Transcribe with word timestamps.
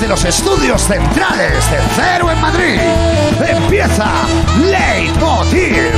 desde 0.00 0.08
los 0.08 0.24
estudios 0.24 0.82
centrales 0.82 1.70
de 1.70 1.78
Cero 1.94 2.30
en 2.30 2.40
Madrid, 2.40 2.80
empieza 3.46 4.06
Leitmotiv. 4.58 5.92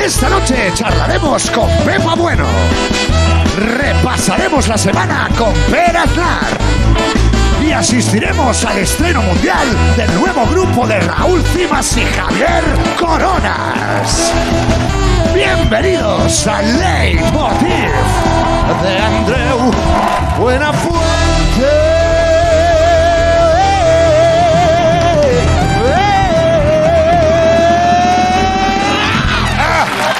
Esta 0.00 0.28
noche 0.28 0.70
charlaremos 0.74 1.50
con 1.50 1.68
Pepa 1.84 2.14
Bueno. 2.14 2.44
Repasaremos 3.56 4.68
la 4.68 4.78
semana 4.78 5.28
con 5.36 5.52
Per 5.72 5.96
Aznar. 5.96 6.56
Y 7.60 7.72
asistiremos 7.72 8.64
al 8.64 8.78
estreno 8.78 9.22
mundial 9.22 9.66
del 9.96 10.14
nuevo 10.14 10.46
grupo 10.46 10.86
de 10.86 11.00
Raúl 11.00 11.42
Cimas 11.46 11.96
y 11.96 12.04
Javier 12.04 12.62
Coronas. 12.96 14.32
Bienvenidos 15.34 16.46
a 16.46 16.62
Leitmotiv 16.62 17.90
de 18.82 18.98
Andreu 19.00 19.72
Buenafuente. 20.38 21.27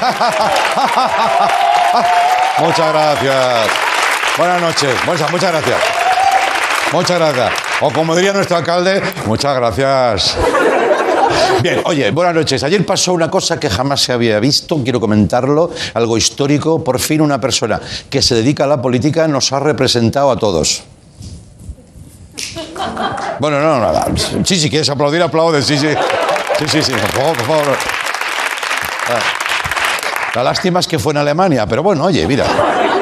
Muchas 2.59 2.91
gracias. 2.91 3.69
Buenas 4.37 4.61
noches. 4.61 4.95
Muchas, 5.05 5.31
muchas 5.31 5.51
gracias. 5.51 5.77
Muchas 6.91 7.19
gracias. 7.19 7.51
O 7.81 7.91
como 7.91 8.15
diría 8.15 8.33
nuestro 8.33 8.57
alcalde, 8.57 9.01
muchas 9.25 9.55
gracias. 9.55 10.35
Bien, 11.61 11.81
oye, 11.85 12.11
buenas 12.11 12.35
noches. 12.35 12.63
Ayer 12.63 12.85
pasó 12.85 13.13
una 13.13 13.29
cosa 13.29 13.59
que 13.59 13.69
jamás 13.69 14.01
se 14.01 14.13
había 14.13 14.39
visto, 14.39 14.81
quiero 14.83 14.99
comentarlo, 14.99 15.71
algo 15.93 16.17
histórico. 16.17 16.83
Por 16.83 16.99
fin 16.99 17.21
una 17.21 17.39
persona 17.39 17.79
que 18.09 18.21
se 18.21 18.35
dedica 18.35 18.63
a 18.63 18.67
la 18.67 18.81
política 18.81 19.27
nos 19.27 19.53
ha 19.53 19.59
representado 19.59 20.31
a 20.31 20.37
todos. 20.37 20.83
Bueno, 23.39 23.61
no, 23.61 23.79
nada. 23.79 24.07
Sí, 24.43 24.59
si 24.59 24.69
quieres 24.69 24.89
aplaudir, 24.89 25.21
aplaude. 25.21 25.61
Sí, 25.61 25.77
sí. 25.77 25.89
Sí, 26.59 26.65
sí, 26.67 26.81
sí. 26.81 26.91
Por 26.91 27.11
favor, 27.11 27.37
por 27.37 27.45
favor. 27.45 27.77
La 30.35 30.43
lástima 30.43 30.79
es 30.79 30.87
que 30.87 30.99
fue 30.99 31.13
en 31.13 31.17
Alemania, 31.17 31.65
pero 31.65 31.83
bueno, 31.83 32.05
oye, 32.05 32.27
mira. 32.27 32.45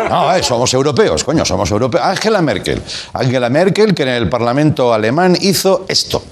No, 0.10 0.34
eh, 0.34 0.42
somos 0.42 0.74
europeos, 0.74 1.24
coño, 1.24 1.44
somos 1.44 1.70
europeos. 1.70 2.04
Angela 2.04 2.42
Merkel. 2.42 2.82
Angela 3.14 3.50
Merkel, 3.50 3.94
que 3.94 4.04
en 4.04 4.10
el 4.10 4.30
Parlamento 4.30 4.94
alemán 4.94 5.38
hizo 5.42 5.86
esto. 5.90 6.24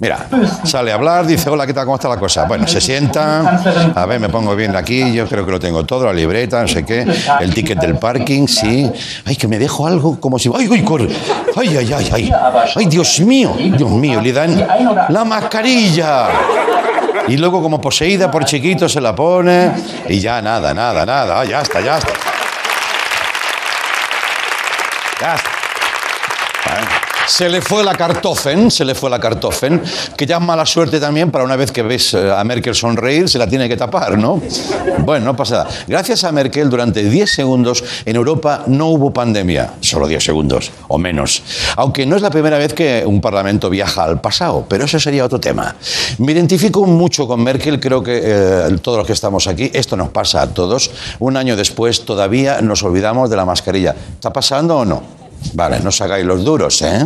Mira, 0.00 0.26
sale 0.64 0.90
a 0.90 0.96
hablar, 0.96 1.24
dice, 1.24 1.48
hola, 1.48 1.64
¿qué 1.64 1.72
tal? 1.72 1.84
¿Cómo 1.84 1.94
está 1.94 2.08
la 2.08 2.16
cosa? 2.16 2.46
Bueno, 2.46 2.66
se 2.66 2.80
sienta, 2.80 3.62
a 3.94 4.04
ver, 4.04 4.18
me 4.18 4.28
pongo 4.28 4.56
bien 4.56 4.74
aquí, 4.74 5.12
yo 5.12 5.28
creo 5.28 5.46
que 5.46 5.52
lo 5.52 5.60
tengo 5.60 5.86
todo, 5.86 6.06
la 6.06 6.12
libreta, 6.12 6.60
no 6.60 6.66
sé 6.66 6.84
qué, 6.84 7.06
el 7.38 7.54
ticket 7.54 7.78
del 7.78 7.96
parking, 7.98 8.48
sí. 8.48 8.90
Ay, 9.24 9.36
que 9.36 9.46
me 9.46 9.60
dejo 9.60 9.86
algo 9.86 10.18
como 10.18 10.40
si... 10.40 10.50
¡Ay, 10.52 10.68
ay, 10.72 10.82
corre! 10.82 11.08
¡Ay, 11.56 11.76
ay, 11.76 11.92
ay, 11.92 12.10
ay! 12.12 12.32
¡Ay, 12.74 12.86
Dios 12.86 13.20
mío! 13.20 13.54
Dios 13.56 13.90
mío, 13.90 14.20
le 14.20 14.32
dan 14.32 14.66
la 15.08 15.24
mascarilla. 15.24 16.26
Y 17.28 17.36
luego, 17.36 17.62
como 17.62 17.80
poseída 17.80 18.30
por 18.30 18.44
chiquito, 18.44 18.88
se 18.88 19.00
la 19.00 19.14
pone 19.14 19.72
y 20.08 20.18
ya 20.20 20.42
nada, 20.42 20.74
nada, 20.74 21.06
nada. 21.06 21.40
Ah, 21.40 21.44
ya 21.44 21.60
está, 21.60 21.80
ya 21.80 21.98
está. 21.98 22.12
Ya 25.20 25.34
está. 25.34 27.01
Se 27.26 27.48
le 27.48 27.62
fue 27.62 27.84
la 27.84 27.94
cartofen, 27.94 28.70
se 28.70 28.84
le 28.84 28.94
fue 28.94 29.08
la 29.08 29.18
cartofen, 29.18 29.80
que 30.16 30.26
ya 30.26 30.36
es 30.36 30.42
mala 30.42 30.66
suerte 30.66 30.98
también 30.98 31.30
para 31.30 31.44
una 31.44 31.56
vez 31.56 31.70
que 31.70 31.82
ves 31.82 32.14
eh, 32.14 32.30
a 32.30 32.42
Merkel 32.44 32.74
sonreír, 32.74 33.28
se 33.28 33.38
la 33.38 33.46
tiene 33.46 33.68
que 33.68 33.76
tapar, 33.76 34.18
¿no? 34.18 34.42
Bueno, 34.98 35.26
no 35.26 35.36
pasa 35.36 35.58
nada. 35.58 35.70
Gracias 35.86 36.24
a 36.24 36.32
Merkel, 36.32 36.68
durante 36.68 37.02
10 37.02 37.30
segundos 37.30 37.84
en 38.04 38.16
Europa 38.16 38.64
no 38.66 38.88
hubo 38.88 39.12
pandemia, 39.12 39.74
solo 39.80 40.08
10 40.08 40.22
segundos 40.22 40.72
o 40.88 40.98
menos. 40.98 41.42
Aunque 41.76 42.04
no 42.06 42.16
es 42.16 42.22
la 42.22 42.30
primera 42.30 42.58
vez 42.58 42.74
que 42.74 43.04
un 43.06 43.20
parlamento 43.20 43.70
viaja 43.70 44.04
al 44.04 44.20
pasado, 44.20 44.66
pero 44.68 44.84
eso 44.84 44.98
sería 44.98 45.24
otro 45.24 45.40
tema. 45.40 45.76
Me 46.18 46.32
identifico 46.32 46.84
mucho 46.86 47.26
con 47.26 47.42
Merkel, 47.42 47.78
creo 47.78 48.02
que 48.02 48.20
eh, 48.22 48.78
todos 48.82 48.98
los 48.98 49.06
que 49.06 49.12
estamos 49.12 49.46
aquí, 49.46 49.70
esto 49.72 49.96
nos 49.96 50.10
pasa 50.10 50.42
a 50.42 50.48
todos. 50.48 50.90
Un 51.20 51.36
año 51.36 51.56
después 51.56 52.04
todavía 52.04 52.60
nos 52.60 52.82
olvidamos 52.82 53.30
de 53.30 53.36
la 53.36 53.44
mascarilla. 53.44 53.94
¿Está 54.14 54.32
pasando 54.32 54.78
o 54.78 54.84
no? 54.84 55.21
Vale, 55.54 55.80
no 55.80 55.88
os 55.88 56.00
hagáis 56.00 56.24
los 56.24 56.44
duros, 56.44 56.82
¿eh? 56.82 57.04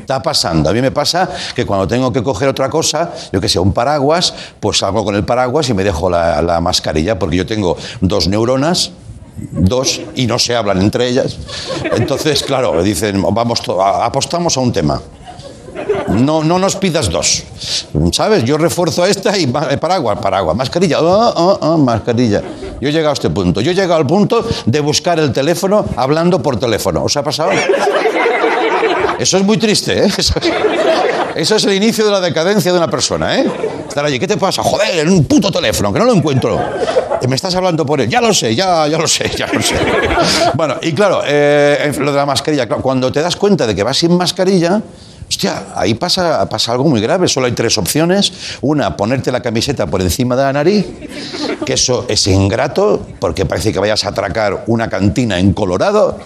Está 0.00 0.22
pasando. 0.22 0.68
A 0.68 0.72
mí 0.72 0.82
me 0.82 0.90
pasa 0.90 1.28
que 1.54 1.64
cuando 1.64 1.88
tengo 1.88 2.12
que 2.12 2.22
coger 2.22 2.48
otra 2.48 2.68
cosa, 2.68 3.12
yo 3.32 3.40
que 3.40 3.48
sé, 3.48 3.58
un 3.58 3.72
paraguas, 3.72 4.34
pues 4.60 4.78
salgo 4.78 5.04
con 5.04 5.14
el 5.14 5.24
paraguas 5.24 5.68
y 5.70 5.74
me 5.74 5.82
dejo 5.82 6.10
la, 6.10 6.42
la 6.42 6.60
mascarilla, 6.60 7.18
porque 7.18 7.36
yo 7.36 7.46
tengo 7.46 7.76
dos 8.00 8.28
neuronas, 8.28 8.92
dos, 9.36 10.00
y 10.14 10.26
no 10.26 10.38
se 10.38 10.54
hablan 10.54 10.80
entre 10.82 11.08
ellas. 11.08 11.36
Entonces, 11.96 12.42
claro, 12.42 12.82
dicen, 12.82 13.22
vamos, 13.30 13.62
apostamos 14.02 14.56
a 14.56 14.60
un 14.60 14.72
tema. 14.72 15.00
No, 16.08 16.44
no 16.44 16.58
nos 16.58 16.76
pidas 16.76 17.10
dos. 17.10 17.44
¿Sabes? 18.12 18.44
Yo 18.44 18.58
refuerzo 18.58 19.04
esta 19.04 19.36
y 19.36 19.44
eh, 19.44 19.76
paraguas, 19.78 20.18
paraguas, 20.18 20.56
mascarilla, 20.56 20.98
ah, 21.00 21.32
ah, 21.36 21.58
ah, 21.60 21.76
mascarilla. 21.76 22.42
Yo 22.80 22.88
he 22.88 22.92
llegado 22.92 23.10
a 23.10 23.14
este 23.14 23.30
punto. 23.30 23.60
Yo 23.60 23.72
he 23.72 23.74
llegado 23.74 23.96
al 23.96 24.06
punto 24.06 24.44
de 24.66 24.80
buscar 24.80 25.18
el 25.18 25.32
teléfono 25.32 25.84
hablando 25.96 26.40
por 26.40 26.58
teléfono. 26.58 27.04
¿Os 27.04 27.16
ha 27.16 27.22
pasado? 27.22 27.50
Eso 29.18 29.36
es 29.36 29.42
muy 29.42 29.58
triste, 29.58 30.04
¿eh? 30.04 30.08
Eso 31.34 31.56
es, 31.56 31.64
el 31.64 31.74
inicio 31.74 32.04
de 32.04 32.12
la 32.12 32.20
decadencia 32.20 32.70
de 32.70 32.78
una 32.78 32.88
persona, 32.88 33.36
¿eh? 33.36 33.44
Estar 33.88 34.04
allí, 34.04 34.20
¿qué 34.20 34.28
te 34.28 34.36
pasa? 34.36 34.62
Joder, 34.62 35.00
en 35.00 35.08
un 35.08 35.24
puto 35.24 35.50
teléfono, 35.50 35.92
que 35.92 35.98
no 35.98 36.04
lo 36.04 36.14
encuentro. 36.14 36.60
Y 37.20 37.26
me 37.26 37.34
estás 37.34 37.54
hablando 37.56 37.84
por 37.84 38.00
él. 38.00 38.08
Ya 38.08 38.20
lo 38.20 38.32
sé, 38.32 38.54
ya, 38.54 38.86
ya 38.86 38.98
lo 38.98 39.08
sé, 39.08 39.30
ya 39.36 39.48
lo 39.52 39.60
sé. 39.60 39.74
Bueno, 40.54 40.76
y 40.82 40.92
claro, 40.92 41.22
eh, 41.26 41.92
lo 41.98 42.12
de 42.12 42.16
la 42.16 42.26
mascarilla, 42.26 42.68
cuando 42.68 43.10
te 43.10 43.20
das 43.20 43.34
cuenta 43.34 43.66
de 43.66 43.74
que 43.74 43.82
vas 43.82 43.96
sin 43.96 44.16
mascarilla, 44.16 44.80
hostia, 45.28 45.66
ahí 45.74 45.94
pasa, 45.94 46.48
pasa 46.48 46.72
algo 46.72 46.84
muy 46.84 47.00
grave. 47.00 47.28
Solo 47.28 47.46
hay 47.46 47.52
tres 47.52 47.76
opciones. 47.78 48.32
Una, 48.60 48.96
ponerte 48.96 49.32
la 49.32 49.40
camiseta 49.40 49.86
por 49.86 50.00
encima 50.00 50.36
de 50.36 50.42
la 50.42 50.52
nariz, 50.52 50.86
que 51.64 51.74
eso 51.74 52.06
es 52.08 52.26
ingrato, 52.26 53.06
porque 53.20 53.46
parece 53.46 53.72
que 53.72 53.78
vayas 53.78 54.04
a 54.04 54.08
atracar 54.08 54.64
una 54.66 54.88
cantina 54.88 55.38
en 55.38 55.52
Colorado. 55.52 56.18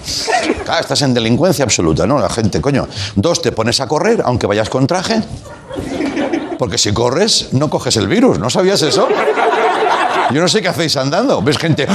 Estás 0.80 1.02
en 1.02 1.14
delincuencia 1.14 1.64
absoluta, 1.64 2.06
¿no? 2.06 2.18
La 2.18 2.28
gente, 2.28 2.60
coño. 2.60 2.86
Dos, 3.14 3.42
te 3.42 3.52
pones 3.52 3.80
a 3.80 3.88
correr, 3.88 4.22
aunque 4.24 4.46
vayas 4.46 4.68
con 4.68 4.86
traje. 4.86 5.22
Porque 6.58 6.76
si 6.76 6.92
corres, 6.92 7.48
no 7.52 7.70
coges 7.70 7.96
el 7.96 8.08
virus. 8.08 8.38
¿No 8.38 8.50
sabías 8.50 8.82
eso? 8.82 9.08
Yo 10.30 10.42
no 10.42 10.48
sé 10.48 10.60
qué 10.60 10.68
hacéis 10.68 10.96
andando. 10.96 11.40
Ves 11.42 11.58
gente. 11.58 11.86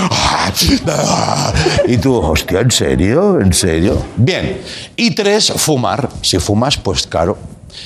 Y 1.87 1.97
tú, 1.97 2.15
hostia, 2.15 2.61
¿en 2.61 2.71
serio? 2.71 3.39
¿En 3.39 3.53
serio? 3.53 4.01
Bien. 4.15 4.61
Y 4.95 5.11
tres, 5.11 5.51
fumar. 5.55 6.09
Si 6.21 6.39
fumas, 6.39 6.77
pues 6.77 7.05
claro. 7.05 7.37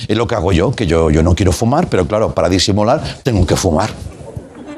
Es 0.06 0.16
lo 0.16 0.26
que 0.26 0.34
hago 0.34 0.52
yo, 0.52 0.72
que 0.72 0.86
yo, 0.86 1.10
yo 1.10 1.22
no 1.22 1.34
quiero 1.34 1.52
fumar, 1.52 1.88
pero 1.88 2.06
claro, 2.06 2.34
para 2.34 2.48
disimular 2.48 3.02
tengo 3.22 3.46
que 3.46 3.56
fumar. 3.56 3.90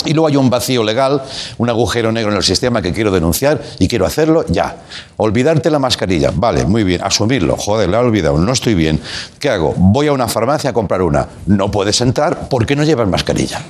Y 0.07 0.15
luego 0.15 0.29
hay 0.29 0.37
un 0.37 0.49
vacío 0.49 0.83
legal, 0.83 1.23
un 1.59 1.69
agujero 1.69 2.11
negro 2.11 2.31
en 2.31 2.39
el 2.39 2.43
sistema 2.43 2.81
que 2.81 2.93
quiero 2.93 3.11
denunciar 3.11 3.61
y 3.79 3.87
quiero 3.87 4.07
hacerlo 4.07 4.47
ya. 4.49 4.77
Olvidarte 5.19 5.71
la 5.71 5.79
mascarilla. 5.79 6.33
Vale, 6.35 6.65
muy 6.65 6.85
bien. 6.85 7.03
Asumirlo. 7.05 7.57
Joder, 7.57 7.91
la 7.91 7.99
he 7.99 8.01
olvidado. 8.01 8.39
No 8.39 8.53
estoy 8.53 8.75
bien. 8.75 8.99
¿Qué 9.39 9.51
hago? 9.51 9.75
Voy 9.77 10.07
a 10.07 10.13
una 10.13 10.27
farmacia 10.27 10.71
a 10.71 10.73
comprar 10.73 11.03
una. 11.03 11.27
No 11.47 11.71
puedes 11.71 12.01
entrar 12.01 12.49
porque 12.49 12.75
no 12.77 12.85
llevas 12.85 13.09
mascarilla. 13.09 13.61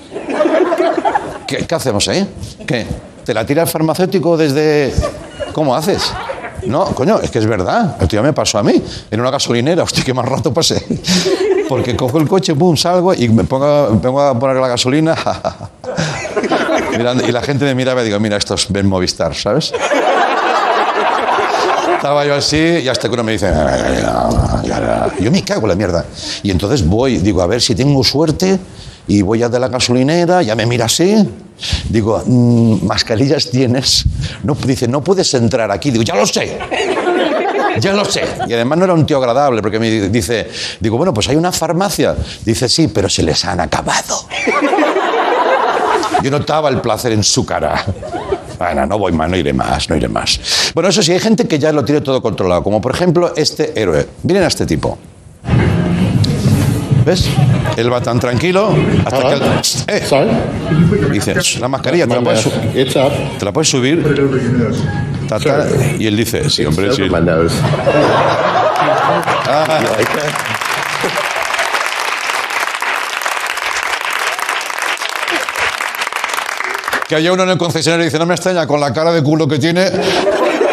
¿Qué, 1.50 1.66
qué 1.66 1.74
hacemos 1.74 2.06
ahí? 2.06 2.24
¿Qué? 2.64 2.86
¿Te 3.24 3.34
la 3.34 3.44
tira 3.44 3.62
el 3.62 3.68
farmacéutico 3.68 4.36
desde... 4.36 4.94
¿Cómo 5.52 5.74
haces? 5.74 6.12
No, 6.66 6.84
coño, 6.94 7.18
es 7.20 7.28
que 7.32 7.40
es 7.40 7.46
verdad. 7.46 7.96
Esto 8.00 8.14
ya 8.14 8.22
me 8.22 8.32
pasó 8.32 8.58
a 8.58 8.62
mí. 8.62 8.80
En 9.10 9.20
una 9.20 9.32
gasolinera, 9.32 9.82
hostia, 9.82 10.04
qué 10.04 10.14
más 10.14 10.26
rato 10.26 10.54
pasé. 10.54 10.80
Porque 11.68 11.96
cojo 11.96 12.18
el 12.18 12.28
coche, 12.28 12.52
boom, 12.52 12.76
salgo 12.76 13.12
y 13.14 13.28
me 13.28 13.42
pongo, 13.42 14.00
me 14.00 14.22
a 14.22 14.34
poner 14.34 14.56
la 14.58 14.68
gasolina. 14.68 15.16
Y 17.26 17.32
la 17.32 17.42
gente 17.42 17.64
me 17.64 17.74
miraba 17.74 18.02
y 18.02 18.04
digo, 18.04 18.20
mira, 18.20 18.36
estos 18.36 18.66
ven 18.68 18.86
Movistar, 18.86 19.34
¿sabes? 19.34 19.72
Estaba 21.96 22.24
yo 22.24 22.34
así 22.34 22.56
y 22.56 22.88
hasta 22.88 23.08
que 23.08 23.14
uno 23.14 23.24
me 23.24 23.32
dice, 23.32 23.52
yo 25.18 25.30
me 25.32 25.42
cago 25.42 25.62
en 25.62 25.68
la 25.68 25.74
mierda. 25.74 26.04
Y 26.44 26.52
entonces 26.52 26.86
voy, 26.86 27.18
digo, 27.18 27.42
a 27.42 27.46
ver 27.46 27.60
si 27.60 27.74
tengo 27.74 28.04
suerte 28.04 28.58
y 29.10 29.22
voy 29.22 29.42
a 29.42 29.48
de 29.48 29.58
la 29.58 29.66
gasolinera, 29.66 30.40
ya 30.40 30.54
me 30.54 30.66
mira 30.66 30.84
así. 30.84 31.28
Digo, 31.88 32.22
"Mm, 32.24 32.86
mascarillas 32.86 33.50
tienes. 33.50 34.04
No, 34.44 34.54
dice, 34.54 34.86
no 34.86 35.02
puedes 35.02 35.34
entrar 35.34 35.68
aquí. 35.72 35.90
Digo, 35.90 36.04
ya 36.04 36.14
lo 36.14 36.24
sé. 36.26 36.58
Ya 37.80 37.92
lo 37.92 38.04
sé. 38.04 38.22
Y 38.46 38.52
además 38.52 38.78
no 38.78 38.84
era 38.84 38.94
un 38.94 39.04
tío 39.06 39.18
agradable 39.18 39.62
porque 39.62 39.80
me 39.80 39.90
dice, 39.90 40.48
digo, 40.78 40.96
bueno, 40.96 41.12
pues 41.12 41.28
hay 41.28 41.34
una 41.34 41.50
farmacia. 41.50 42.14
Dice, 42.44 42.68
sí, 42.68 42.86
pero 42.86 43.08
se 43.08 43.24
les 43.24 43.44
han 43.44 43.58
acabado. 43.58 44.26
Yo 46.22 46.30
notaba 46.30 46.68
el 46.68 46.80
placer 46.80 47.10
en 47.12 47.24
su 47.24 47.44
cara. 47.44 47.84
Bueno, 48.58 48.86
no 48.86 48.98
voy 48.98 49.10
más, 49.12 49.28
no 49.28 49.36
iré 49.36 49.52
más, 49.52 49.88
no 49.90 49.96
iré 49.96 50.08
más. 50.08 50.38
Bueno, 50.74 50.88
eso 50.90 51.02
sí, 51.02 51.10
hay 51.12 51.18
gente 51.18 51.48
que 51.48 51.58
ya 51.58 51.72
lo 51.72 51.84
tiene 51.84 52.00
todo 52.00 52.22
controlado, 52.22 52.62
como 52.62 52.80
por 52.80 52.94
ejemplo 52.94 53.32
este 53.34 53.72
héroe. 53.80 54.06
Miren 54.22 54.44
a 54.44 54.46
este 54.48 54.66
tipo. 54.66 54.98
¿Ves? 57.10 57.28
Él 57.76 57.92
va 57.92 58.00
tan 58.00 58.20
tranquilo 58.20 58.72
hasta 59.04 59.18
que... 59.20 59.32
él- 59.32 59.42
¡Eh! 59.88 60.06
Sorry? 60.08 60.30
Dice, 61.10 61.34
la 61.58 61.66
mascarilla, 61.66 62.06
¿te 62.06 62.14
la 62.14 62.20
puedes, 62.20 62.48
te 63.36 63.44
la 63.44 63.50
puedes 63.52 63.68
subir? 63.68 64.00
Ta, 65.28 65.40
ta. 65.40 65.66
Y 65.98 66.06
él 66.06 66.16
dice, 66.16 66.48
sí, 66.48 66.64
hombre, 66.64 66.92
sí. 66.92 67.02
Nose. 67.08 67.56
que 77.08 77.16
haya 77.16 77.32
uno 77.32 77.42
en 77.42 77.48
el 77.50 77.58
concesionario 77.58 78.04
y 78.04 78.06
dice, 78.06 78.18
no 78.20 78.26
me 78.26 78.34
extraña, 78.34 78.66
con 78.68 78.80
la 78.80 78.92
cara 78.92 79.10
de 79.12 79.20
culo 79.22 79.48
que 79.48 79.58
tiene, 79.58 79.84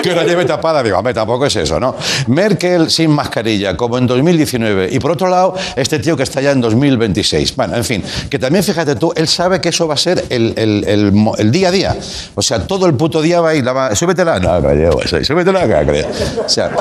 que 0.10 0.16
la 0.16 0.24
lleve 0.24 0.46
tapada. 0.46 0.84
Digo, 0.84 0.98
hombre, 0.98 1.14
tampoco 1.14 1.46
es 1.46 1.56
eso, 1.56 1.80
¿no? 1.80 1.96
Merkel 2.28 2.90
sin 2.90 3.12
mascarilla, 3.12 3.76
como 3.76 3.98
en 3.98 4.08
2019. 4.08 4.90
Y 4.92 5.00
por 5.00 5.12
otro 5.12 5.28
lado, 5.28 5.56
este 5.76 6.00
tío 6.00 6.16
que 6.16 6.24
está 6.24 6.42
ya 6.42 6.52
en 6.52 6.62
2026. 6.62 7.56
Bueno, 7.56 7.76
en 7.76 7.84
fin, 7.84 8.04
que 8.30 8.40
también 8.40 8.64
fíjate 8.64 8.96
tú, 8.96 9.14
él 9.16 9.28
sabe 9.28 9.62
que 9.62 9.70
eso 9.70 9.88
va 9.88 9.96
a 9.96 9.98
ser 9.98 10.26
el, 10.30 11.52
día 11.52 11.70
a 11.70 11.72
día. 11.72 11.96
O 12.36 12.42
sea, 12.42 12.66
todo 12.66 12.86
el 12.86 12.94
puto 12.94 13.22
día 13.22 13.42
va 13.42 13.50
a 13.50 13.56
ir, 13.56 13.64
la 13.64 13.74
va, 13.74 13.96
súbetela, 13.96 14.40
no, 14.40 14.60
no 14.60 14.74
llevo 14.74 15.02
eso, 15.02 15.24
súbetela, 15.24 15.68
que 15.68 15.86
creo. 15.86 16.08
O 16.46 16.50
sea, 16.50 16.72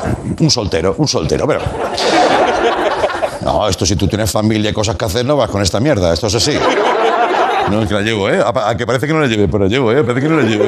un 0.40 0.50
soltero, 0.50 0.94
un 0.98 1.08
soltero, 1.08 1.46
pero... 1.46 1.60
No, 3.42 3.68
esto 3.68 3.86
si 3.86 3.94
tú 3.94 4.08
tienes 4.08 4.30
familia 4.30 4.70
y 4.70 4.72
cosas 4.72 4.96
que 4.96 5.04
hacer, 5.04 5.24
no 5.24 5.36
vas 5.36 5.48
con 5.50 5.62
esta 5.62 5.78
mierda, 5.78 6.12
esto 6.12 6.26
es 6.26 6.34
así. 6.34 6.58
No, 7.70 7.82
es 7.82 7.88
que 7.88 7.94
la 7.94 8.00
llevo, 8.00 8.28
¿eh? 8.28 8.40
A, 8.40 8.70
a 8.70 8.76
que 8.76 8.86
parece 8.86 9.06
que 9.06 9.12
no 9.12 9.20
la 9.20 9.26
lleve, 9.26 9.48
pero 9.48 9.64
la 9.64 9.70
llevo, 9.70 9.92
¿eh? 9.92 10.02
Parece 10.02 10.26
que 10.26 10.28
no 10.28 10.40
la 10.40 10.48
llevo. 10.48 10.64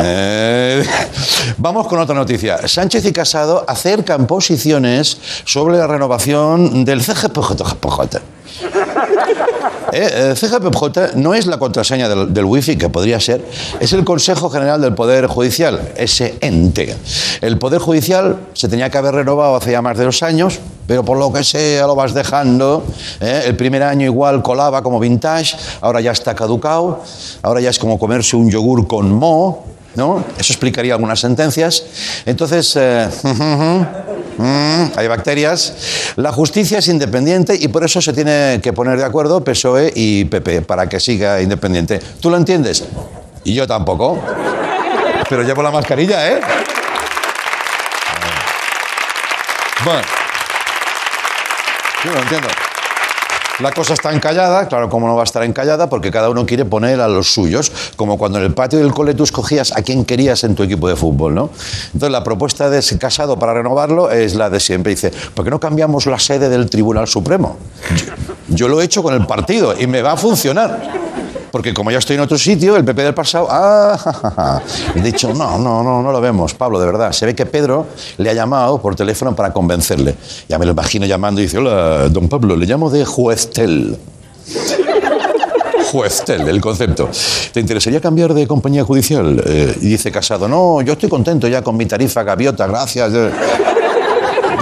Eh, 0.00 0.57
Vamos 1.58 1.86
con 1.86 1.98
otra 1.98 2.14
noticia. 2.14 2.66
Sánchez 2.66 3.04
y 3.06 3.12
Casado 3.12 3.64
acercan 3.66 4.26
posiciones 4.26 5.18
sobre 5.44 5.78
la 5.78 5.86
renovación 5.86 6.84
del 6.84 7.02
CGPJ. 7.02 8.18
Eh, 9.92 10.32
eh, 10.32 10.34
CGPJ 10.36 11.16
no 11.16 11.32
es 11.32 11.46
la 11.46 11.58
contraseña 11.58 12.08
del, 12.08 12.44
wifi, 12.44 12.76
que 12.76 12.90
podría 12.90 13.18
ser, 13.20 13.42
es 13.80 13.92
el 13.94 14.04
Consejo 14.04 14.50
General 14.50 14.80
del 14.80 14.94
Poder 14.94 15.26
Judicial, 15.26 15.92
ese 15.96 16.36
ente. 16.40 16.94
El 17.40 17.58
Poder 17.58 17.80
Judicial 17.80 18.36
se 18.52 18.68
tenía 18.68 18.90
que 18.90 18.98
haber 18.98 19.14
renovado 19.14 19.56
hace 19.56 19.72
ya 19.72 19.80
más 19.80 19.96
de 19.96 20.04
dos 20.04 20.22
años, 20.22 20.60
pero 20.86 21.04
por 21.04 21.16
lo 21.16 21.32
que 21.32 21.42
sea 21.42 21.86
lo 21.86 21.94
vas 21.94 22.12
dejando. 22.12 22.84
¿eh? 23.20 23.44
El 23.46 23.56
primer 23.56 23.82
año 23.82 24.04
igual 24.04 24.42
colaba 24.42 24.82
como 24.82 25.00
vintage, 25.00 25.56
ahora 25.80 26.02
ya 26.02 26.12
está 26.12 26.34
caducado, 26.34 27.02
ahora 27.40 27.60
ya 27.60 27.70
es 27.70 27.78
como 27.78 27.98
comerse 27.98 28.36
un 28.36 28.50
yogur 28.50 28.86
con 28.86 29.12
mo. 29.14 29.77
¿No? 29.98 30.24
Eso 30.38 30.52
explicaría 30.52 30.94
algunas 30.94 31.18
sentencias. 31.18 31.82
Entonces, 32.24 32.72
eh, 32.76 33.08
mm, 34.38 34.96
hay 34.96 35.08
bacterias. 35.08 36.14
La 36.14 36.30
justicia 36.30 36.78
es 36.78 36.86
independiente 36.86 37.58
y 37.60 37.66
por 37.66 37.82
eso 37.82 38.00
se 38.00 38.12
tiene 38.12 38.60
que 38.62 38.72
poner 38.72 38.96
de 38.96 39.04
acuerdo 39.04 39.42
PSOE 39.42 39.92
y 39.92 40.24
PP 40.26 40.62
para 40.62 40.88
que 40.88 41.00
siga 41.00 41.42
independiente. 41.42 41.98
¿Tú 42.20 42.30
lo 42.30 42.36
entiendes? 42.36 42.84
Y 43.42 43.54
yo 43.54 43.66
tampoco. 43.66 44.20
Pero 45.28 45.42
llevo 45.42 45.64
la 45.64 45.72
mascarilla, 45.72 46.28
¿eh? 46.30 46.40
Bueno. 49.84 50.02
Yo 52.04 52.12
lo 52.12 52.20
entiendo. 52.20 52.48
La 53.60 53.72
cosa 53.72 53.94
está 53.94 54.12
encallada, 54.12 54.68
claro, 54.68 54.88
como 54.88 55.08
no 55.08 55.16
va 55.16 55.22
a 55.22 55.24
estar 55.24 55.42
encallada, 55.42 55.88
porque 55.88 56.12
cada 56.12 56.30
uno 56.30 56.46
quiere 56.46 56.64
poner 56.64 57.00
a 57.00 57.08
los 57.08 57.32
suyos, 57.32 57.72
como 57.96 58.16
cuando 58.16 58.38
en 58.38 58.44
el 58.44 58.54
patio 58.54 58.78
del 58.78 58.92
cole 58.92 59.14
tú 59.14 59.24
escogías 59.24 59.72
a 59.76 59.82
quien 59.82 60.04
querías 60.04 60.44
en 60.44 60.54
tu 60.54 60.62
equipo 60.62 60.88
de 60.88 60.94
fútbol, 60.94 61.34
¿no? 61.34 61.50
Entonces 61.86 62.10
la 62.10 62.22
propuesta 62.22 62.70
de 62.70 62.78
ese 62.78 62.98
Casado 62.98 63.38
para 63.38 63.54
renovarlo 63.54 64.10
es 64.10 64.36
la 64.36 64.48
de 64.48 64.60
siempre. 64.60 64.90
Dice, 64.90 65.12
¿por 65.34 65.44
qué 65.44 65.50
no 65.50 65.58
cambiamos 65.58 66.06
la 66.06 66.18
sede 66.18 66.48
del 66.48 66.70
Tribunal 66.70 67.08
Supremo? 67.08 67.56
Yo, 67.96 68.14
yo 68.48 68.68
lo 68.68 68.80
he 68.80 68.84
hecho 68.84 69.02
con 69.02 69.14
el 69.14 69.26
partido 69.26 69.74
y 69.78 69.86
me 69.86 70.02
va 70.02 70.12
a 70.12 70.16
funcionar. 70.16 71.07
Porque 71.50 71.72
como 71.72 71.90
ya 71.90 71.98
estoy 71.98 72.16
en 72.16 72.22
otro 72.22 72.38
sitio, 72.38 72.76
el 72.76 72.84
PP 72.84 73.02
del 73.02 73.14
pasado, 73.14 73.48
ah, 73.50 73.96
ja, 73.98 74.62
he 74.94 75.00
dicho, 75.00 75.32
no, 75.32 75.58
no, 75.58 75.82
no, 75.82 76.02
no 76.02 76.12
lo 76.12 76.20
vemos, 76.20 76.54
Pablo, 76.54 76.78
de 76.78 76.86
verdad. 76.86 77.12
Se 77.12 77.26
ve 77.26 77.34
que 77.34 77.46
Pedro 77.46 77.86
le 78.18 78.30
ha 78.30 78.34
llamado 78.34 78.80
por 78.80 78.94
teléfono 78.94 79.34
para 79.34 79.52
convencerle. 79.52 80.14
Ya 80.48 80.58
me 80.58 80.66
lo 80.66 80.72
imagino 80.72 81.06
llamando 81.06 81.40
y 81.40 81.44
dice, 81.44 81.58
hola, 81.58 82.08
don 82.08 82.28
Pablo, 82.28 82.56
le 82.56 82.66
llamo 82.66 82.90
de 82.90 83.04
Jueztel. 83.04 83.96
Jueztel, 85.90 86.46
el 86.48 86.60
concepto. 86.60 87.08
¿Te 87.52 87.60
interesaría 87.60 88.00
cambiar 88.00 88.34
de 88.34 88.46
compañía 88.46 88.84
judicial? 88.84 89.42
Eh, 89.46 89.74
y 89.80 89.88
dice 89.88 90.12
Casado, 90.12 90.46
no, 90.46 90.82
yo 90.82 90.92
estoy 90.92 91.08
contento 91.08 91.48
ya 91.48 91.62
con 91.62 91.76
mi 91.76 91.86
tarifa 91.86 92.22
gaviota, 92.22 92.66
gracias. 92.66 93.12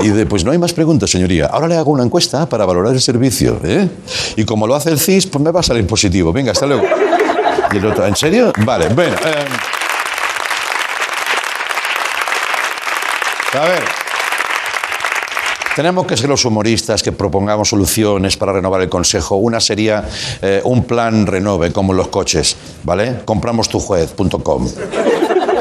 Y 0.03 0.09
de, 0.09 0.27
pues 0.27 0.45
no 0.45 0.51
hay 0.53 0.59
más 0.59 0.73
preguntas, 0.73 1.11
señoría. 1.11 1.47
Ahora 1.47 1.69
le 1.69 1.77
hago 1.77 1.91
una 1.91 2.05
encuesta 2.05 2.49
para 2.49 2.65
valorar 2.65 2.93
el 2.93 3.01
servicio. 3.01 3.61
¿eh? 3.65 3.89
Y 4.37 4.45
como 4.45 4.67
lo 4.67 4.75
hace 4.75 4.91
el 4.91 5.01
CIS, 5.01 5.27
pues 5.27 5.43
me 5.43 5.51
va 5.51 5.61
a 5.61 5.63
salir 5.63 5.87
positivo. 5.87 6.33
Venga, 6.33 6.53
hasta 6.53 6.67
luego. 6.67 6.85
Y 7.73 7.77
el 7.79 7.87
otro, 7.87 8.07
¿en 8.07 8.15
serio? 8.17 8.53
Vale, 8.65 8.89
bueno. 8.91 9.17
eh, 9.25 9.45
a 13.55 13.65
ver. 13.65 13.85
Tenemos 15.75 16.07
que 16.07 16.17
ser 16.17 16.31
los 16.31 16.43
humoristas 16.47 17.03
que 17.03 17.13
propongamos 17.13 17.69
soluciones 17.69 18.37
para 18.39 18.53
renovar 18.53 18.81
el 18.81 18.89
Consejo. 18.89 19.37
Una 19.37 19.61
sería 19.61 20.05
eh, 20.41 20.63
un 20.65 20.85
plan 20.85 21.27
renove, 21.27 21.71
como 21.71 21.93
los 21.93 22.09
coches, 22.09 22.57
¿vale? 22.83 23.21
Compramostujuez.com. 23.27 24.69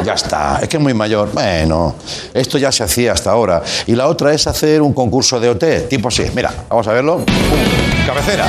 Ya 0.03 0.13
está, 0.13 0.59
es 0.61 0.67
que 0.67 0.77
es 0.77 0.83
muy 0.83 0.93
mayor. 0.93 1.31
Bueno, 1.33 1.95
esto 2.33 2.57
ya 2.57 2.71
se 2.71 2.83
hacía 2.83 3.13
hasta 3.13 3.31
ahora. 3.31 3.61
Y 3.87 3.95
la 3.95 4.07
otra 4.07 4.33
es 4.33 4.47
hacer 4.47 4.81
un 4.81 4.93
concurso 4.93 5.39
de 5.39 5.49
OT, 5.49 5.87
tipo 5.89 6.09
así. 6.09 6.25
Mira, 6.35 6.51
vamos 6.69 6.87
a 6.87 6.93
verlo. 6.93 7.21
Cabecera. 8.05 8.45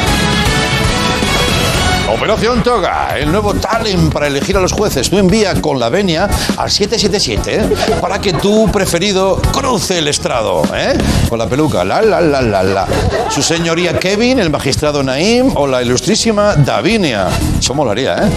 Operación 2.08 2.62
Toga, 2.62 3.18
el 3.18 3.30
nuevo 3.32 3.52
talent 3.54 4.12
para 4.12 4.28
elegir 4.28 4.56
a 4.56 4.60
los 4.60 4.72
jueces. 4.72 5.10
Tú 5.10 5.18
envía 5.18 5.60
con 5.60 5.80
la 5.80 5.88
venia 5.88 6.28
al 6.56 6.70
777 6.70 7.54
¿eh? 7.56 7.96
para 8.00 8.20
que 8.20 8.32
tu 8.32 8.70
preferido 8.70 9.36
cruce 9.52 9.98
el 9.98 10.06
estrado, 10.06 10.62
¿eh? 10.72 10.96
Con 11.28 11.38
la 11.38 11.48
peluca, 11.48 11.84
la, 11.84 12.00
la, 12.02 12.20
la, 12.20 12.40
la, 12.40 12.62
la. 12.62 12.86
Su 13.28 13.42
señoría 13.42 13.98
Kevin, 13.98 14.38
el 14.38 14.50
magistrado 14.50 15.02
Naim 15.02 15.50
o 15.56 15.66
la 15.66 15.82
ilustrísima 15.82 16.54
Davinia. 16.54 17.26
Eso 17.58 17.74
molaría, 17.74 18.14
¿eh? 18.18 18.30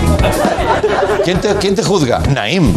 ¿Quién 1.59 1.75
te, 1.75 1.83
juzga? 1.83 2.19
Naim. 2.33 2.73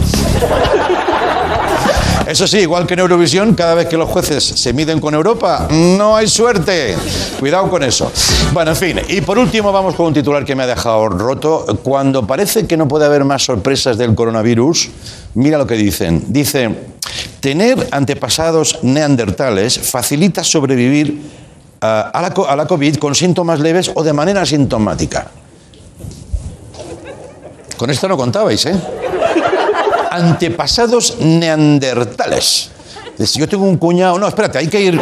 Eso 2.27 2.47
sí, 2.47 2.59
igual 2.59 2.87
que 2.87 2.95
en 2.95 3.01
Eurovisión, 3.01 3.55
cada 3.55 3.75
vez 3.75 3.89
que 3.89 3.97
los 3.97 4.09
jueces 4.09 4.45
se 4.45 4.73
miden 4.73 5.01
con 5.01 5.13
Europa, 5.13 5.67
no 5.71 6.17
hay 6.17 6.29
suerte. 6.29 6.97
Cuidado 7.41 7.69
con 7.69 7.83
eso. 7.83 8.11
Bueno, 8.53 8.71
en 8.71 8.77
fin. 8.77 9.01
Y 9.09 9.21
por 9.21 9.39
último, 9.39 9.73
vamos 9.73 9.95
con 9.97 10.07
un 10.07 10.15
titular 10.15 10.45
que 10.45 10.55
me 10.55 10.63
ha 10.63 10.67
dejado 10.67 11.09
roto. 11.09 11.67
Cuando 11.83 12.27
parece 12.27 12.67
que 12.67 12.77
no 12.77 12.87
puede 12.87 13.07
haber 13.07 13.25
más 13.25 13.45
sorpresas 13.45 13.99
del 13.99 14.15
coronavirus, 14.15 14.89
mira 15.35 15.59
lo 15.59 15.67
que 15.67 15.75
dicen. 15.75 16.25
Dice, 16.29 16.71
tener 17.41 17.89
antepasados 17.91 18.79
neandertales 18.83 19.79
facilita 19.79 20.45
sobrevivir 20.45 21.21
co- 21.81 22.49
a 22.49 22.55
la 22.57 22.67
COVID 22.67 22.97
con 22.97 23.15
síntomas 23.17 23.59
leves 23.59 23.91
o 23.95 24.03
de 24.05 24.13
manera 24.13 24.43
asintomática. 24.43 25.27
Con 27.83 27.91
esto 27.91 28.07
no 28.07 28.17
contabais, 28.17 28.65
¿eh? 28.67 28.77
antepasados 30.13 31.17
neandertales. 31.19 32.71
Dice, 33.19 33.41
Yo 33.41 33.49
tengo 33.49 33.65
un 33.65 33.77
cuñado. 33.77 34.21
No, 34.21 34.29
espérate, 34.29 34.59
hay 34.59 34.69
que 34.69 34.81
ir. 34.81 35.01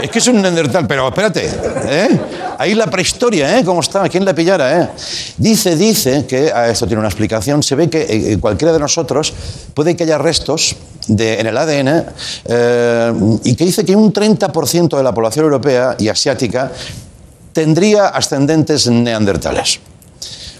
Es 0.00 0.10
que 0.10 0.18
es 0.18 0.28
un 0.28 0.40
neandertal, 0.40 0.86
pero 0.86 1.08
espérate. 1.08 1.44
¿eh? 1.44 2.20
Ahí 2.56 2.74
la 2.74 2.86
prehistoria, 2.86 3.58
¿eh? 3.58 3.62
¿Cómo 3.66 3.80
está? 3.80 4.08
¿Quién 4.08 4.24
la 4.24 4.34
pillara? 4.34 4.80
Eh? 4.80 4.88
Dice, 5.36 5.76
dice 5.76 6.24
que, 6.24 6.50
ah, 6.50 6.70
esto 6.70 6.86
tiene 6.86 7.00
una 7.00 7.08
explicación, 7.08 7.62
se 7.62 7.74
ve 7.74 7.90
que 7.90 8.00
eh, 8.00 8.32
eh, 8.32 8.38
cualquiera 8.40 8.72
de 8.72 8.78
nosotros 8.78 9.34
puede 9.74 9.94
que 9.96 10.04
haya 10.04 10.16
restos 10.16 10.74
de, 11.06 11.38
en 11.38 11.46
el 11.46 11.58
ADN 11.58 12.06
eh, 12.46 13.12
y 13.44 13.54
que 13.56 13.66
dice 13.66 13.84
que 13.84 13.94
un 13.94 14.10
30% 14.10 14.96
de 14.96 15.02
la 15.02 15.12
población 15.12 15.44
europea 15.44 15.96
y 15.98 16.08
asiática 16.08 16.72
tendría 17.52 18.06
ascendentes 18.06 18.88
neandertales. 18.88 19.80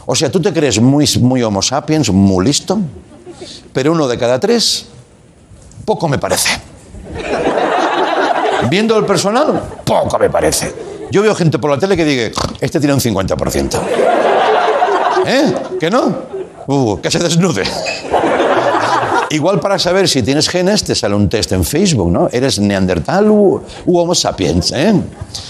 O 0.07 0.15
sea, 0.15 0.31
tú 0.31 0.41
te 0.41 0.53
crees 0.53 0.81
muy, 0.81 1.09
muy 1.21 1.43
homo 1.43 1.63
sapiens, 1.63 2.11
muy 2.11 2.45
listo, 2.45 2.79
pero 3.73 3.93
uno 3.93 4.07
de 4.07 4.19
cada 4.19 4.39
tres, 4.39 4.87
poco 5.85 6.09
me 6.09 6.19
parece. 6.19 6.51
Viendo 8.69 8.99
el 8.99 9.05
personal, 9.05 9.63
poco 9.85 10.19
me 10.19 10.31
parece. 10.31 10.75
Yo 11.11 11.23
veo 11.23 11.35
gente 11.35 11.59
por 11.59 11.71
la 11.71 11.79
tele 11.79 11.97
que 11.97 12.05
diga, 12.05 12.31
este 12.61 12.81
tiene 12.81 12.95
un 12.95 13.01
50%. 13.01 13.81
¿Eh? 15.27 15.55
¿Que 15.79 15.91
no? 15.91 16.15
Uh, 16.67 17.01
que 17.01 17.11
se 17.11 17.19
desnude. 17.19 17.65
Igual 19.31 19.59
para 19.59 19.79
saber 19.79 20.09
si 20.09 20.23
tienes 20.23 20.49
genes 20.49 20.85
te 20.85 20.95
sale 20.95 21.15
un 21.15 21.29
test 21.29 21.53
en 21.53 21.65
Facebook, 21.65 22.11
¿no? 22.11 22.29
¿Eres 22.31 22.59
neandertal 22.59 23.29
u, 23.29 23.61
homo 23.87 24.15
sapiens? 24.15 24.73
¿eh? 24.73 24.95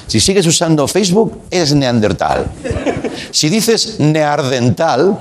Si 0.07 0.21
sigues 0.21 0.47
usando 0.47 0.89
Facebook, 0.89 1.41
eres 1.51 1.75
neandertal. 1.75 2.47
Si 3.31 3.49
dices 3.49 4.01
neardental, 4.01 5.19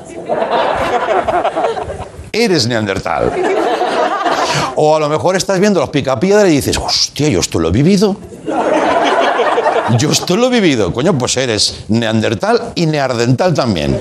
eres 2.31 2.67
neandertal. 2.67 3.31
O 4.75 4.95
a 4.95 4.99
lo 4.99 5.09
mejor 5.09 5.35
estás 5.35 5.59
viendo 5.59 5.79
los 5.79 5.89
picapiedra 5.89 6.47
y 6.47 6.53
dices, 6.55 6.77
hostia, 6.77 7.29
yo 7.29 7.39
esto 7.39 7.59
lo 7.59 7.69
he 7.69 7.71
vivido. 7.71 8.17
Yo 9.97 10.11
esto 10.11 10.35
lo 10.35 10.47
he 10.47 10.49
vivido. 10.49 10.91
Coño, 10.93 11.17
pues 11.17 11.37
eres 11.37 11.85
neandertal 11.89 12.71
y 12.75 12.85
neardental 12.85 13.53
también. 13.53 13.99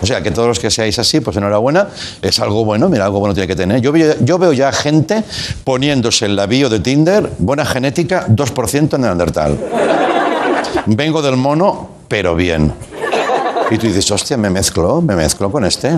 O 0.00 0.06
sea, 0.06 0.22
que 0.22 0.30
todos 0.30 0.48
los 0.48 0.58
que 0.58 0.70
seáis 0.70 0.98
así, 0.98 1.20
pues 1.20 1.36
enhorabuena, 1.36 1.88
es 2.20 2.38
algo 2.38 2.62
bueno, 2.64 2.90
mira, 2.90 3.06
algo 3.06 3.20
bueno 3.20 3.32
tiene 3.32 3.46
que 3.46 3.56
tener. 3.56 3.80
Yo 3.80 3.90
veo, 3.90 4.14
yo 4.20 4.38
veo 4.38 4.52
ya 4.52 4.70
gente 4.70 5.24
poniéndose 5.64 6.26
en 6.26 6.36
la 6.36 6.44
bio 6.44 6.68
de 6.68 6.80
Tinder, 6.80 7.30
buena 7.38 7.64
genética, 7.64 8.26
2% 8.28 8.98
neandertal. 8.98 9.58
Vengo 10.86 11.22
del 11.22 11.36
mono, 11.36 11.88
pero 12.14 12.36
bien. 12.36 12.72
Y 13.72 13.76
tú 13.76 13.88
dices, 13.88 14.08
hostia, 14.08 14.36
me 14.36 14.48
mezclo, 14.48 15.02
me 15.02 15.16
mezclo 15.16 15.50
con 15.50 15.64
este. 15.64 15.90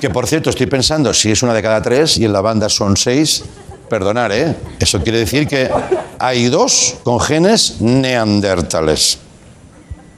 Que 0.00 0.10
por 0.10 0.26
cierto, 0.26 0.50
estoy 0.50 0.66
pensando, 0.66 1.14
si 1.14 1.30
es 1.30 1.44
una 1.44 1.54
de 1.54 1.62
cada 1.62 1.80
tres 1.80 2.18
y 2.18 2.24
en 2.24 2.32
la 2.32 2.40
banda 2.40 2.68
son 2.68 2.96
seis, 2.96 3.44
perdonar, 3.88 4.32
¿eh? 4.32 4.56
Eso 4.80 5.00
quiere 5.00 5.18
decir 5.18 5.46
que 5.46 5.70
hay 6.18 6.48
dos 6.48 6.96
con 7.04 7.20
genes 7.20 7.76
neandertales. 7.80 9.18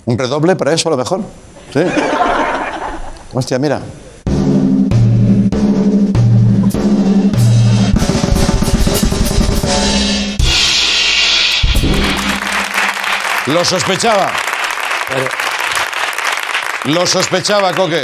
¿Un 0.06 0.16
redoble 0.16 0.56
para 0.56 0.72
eso 0.72 0.88
a 0.88 0.92
lo 0.92 0.96
mejor? 0.96 1.20
¿Sí? 1.70 1.80
Hostia, 3.34 3.58
mira. 3.58 3.82
Lo 13.48 13.62
sospechaba. 13.66 14.32
Lo 16.86 17.06
sospechaba, 17.06 17.72
Coque. 17.74 18.02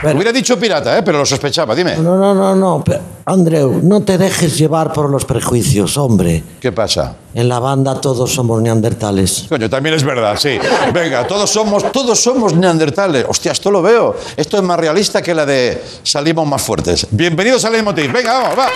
Pero- 0.00 0.16
Hubiera 0.16 0.32
dicho 0.32 0.58
pirata, 0.58 0.98
¿eh? 0.98 1.02
pero 1.04 1.18
lo 1.18 1.26
sospechaba. 1.26 1.74
Dime. 1.76 1.96
No, 1.96 2.16
no, 2.16 2.34
no, 2.34 2.56
no. 2.56 2.82
Andreu, 3.24 3.80
no 3.84 4.02
te 4.02 4.18
dejes 4.18 4.58
llevar 4.58 4.92
por 4.92 5.08
los 5.08 5.24
prejuicios, 5.24 5.96
hombre. 5.96 6.42
¿Qué 6.60 6.72
pasa? 6.72 7.14
En 7.34 7.48
la 7.48 7.60
banda 7.60 8.00
todos 8.00 8.32
somos 8.34 8.60
neandertales. 8.60 9.46
Coño, 9.48 9.70
también 9.70 9.94
es 9.94 10.02
verdad, 10.02 10.36
sí. 10.36 10.58
Venga, 10.92 11.24
todos 11.24 11.48
somos, 11.50 11.92
todos 11.92 12.20
somos 12.20 12.52
neandertales. 12.54 13.24
Hostia, 13.28 13.52
esto 13.52 13.70
lo 13.70 13.80
veo. 13.80 14.16
Esto 14.36 14.56
es 14.56 14.62
más 14.64 14.78
realista 14.78 15.22
que 15.22 15.34
la 15.34 15.46
de 15.46 15.80
salimos 16.02 16.48
más 16.48 16.62
fuertes. 16.62 17.06
Bienvenidos 17.12 17.64
al 17.64 17.72
Leitmotiv. 17.72 18.10
Venga, 18.12 18.40
vamos, 18.40 18.58
va. 18.58 18.66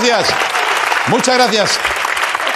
Gracias. 0.00 0.34
Muchas 1.08 1.34
gracias. 1.34 1.70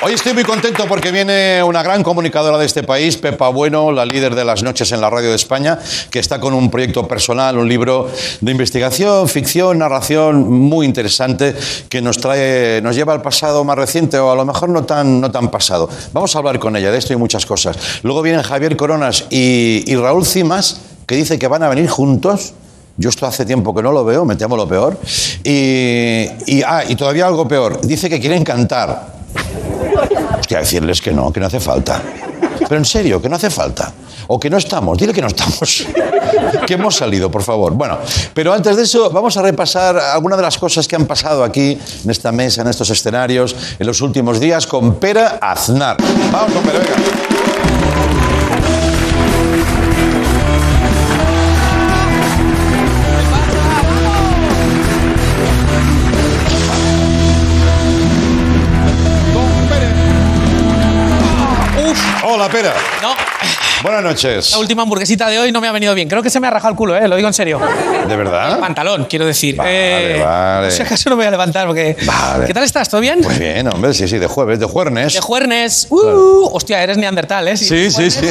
Hoy 0.03 0.13
estoy 0.13 0.35
muy 0.35 0.45
contento 0.45 0.87
porque 0.87 1.11
viene 1.11 1.63
una 1.63 1.83
gran 1.83 2.03
comunicadora 2.03 2.59
de 2.59 2.67
este 2.67 2.83
país, 2.83 3.17
Pepa 3.17 3.49
Bueno, 3.49 3.91
la 3.93 4.05
líder 4.05 4.35
de 4.35 4.45
las 4.45 4.63
noches 4.63 4.93
en 4.93 5.01
la 5.01 5.09
radio 5.09 5.31
de 5.31 5.37
España, 5.37 5.79
que 6.11 6.19
está 6.19 6.41
con 6.41 6.53
un 6.53 6.71
proyecto 6.71 7.07
personal, 7.07 7.59
un 7.59 7.69
libro 7.69 8.11
de 8.41 8.51
investigación, 8.51 9.29
ficción, 9.29 9.79
narración 9.79 10.51
muy 10.51 10.87
interesante 10.87 11.55
que 11.89 12.03
nos 12.03 12.19
trae, 12.19 12.81
nos 12.83 12.97
lleva 12.97 13.13
al 13.13 13.23
pasado 13.23 13.65
más 13.65 13.77
reciente 13.77 14.19
o 14.19 14.31
a 14.31 14.35
lo 14.35 14.45
mejor 14.45 14.69
no 14.69 14.85
tan, 14.85 15.21
no 15.21 15.31
tan 15.31 15.51
pasado. 15.51 15.89
Vamos 16.13 16.35
a 16.35 16.39
hablar 16.39 16.59
con 16.59 16.77
ella 16.77 16.91
de 16.91 16.99
esto 16.99 17.13
y 17.13 17.17
muchas 17.17 17.47
cosas. 17.47 17.77
Luego 18.03 18.23
vienen 18.23 18.43
Javier 18.43 18.77
Coronas 18.77 19.25
y, 19.31 19.85
y 19.87 19.97
Raúl 19.97 20.27
Cimas, 20.27 20.81
que 21.07 21.17
dice 21.17 21.39
que 21.39 21.49
van 21.49 21.63
a 21.63 21.69
venir 21.69 21.89
juntos. 21.89 22.55
Yo 22.97 23.11
esto 23.11 23.27
hace 23.27 23.45
tiempo 23.45 23.75
que 23.75 23.83
no 23.83 23.91
lo 23.91 24.05
veo, 24.05 24.25
me 24.25 24.37
temo 24.37 24.57
lo 24.57 24.69
peor. 24.69 24.99
Y, 25.43 26.29
y, 26.47 26.63
ah, 26.65 26.85
y 26.87 26.95
todavía 26.95 27.27
algo 27.27 27.47
peor. 27.49 27.81
Dice 27.81 28.09
que 28.09 28.21
quieren 28.21 28.45
cantar. 28.45 29.15
Hostia, 30.39 30.61
decirles 30.61 31.01
que 31.01 31.13
no, 31.13 31.33
que 31.33 31.41
no 31.41 31.47
hace 31.47 31.59
falta. 31.59 32.01
Pero 32.59 32.77
en 32.77 32.85
serio, 32.85 33.21
que 33.21 33.29
no 33.29 33.37
hace 33.37 33.51
falta. 33.51 33.93
O 34.29 34.39
que 34.39 34.49
no 34.49 34.57
estamos, 34.57 34.97
dile 34.97 35.13
que 35.13 35.21
no 35.21 35.27
estamos. 35.27 35.87
que 36.67 36.75
hemos 36.75 36.97
salido, 36.97 37.31
por 37.31 37.43
favor. 37.43 37.73
Bueno, 37.75 37.99
pero 38.33 38.53
antes 38.53 38.77
de 38.77 38.85
eso, 38.85 39.11
vamos 39.11 39.37
a 39.37 39.43
repasar 39.43 39.99
algunas 39.99 40.39
de 40.39 40.43
las 40.43 40.57
cosas 40.57 40.89
que 40.89 40.97
han 40.97 41.07
pasado 41.07 41.45
aquí, 41.45 41.79
en 42.05 42.11
esta 42.11 42.33
mesa, 42.33 42.63
en 42.63 42.69
estos 42.69 42.89
escenarios, 42.91 43.55
en 43.79 43.87
los 43.87 44.01
últimos 44.01 44.41
días, 44.41 44.67
con 44.67 44.95
Pera 44.97 45.39
Aznar. 45.41 45.97
Vamos 46.33 46.53
con 46.53 46.63
Pera, 46.63 46.79
venga. 46.79 47.54
Uf, 62.35 62.41
Hola, 62.41 62.49
Pera. 62.49 62.75
no, 63.01 63.15
Buenas 63.83 64.03
noches. 64.03 64.51
la 64.53 64.59
última 64.59 64.83
hamburguesita 64.83 65.29
de 65.29 65.39
hoy 65.39 65.53
no 65.53 65.61
me 65.61 65.69
ha 65.69 65.73
venido 65.73 65.95
bien. 65.95 66.09
Creo 66.09 66.21
que 66.23 66.31
se 66.31 66.41
me 66.41 66.49
ha 66.49 66.51
rajado 66.51 66.73
el 66.73 66.77
culo, 66.77 66.97
¿eh? 66.97 67.07
lo 67.07 67.15
digo 67.15 67.29
en 67.29 67.35
serio. 67.35 67.61
¿De 68.09 68.17
verdad? 68.17 68.59
Pantalón, 68.59 69.05
quiero 69.05 69.25
decir. 69.27 69.55
Vale, 69.55 70.17
Eh, 70.17 70.23
vale. 70.23 70.71
Si 70.73 70.83
acaso 70.83 71.11
no 71.11 71.17
me 71.17 71.21
voy 71.21 71.29
a 71.29 71.31
levantar 71.31 71.67
porque... 71.69 71.97
Vale. 72.05 72.47
¿Qué 72.47 72.55
tal 72.55 72.65
estás? 72.65 72.89
¿Todo 72.89 73.01
bien? 73.01 73.21
Pues 73.23 73.39
bien, 73.39 73.69
hombre, 73.73 73.95
sí, 73.95 74.09
sí, 74.09 74.19
de 74.19 74.27
jueves, 74.27 74.59
de 74.59 74.67
jueves. 74.67 75.13
De 75.13 75.21
juernes. 75.21 75.87
Uh, 75.91 76.49
Hostia, 76.53 76.83
eres 76.83 76.97
neandertal, 76.97 77.47
¿eh? 77.47 77.57
Sí, 77.57 77.91
sí, 77.91 78.11
sí. 78.11 78.27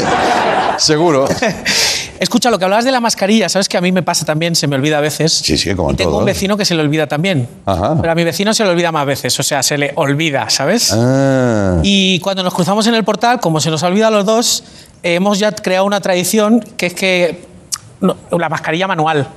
Seguro. 0.80 1.28
Escucha, 2.24 2.50
lo 2.50 2.58
que 2.58 2.64
hablabas 2.64 2.86
de 2.86 2.92
la 2.92 3.02
mascarilla, 3.02 3.50
¿sabes 3.50 3.68
que 3.68 3.78
a 3.78 3.82
mí 3.82 3.92
me 3.92 4.02
pasa 4.02 4.26
también? 4.26 4.56
Se 4.56 4.66
me 4.66 4.76
olvida 4.78 4.98
a 4.98 5.02
veces. 5.02 5.34
Sí, 5.34 5.58
sí, 5.58 5.76
como 5.76 5.92
Y 5.92 5.96
tengo 5.96 6.12
todos. 6.12 6.22
un 6.22 6.26
vecino 6.26 6.56
que 6.56 6.64
se 6.64 6.74
le 6.74 6.82
olvida 6.82 7.06
también. 7.06 7.48
Ajá. 7.66 7.98
Pero 8.00 8.12
a 8.14 8.16
mi 8.16 8.24
vecino 8.24 8.54
se 8.54 8.64
le 8.64 8.70
olvida 8.70 8.92
más 8.94 9.06
veces. 9.06 9.38
O 9.40 9.44
sea, 9.44 9.62
se 9.62 9.78
le 9.78 9.92
olvida, 9.96 10.50
¿sabes? 10.50 10.92
Ah. 10.94 11.80
Y 11.84 12.20
cuando 12.22 12.42
nos 12.42 12.54
cruzamos 12.54 12.88
en 12.88 12.96
el 12.96 13.04
portal, 13.04 13.40
como 13.42 13.60
se 13.60 13.70
nos 13.70 13.84
ha 13.84 13.88
olvidado 13.88 14.16
a 14.16 14.18
los 14.20 14.26
dos, 14.26 14.64
hemos 15.04 15.38
ya 15.38 15.52
creado 15.52 15.86
una 15.86 16.00
tradición 16.00 16.62
que 16.78 16.86
es 16.88 16.94
que 16.94 17.46
no, 18.00 18.16
la 18.32 18.48
mascarilla 18.50 18.88
manual. 18.88 19.28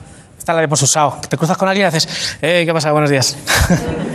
Esta 0.47 0.55
la 0.55 0.63
hemos 0.63 0.81
usado. 0.81 1.17
Te 1.29 1.37
cruzas 1.37 1.57
con 1.57 1.69
alguien 1.69 1.87
y 1.87 1.89
haces, 1.89 2.09
eh, 2.41 2.63
¿qué 2.65 2.73
pasa? 2.73 2.93
Buenos 2.93 3.11
días. 3.11 3.37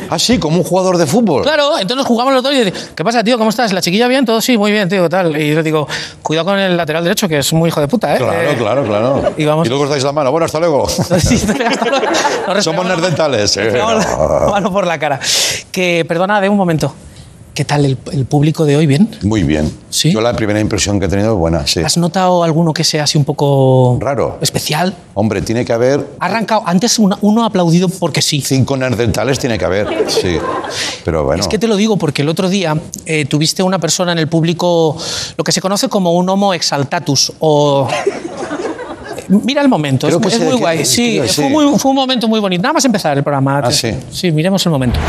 Ah, 0.10 0.18
sí, 0.18 0.40
como 0.40 0.56
un 0.60 0.64
jugador 0.64 0.96
de 0.98 1.06
fútbol. 1.06 1.44
claro, 1.44 1.74
entonces 1.74 1.98
nos 1.98 2.06
jugamos 2.06 2.34
los 2.34 2.42
dos 2.42 2.54
y 2.54 2.64
dices, 2.64 2.92
¿qué 2.96 3.04
pasa, 3.04 3.22
tío? 3.22 3.38
¿Cómo 3.38 3.50
estás? 3.50 3.74
¿La 3.74 3.82
chiquilla 3.82 4.08
bien? 4.08 4.24
Todo 4.24 4.40
sí, 4.40 4.58
muy 4.58 4.72
bien, 4.72 4.88
tío, 4.88 5.10
tal. 5.10 5.36
Y 5.36 5.54
yo 5.54 5.62
digo, 5.62 5.90
cuidado 6.24 6.46
con 6.46 6.58
el 6.58 6.78
lateral 6.78 7.04
derecho, 7.04 7.28
que 7.28 7.40
es 7.40 7.52
muy 7.52 7.68
hijo 7.68 7.82
de 7.82 7.90
puta, 7.90 8.16
¿eh? 8.16 8.18
Claro, 8.18 8.42
Eh, 8.50 8.56
claro, 8.58 8.84
claro. 8.86 9.34
y 9.36 9.44
vamos- 9.44 9.68
luego 9.68 9.84
os 9.84 9.90
dais 9.90 10.06
la 10.06 10.14
mano. 10.14 10.32
Bueno, 10.32 10.46
hasta 10.46 10.60
luego. 10.62 10.88
Sí, 11.20 11.38
Somos 12.62 12.86
nerdentales. 12.86 13.58
la 13.58 14.48
mano 14.50 14.72
por 14.72 14.88
la 14.88 14.98
cara. 14.98 15.20
Que, 15.70 16.06
perdona, 16.08 16.40
de 16.40 16.48
un 16.48 16.56
momento. 16.56 16.96
¿Qué 17.54 17.66
tal 17.66 17.84
el, 17.84 17.98
el 18.14 18.26
público 18.26 18.64
de 18.64 18.78
hoy? 18.78 18.88
¿Bien? 18.88 19.10
Muy 19.24 19.44
bien. 19.44 19.70
¿Sí? 19.90 20.10
Yo 20.10 20.22
la 20.22 20.34
primera 20.34 20.58
impresión 20.62 21.00
que 21.02 21.08
he 21.08 21.10
tenido 21.10 21.34
es 21.34 21.38
buena, 21.38 21.68
sí. 21.68 21.82
¿Has 21.82 21.98
notado 21.98 22.46
alguno 22.46 22.74
que 22.74 22.86
sea 22.86 23.04
así 23.04 23.18
un 23.18 23.26
poco... 23.26 23.98
Raro. 24.00 24.38
Especial? 24.40 24.96
Hombre, 25.16 25.42
tiene 25.42 25.66
que 25.66 25.74
haber 25.74 26.08
Ha 26.22 26.28
arrancado. 26.28 26.64
Antes 26.66 26.98
una- 26.98 27.18
uno 27.22 27.44
ha 27.44 27.48
aplaudido 27.48 27.90
porque 27.90 28.22
sí. 28.22 28.40
cinco 28.40 28.78
nerdentales, 28.78 29.38
tiene 29.38 29.58
que 29.58 29.66
haber. 29.66 30.06
Sí. 30.10 30.38
Pero 31.04 31.26
bueno. 31.26 31.42
Es 31.42 31.50
que 31.50 31.60
te 31.60 31.68
lo 31.68 31.76
digo 31.76 31.98
porque 31.98 32.22
el 32.22 32.30
otro 32.30 32.48
día 32.48 32.78
eh, 33.06 33.26
tuviste 33.26 33.62
una 33.64 33.80
persona 33.80 34.14
en 34.14 34.20
el 34.20 34.30
público, 34.30 34.96
lo 35.38 35.44
que 35.44 35.52
se 35.52 35.60
conoce 35.60 35.90
como 35.90 36.14
un 36.14 36.30
homo 36.30 36.54
exaltatus 36.54 37.34
o... 37.40 37.86
Mira 39.28 39.62
el 39.62 39.68
momento, 39.70 40.08
Creo 40.08 40.20
es, 40.20 40.28
que 40.28 40.34
es 40.36 40.42
muy 40.42 40.58
guay. 40.60 40.86
Sí, 40.86 41.16
que 41.22 41.28
fue, 41.28 41.46
sí. 41.48 41.50
muy- 41.50 41.78
fue 41.80 41.92
un 41.92 41.96
momento 41.98 42.30
muy 42.30 42.40
bonito. 42.40 42.62
Nada 42.64 42.74
más 42.74 42.86
empezar 42.86 43.18
el 43.18 43.24
programa. 43.24 43.60
Ah, 43.66 43.72
sí. 43.72 43.94
Sí, 44.10 44.32
miremos 44.32 44.66
el 44.66 44.72
momento. 44.72 45.00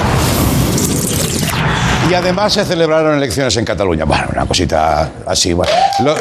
Y 2.13 2.15
además 2.15 2.53
se 2.53 2.63
celebraron 2.67 3.17
elecciones 3.17 3.57
en 3.57 3.65
Cataluña. 3.65 4.05
Bueno, 4.05 4.25
una 4.35 4.45
cosita 4.45 5.11
así. 5.27 5.55
Bueno. 5.55 5.73
Lo- 6.05 6.15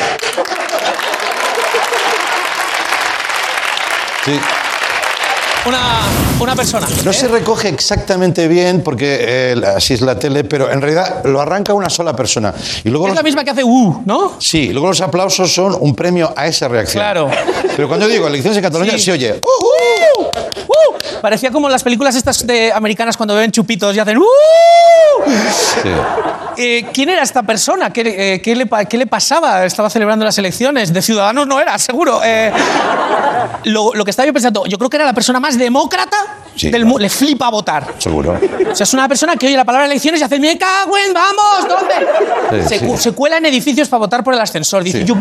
Sí. 4.24 4.40
Una, 5.66 5.80
una 6.40 6.56
persona. 6.56 6.88
No 7.04 7.12
¿eh? 7.12 7.14
se 7.14 7.28
recoge 7.28 7.68
exactamente 7.68 8.48
bien 8.48 8.82
porque 8.84 9.18
eh, 9.20 9.62
así 9.76 9.96
es 9.96 10.02
la 10.02 10.18
tele, 10.18 10.46
pero 10.46 10.72
en 10.72 10.80
realidad 10.82 11.26
lo 11.26 11.42
arranca 11.42 11.74
una 11.74 11.90
sola 11.90 12.16
persona. 12.16 12.54
Y 12.86 12.90
luego 12.90 13.08
Es 13.08 13.10
los- 13.10 13.16
la 13.18 13.24
misma 13.24 13.44
que 13.44 13.50
hace 13.52 13.64
¿no? 13.64 14.34
Sí, 14.40 14.70
luego 14.72 14.88
los 14.88 15.02
aplausos 15.02 15.52
son 15.54 15.76
un 15.78 15.94
premio 15.94 16.34
a 16.38 16.48
esa 16.48 16.70
reacción. 16.70 17.02
Claro. 17.04 17.30
Pero 17.76 17.88
cuando 17.90 18.08
digo 18.08 18.28
elecciones 18.28 18.56
en 18.58 18.64
Cataluña, 18.64 18.94
Sí. 18.94 19.00
se 19.00 19.12
oye. 19.12 19.42
¡Uh! 19.44 20.22
¡Uh! 20.24 20.28
Parecía 21.22 21.52
como 21.52 21.70
las 21.70 21.84
películas 21.84 22.16
estas 22.16 22.46
de 22.46 22.72
americanas 22.74 23.18
cuando 23.18 23.36
beben 23.36 23.52
chupitos 23.52 23.96
y 23.96 24.00
hacen 24.00 24.18
¡Uh! 24.18 24.24
Sí. 25.28 25.90
Eh, 26.58 26.86
¿Quién 26.94 27.10
era 27.10 27.22
esta 27.24 27.44
persona? 27.44 27.92
¿Qué, 27.92 28.02
eh, 28.36 28.42
qué 28.42 28.56
le, 28.56 28.68
qué 28.90 28.98
le 28.98 29.08
pasaba? 29.08 29.66
Estaba 29.66 29.90
celebrando 29.90 30.26
las 30.26 30.38
elecciones. 30.38 30.92
De 30.94 31.02
Ciudadanos 31.02 31.48
no 31.48 31.60
era, 31.60 31.78
seguro. 31.78 32.22
Eh, 32.24 32.52
lo, 33.66 33.94
lo 33.94 34.04
que 34.04 34.12
estaba 34.12 34.26
yo 34.28 34.34
pensando, 34.34 34.66
yo 34.66 34.78
creo 34.78 34.90
que 34.90 34.98
era 34.98 35.06
la 35.06 35.14
persona 35.14 35.40
más 35.40 35.58
demócrata 35.58 36.18
Sí, 36.56 36.70
del 36.70 36.84
mundo. 36.84 37.00
Le 37.00 37.10
flipa 37.10 37.50
votar. 37.50 37.88
Seguro. 37.98 38.38
O 38.72 38.76
sea, 38.76 38.84
es 38.84 38.94
una 38.94 39.08
persona 39.08 39.38
que 39.38 39.48
oye 39.48 39.56
la 39.56 39.64
palabra 39.64 39.86
elecciones 39.88 40.20
y 40.20 40.24
hace 40.24 40.38
¡Me 40.38 40.58
cago 40.58 40.98
en, 40.98 41.14
vamos! 41.14 41.68
¿Dónde? 41.70 42.68
Sí, 42.68 42.78
se, 42.80 42.86
cu- 42.86 42.98
se 42.98 43.14
cuela 43.14 43.38
en 43.38 43.46
edificios 43.46 43.88
para 43.88 44.00
votar 44.00 44.22
por 44.24 44.34
el 44.34 44.42
ascensor. 44.42 44.84
Dice, 44.84 45.06
yo 45.06 45.16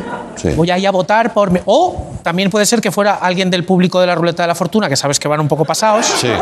voy 0.57 0.71
a 0.71 0.79
ir 0.79 0.89
a 0.89 0.91
votar 0.91 1.33
por... 1.33 1.51
mi-". 1.53 1.61
O 1.67 2.09
también 2.25 2.51
puede 2.51 2.67
ser 2.67 2.81
que 2.81 2.91
fuera 2.91 3.15
alguien 3.15 3.49
del 3.49 3.65
público 3.65 4.01
de 4.01 4.09
la 4.09 4.17
ruleta 4.17 4.43
de 4.43 4.49
la 4.49 4.55
fortuna, 4.57 4.89
que 4.89 4.97
sabes 4.97 5.20
que 5.21 5.29
van 5.29 5.39
un 5.41 5.49
poco 5.49 5.65
pasados. 5.65 6.07
Sí. 6.07 6.33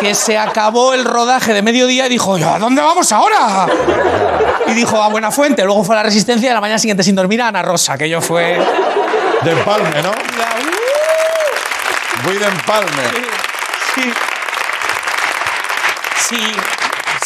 que 0.00 0.14
se 0.14 0.36
acabó 0.36 0.92
el 0.94 1.04
rodaje 1.04 1.54
de 1.54 1.62
mediodía 1.62 2.06
y 2.06 2.08
dijo, 2.08 2.34
¿a 2.34 2.58
dónde 2.58 2.82
vamos 2.82 3.12
ahora? 3.12 3.66
Y 4.66 4.72
dijo, 4.72 5.00
a 5.00 5.08
Buena 5.08 5.30
Fuente. 5.30 5.64
Luego 5.64 5.84
fue 5.84 5.94
a 5.94 5.98
la 5.98 6.02
Resistencia 6.02 6.48
y 6.48 6.50
a 6.50 6.54
la 6.54 6.60
mañana 6.60 6.78
siguiente 6.78 7.02
sin 7.02 7.14
dormir 7.14 7.40
a 7.40 7.48
Ana 7.48 7.62
Rosa, 7.62 7.96
que 7.96 8.08
yo 8.08 8.20
fue... 8.20 8.58
De 9.42 9.52
empalme, 9.52 10.02
¿no? 10.02 10.10
Voy 12.24 12.36
de 12.36 12.46
empalme. 12.46 13.02
Sí. 13.94 14.12
Si, 16.28 16.36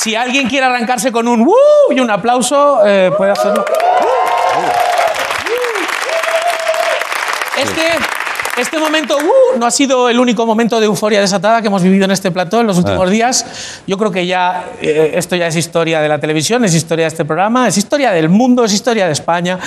si 0.01 0.15
alguien 0.17 0.49
quiere 0.49 0.67
arrancarse 0.67 1.11
con 1.11 1.27
un 1.29 1.41
¡uh! 1.43 1.93
y 1.93 2.01
un 2.01 2.11
aplauso, 2.11 2.83
eh, 2.85 3.11
puede 3.17 3.33
hacerlo. 3.33 3.65
Este, 7.57 7.93
este 8.61 8.79
momento 8.79 9.17
¡uh! 9.17 9.59
no 9.59 9.67
ha 9.67 9.71
sido 9.71 10.09
el 10.09 10.19
único 10.21 10.47
momento 10.47 10.79
de 10.81 10.87
euforia 10.87 11.21
desatada 11.21 11.61
que 11.61 11.69
hemos 11.69 11.83
vivido 11.83 12.05
en 12.05 12.11
este 12.11 12.31
plató 12.31 12.61
en 12.61 12.67
los 12.67 12.79
últimos 12.79 13.09
Ah. 13.09 13.11
días. 13.11 13.83
Yo 13.87 13.97
creo 13.99 14.11
que 14.11 14.27
ya 14.27 14.65
eh, 14.81 15.13
esto 15.15 15.37
ya 15.37 15.47
es 15.49 15.57
historia 15.57 16.01
de 16.01 16.09
la 16.09 16.19
televisión, 16.19 16.65
es 16.65 16.75
historia 16.75 17.05
de 17.05 17.09
este 17.09 17.25
programa, 17.25 17.67
es 17.69 17.77
historia 17.77 18.13
del 18.13 18.29
mundo, 18.29 18.65
es 18.65 18.73
historia 18.73 19.07
de 19.07 19.13
España. 19.13 19.59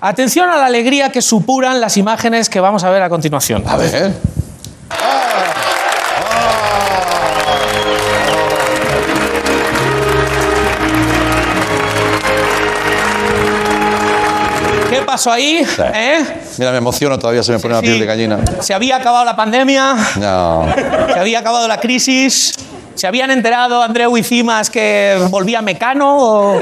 Atención 0.00 0.50
a 0.50 0.56
la 0.56 0.66
alegría 0.66 1.10
que 1.10 1.22
supuran 1.22 1.80
las 1.80 1.96
imágenes 1.96 2.48
que 2.50 2.60
vamos 2.60 2.84
a 2.84 2.90
ver 2.90 3.02
a 3.02 3.08
continuación. 3.08 3.62
A 3.66 3.76
ver. 3.76 3.90
¿Qué 3.90 5.29
pasó 15.20 15.32
ahí? 15.32 15.62
¿Eh? 15.94 16.24
Mira, 16.56 16.70
me 16.70 16.78
emociono 16.78 17.18
todavía, 17.18 17.42
se 17.42 17.52
me 17.52 17.58
pone 17.58 17.74
la 17.74 17.82
piel 17.82 17.94
Sí. 17.94 18.00
de 18.00 18.06
gallina. 18.06 18.38
Se 18.60 18.72
había 18.72 18.96
acabado 18.96 19.22
la 19.26 19.36
pandemia, 19.36 19.94
No. 20.16 20.66
se 21.12 21.20
había 21.20 21.40
acabado 21.40 21.68
la 21.68 21.78
crisis, 21.78 22.54
se 22.94 23.06
habían 23.06 23.30
enterado 23.30 23.82
Andreu 23.82 24.16
y 24.16 24.22
Cimas 24.22 24.70
que 24.70 25.18
volvía 25.28 25.60
Mecano 25.60 26.16
o, 26.16 26.58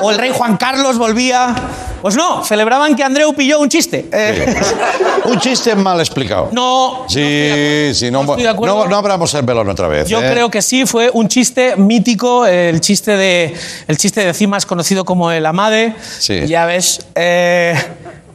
o 0.00 0.10
el 0.10 0.18
rey 0.18 0.32
Juan 0.34 0.56
Carlos 0.56 0.98
volvía. 0.98 1.54
Pues 2.02 2.16
no, 2.16 2.44
celebraban 2.44 2.96
que 2.96 3.04
Andreu 3.04 3.32
pilló 3.32 3.60
un 3.60 3.68
chiste. 3.68 4.08
Eh, 4.12 4.54
Un 5.24 5.38
chiste 5.38 5.74
mal 5.76 6.00
explicado. 6.00 6.48
no, 6.50 7.04
Sí, 7.08 7.92
sí, 7.94 8.10
no, 8.10 8.24
no 8.24 8.32
estoy 8.32 8.42
de 8.42 8.48
acuerdo. 8.48 8.84
no, 8.84 8.90
no 8.90 8.96
abramos 8.96 9.32
el 9.34 9.42
velón 9.44 9.68
otra 9.68 9.86
vez. 9.86 10.08
yo 10.08 10.20
¿eh? 10.20 10.28
creo 10.32 10.50
que 10.50 10.60
sí, 10.62 10.84
fue 10.84 11.10
un 11.12 11.28
chiste 11.28 11.76
mítico, 11.76 12.44
el 12.44 12.80
chiste 12.80 13.16
de, 13.16 13.54
el 13.86 13.96
chiste 13.96 14.26
de 14.26 14.34
Cimas 14.34 14.66
conocido 14.66 15.04
como 15.04 15.30
el 15.30 15.46
Amade. 15.46 15.94
Sí. 16.18 16.44
Ya 16.48 16.66
ves, 16.66 17.06
eh, 17.14 17.74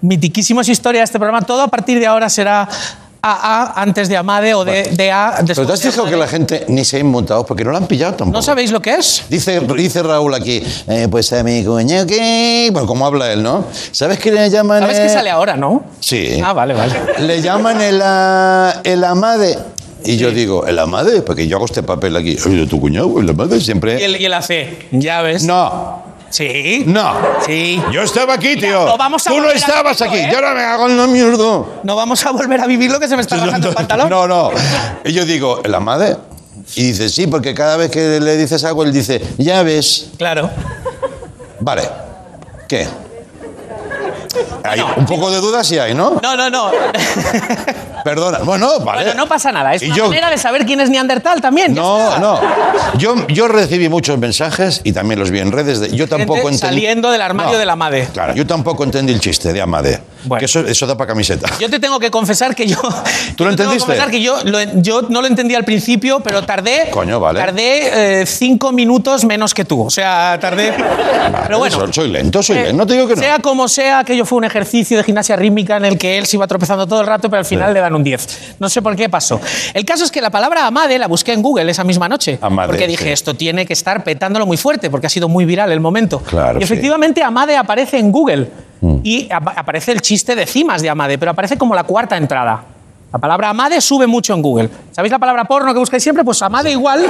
mitiquísimos 0.01 0.69
historia 0.69 1.01
de 1.01 1.05
este 1.05 1.19
programa. 1.19 1.41
Todo 1.45 1.63
a 1.63 1.67
partir 1.67 1.99
de 1.99 2.07
ahora 2.07 2.29
será 2.29 2.69
AA 3.21 3.73
antes 3.75 4.09
de 4.09 4.17
Amade 4.17 4.53
o 4.53 4.63
de, 4.63 4.83
de 4.91 5.11
A 5.11 5.37
después 5.41 5.55
Pero 5.55 5.67
te 5.67 5.73
has 5.73 5.81
de 5.81 5.91
fijado 5.91 6.09
que 6.09 6.15
la 6.15 6.27
gente 6.27 6.65
ni 6.67 6.85
se 6.85 6.97
ha 6.97 6.99
inmutado 6.99 7.45
porque 7.45 7.63
no 7.63 7.71
lo 7.71 7.77
han 7.77 7.87
pillado 7.87 8.13
tampoco. 8.13 8.37
¿No 8.37 8.41
sabéis 8.41 8.71
lo 8.71 8.81
que 8.81 8.95
es? 8.95 9.23
Dice, 9.29 9.59
dice 9.59 10.03
Raúl 10.03 10.33
aquí, 10.33 10.61
eh, 10.87 11.07
pues 11.09 11.31
a 11.33 11.43
mi 11.43 11.63
coño 11.63 12.05
que... 12.05 12.69
Bueno, 12.71 12.87
como 12.87 13.05
habla 13.05 13.31
él, 13.31 13.43
¿no? 13.43 13.65
¿Sabes 13.91 14.19
qué 14.19 14.31
le 14.31 14.49
llaman? 14.49 14.81
¿Sabes 14.81 14.99
que 14.99 15.05
eh? 15.05 15.09
sale 15.09 15.29
ahora, 15.29 15.55
no? 15.55 15.83
Sí. 15.99 16.41
Ah, 16.43 16.53
vale, 16.53 16.73
vale. 16.73 16.93
Le 17.19 17.41
llaman 17.41 17.81
el, 17.81 18.01
ah, 18.03 18.81
el 18.83 19.03
amade. 19.03 19.57
Y 20.05 20.17
yo 20.17 20.31
digo, 20.31 20.65
¿el 20.65 20.79
amade? 20.79 21.21
Porque 21.21 21.47
yo 21.47 21.57
hago 21.57 21.65
este 21.65 21.83
papel 21.83 22.15
aquí. 22.15 22.37
Oye, 22.45 22.65
tu 22.67 22.79
cuñado, 22.79 23.19
el 23.19 23.29
amade 23.29 23.59
siempre... 23.59 23.99
Y 23.99 24.03
el, 24.03 24.21
y 24.21 24.25
el 24.25 24.33
AC, 24.33 24.89
ya 24.91 25.21
ves. 25.21 25.43
No, 25.43 26.06
Sí. 26.29 26.83
no. 26.85 27.15
Sí. 27.45 27.81
Yo 27.91 28.01
estaba 28.01 28.33
aquí, 28.33 28.57
tío. 28.57 28.85
no 28.85 28.97
vamos 28.97 29.25
a 29.25 29.29
Tú 29.29 29.39
no 29.39 29.49
estabas 29.49 30.01
aquí. 30.01 30.17
¿eh? 30.17 30.29
Yo 30.31 30.41
no 30.41 30.53
me 30.53 30.61
hago 30.61 30.87
en 30.87 30.97
la 30.97 31.07
mierda. 31.07 31.63
No 31.83 31.95
vamos 31.95 32.25
a 32.25 32.31
volver 32.31 32.61
a 32.61 32.67
vivir 32.67 32.91
lo 32.91 32.99
que 32.99 33.07
se 33.07 33.15
me 33.15 33.21
está 33.21 33.37
bajando 33.37 33.69
el 33.69 33.75
pantalón. 33.75 34.09
No, 34.09 34.27
no. 34.27 34.51
Y 35.05 35.13
yo 35.13 35.25
digo, 35.25 35.61
¿el 35.63 35.73
amade? 35.73 36.17
Y 36.75 36.83
dice, 36.83 37.09
sí, 37.09 37.27
porque 37.27 37.53
cada 37.53 37.77
vez 37.77 37.89
que 37.89 38.19
le 38.19 38.35
dices 38.35 38.63
algo, 38.63 38.83
él 38.83 38.91
dice, 38.91 39.21
ya 39.37 39.63
ves. 39.63 40.09
Claro. 40.17 40.49
Vale. 41.59 41.83
¿Qué? 42.67 42.87
Hay 44.63 44.81
un 44.81 45.05
poco 45.05 45.31
de 45.31 45.37
duda 45.37 45.63
sí 45.63 45.79
hay, 45.79 45.93
¿no? 45.93 46.19
No, 46.21 46.35
no, 46.35 46.49
no. 46.49 46.71
Perdona. 48.07 48.39
Bueno, 48.39 48.79
vale. 48.79 49.03
Bueno, 49.03 49.21
no 49.23 49.27
pasa 49.27 49.51
nada. 49.51 49.73
Es 49.73 49.81
Y 49.83 49.87
una 49.87 49.95
yo- 49.95 50.07
manera 50.07 50.29
de 50.29 50.37
saber 50.37 50.65
quién 50.65 50.79
es 50.79 50.89
Neandertal 50.89 51.41
también. 51.41 51.73
No, 51.73 52.17
no. 52.19 52.39
Yo, 52.97 53.27
yo 53.27 53.47
recibí 53.47 53.89
muchos 53.89 54.17
mensajes 54.17 54.81
y 54.83 54.93
también 54.93 55.19
los 55.19 55.29
vi 55.31 55.39
en 55.39 55.51
redes. 55.51 55.79
De, 55.79 55.89
yo 55.95 56.07
tampoco 56.07 56.39
entendí. 56.41 56.57
saliendo 56.59 57.11
del 57.11 57.21
armario 57.21 57.57
de 57.57 57.65
la 57.65 57.73
Amade. 57.73 58.07
Claro, 58.13 58.33
yo 58.33 58.45
tampoco 58.47 58.83
entendí 58.83 59.13
el 59.13 59.19
chiste 59.19 59.51
de 59.53 59.61
Amade. 59.61 59.99
Bueno. 60.23 60.39
Que 60.39 60.45
eso, 60.45 60.59
eso 60.61 60.85
da 60.87 60.97
para 60.97 61.09
camiseta. 61.09 61.47
Yo 61.59 61.69
te 61.69 61.79
tengo 61.79 61.99
que 61.99 62.09
confesar 62.11 62.55
que 62.55 62.65
yo. 62.67 62.77
¿Tú 63.35 63.43
lo 63.45 63.51
yo 63.51 63.55
te 63.55 63.63
tengo 63.63 63.71
que 63.71 63.77
entendiste? 63.77 63.79
confesar 63.85 64.11
que 64.11 64.21
yo, 64.21 64.37
lo- 64.43 64.81
yo 64.81 65.01
no 65.09 65.21
lo 65.21 65.27
entendí 65.27 65.55
al 65.55 65.63
principio, 65.63 66.19
pero 66.21 66.43
tardé. 66.43 66.89
Coño, 66.91 67.19
vale. 67.19 67.39
Tardé 67.39 68.21
eh, 68.21 68.25
cinco 68.25 68.71
minutos 68.71 69.25
menos 69.25 69.53
que 69.53 69.63
tú. 69.65 69.83
O 69.85 69.89
sea, 69.89 70.37
tardé. 70.39 70.73
pero 71.43 71.59
bueno. 71.59 71.77
Soy, 71.79 71.93
soy 71.93 72.09
lento, 72.09 72.41
soy 72.43 72.57
Eh, 72.57 72.61
lento. 72.63 72.77
No 72.77 72.87
te 72.87 72.93
digo 72.93 73.07
que 73.07 73.15
no. 73.15 73.21
Sea 73.21 73.39
como 73.39 73.67
sea, 73.67 73.99
aquello 73.99 74.25
fue 74.25 74.37
un 74.39 74.43
ejercicio 74.45 74.97
de 74.97 75.03
gimnasia 75.03 75.35
rítmica 75.35 75.77
en 75.77 75.85
el 75.85 75.97
que 75.97 76.17
él 76.17 76.25
se 76.25 76.35
iba 76.37 76.47
tropezando 76.47 76.87
todo 76.87 77.01
el 77.01 77.07
rato, 77.07 77.29
pero 77.29 77.39
al 77.39 77.45
final 77.45 77.73
le 77.73 77.79
dan 77.79 77.93
un 77.97 78.03
10. 78.03 78.55
No 78.59 78.69
sé 78.69 78.81
por 78.81 78.95
qué 78.95 79.09
pasó. 79.09 79.41
El 79.73 79.83
caso 79.83 80.05
es 80.05 80.11
que 80.11 80.21
la 80.21 80.29
palabra 80.29 80.65
Amade 80.65 80.97
la 80.97 81.07
busqué 81.07 81.33
en 81.33 81.41
Google 81.41 81.69
esa 81.69 81.83
misma 81.83 82.07
noche. 82.07 82.39
Amade, 82.41 82.69
porque 82.69 82.87
dije, 82.87 83.03
sí. 83.05 83.09
esto 83.11 83.33
tiene 83.33 83.65
que 83.65 83.73
estar 83.73 84.03
petándolo 84.03 84.45
muy 84.45 84.57
fuerte, 84.57 84.89
porque 84.89 85.07
ha 85.07 85.09
sido 85.09 85.27
muy 85.27 85.43
viral 85.45 85.71
el 85.71 85.79
momento. 85.81 86.19
Claro, 86.21 86.59
y 86.59 86.61
sí. 86.61 86.71
Mm. 86.71 86.73
efectivamente 86.73 87.23
Amade 87.23 87.57
aparece 87.57 87.97
en 87.99 88.11
Google. 88.11 88.47
Y 89.03 89.27
apa- 89.33 89.53
aparece 89.57 89.91
el 89.91 90.01
chiste 90.01 90.35
de 90.35 90.45
cimas 90.45 90.81
de 90.83 90.89
Amade, 90.89 91.17
pero 91.17 91.31
aparece 91.31 91.57
como 91.57 91.73
la 91.73 91.83
cuarta 91.83 92.15
entrada. 92.15 92.63
La 93.11 93.19
palabra 93.19 93.49
Amade 93.49 93.79
sube 93.79 94.05
mucho 94.05 94.33
en 94.33 94.41
Google. 94.41 94.69
¿Sabéis 94.91 95.11
la 95.13 95.19
palabra 95.19 95.45
porno 95.45 95.71
que 95.73 95.79
buscáis 95.79 96.03
siempre? 96.03 96.25
Pues 96.25 96.41
Amade 96.41 96.71
igual 96.71 97.05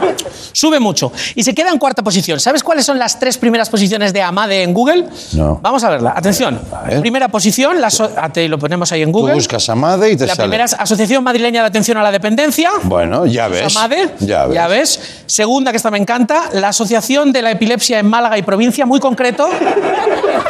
sube 0.52 0.80
mucho. 0.80 1.12
Y 1.34 1.42
se 1.42 1.54
queda 1.54 1.68
en 1.70 1.78
cuarta 1.78 2.02
posición. 2.02 2.40
¿Sabes 2.40 2.62
cuáles 2.62 2.86
son 2.86 2.98
las 2.98 3.18
tres 3.20 3.36
primeras 3.36 3.68
posiciones 3.68 4.14
de 4.14 4.22
Amade 4.22 4.62
en 4.62 4.72
Google? 4.72 5.06
No. 5.34 5.60
Vamos 5.62 5.84
a 5.84 5.90
verla. 5.90 6.14
Atención. 6.16 6.58
ver. 6.86 7.00
Primera 7.00 7.28
posición, 7.28 7.80
la 7.80 7.88
ah, 8.16 8.30
te 8.30 8.48
lo 8.48 8.58
ponemos 8.58 8.90
ahí 8.92 9.02
en 9.02 9.12
Tú 9.12 9.18
Google. 9.18 9.34
buscas 9.34 9.68
Amade 9.68 10.12
y 10.12 10.16
te 10.16 10.26
la 10.26 10.34
sale. 10.34 10.48
primera 10.48 10.64
es 10.64 10.72
Asociación 10.72 11.22
Madrileña 11.22 11.60
de 11.60 11.66
Atención 11.68 11.98
a 11.98 12.02
la 12.02 12.10
Dependencia. 12.10 12.70
Bueno, 12.84 13.26
ya 13.26 13.48
ves. 13.48 13.76
Amade, 13.76 14.14
Ya 14.20 14.68
ves. 14.68 15.22
Segunda, 15.26 15.70
que 15.70 15.76
esta 15.76 15.90
me 15.90 15.98
encanta, 15.98 16.44
la 16.54 16.68
Asociación 16.68 17.30
de 17.30 17.42
la 17.42 17.50
Epilepsia 17.50 17.98
en 17.98 18.06
Málaga 18.08 18.38
y 18.38 18.42
provincia, 18.42 18.86
muy 18.86 19.00
concreto. 19.00 19.48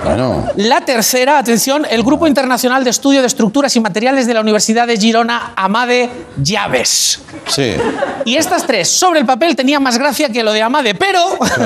Bueno, 0.05 0.47
La 0.57 0.81
tercera, 0.81 1.39
atención, 1.39 1.87
el 1.91 2.03
Grupo 2.03 2.27
Internacional 2.27 2.85
de 2.85 2.91
Estudio 2.91 3.21
de 3.21 3.27
Estructuras 3.27 3.75
y 3.77 3.81
Materiales 3.81 4.27
de 4.27 4.35
la 4.35 4.41
Universidad 4.41 4.87
de 4.87 4.92
Girona, 4.97 5.53
Amade 5.57 6.09
Llaves. 6.43 7.21
sí. 7.49 7.73
Y 8.25 8.37
estas 8.37 8.65
tres, 8.69 8.89
sobre 8.89 9.19
el 9.19 9.27
papel, 9.27 9.57
tenían 9.57 9.83
más 9.83 9.99
gracia 9.99 10.29
que 10.29 10.45
lo 10.45 10.53
de 10.53 10.63
Amade, 10.63 10.95
pero 10.95 11.19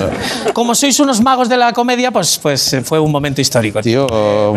como 0.54 0.74
sois 0.74 0.98
unos 1.00 1.20
magos 1.20 1.50
de 1.50 1.56
la 1.58 1.74
comedia, 1.74 2.10
pues, 2.10 2.38
pues 2.40 2.72
eh, 2.72 2.80
fue 2.80 2.98
un 2.98 3.12
momento 3.12 3.42
histórico. 3.42 3.82
Tío, 3.82 4.06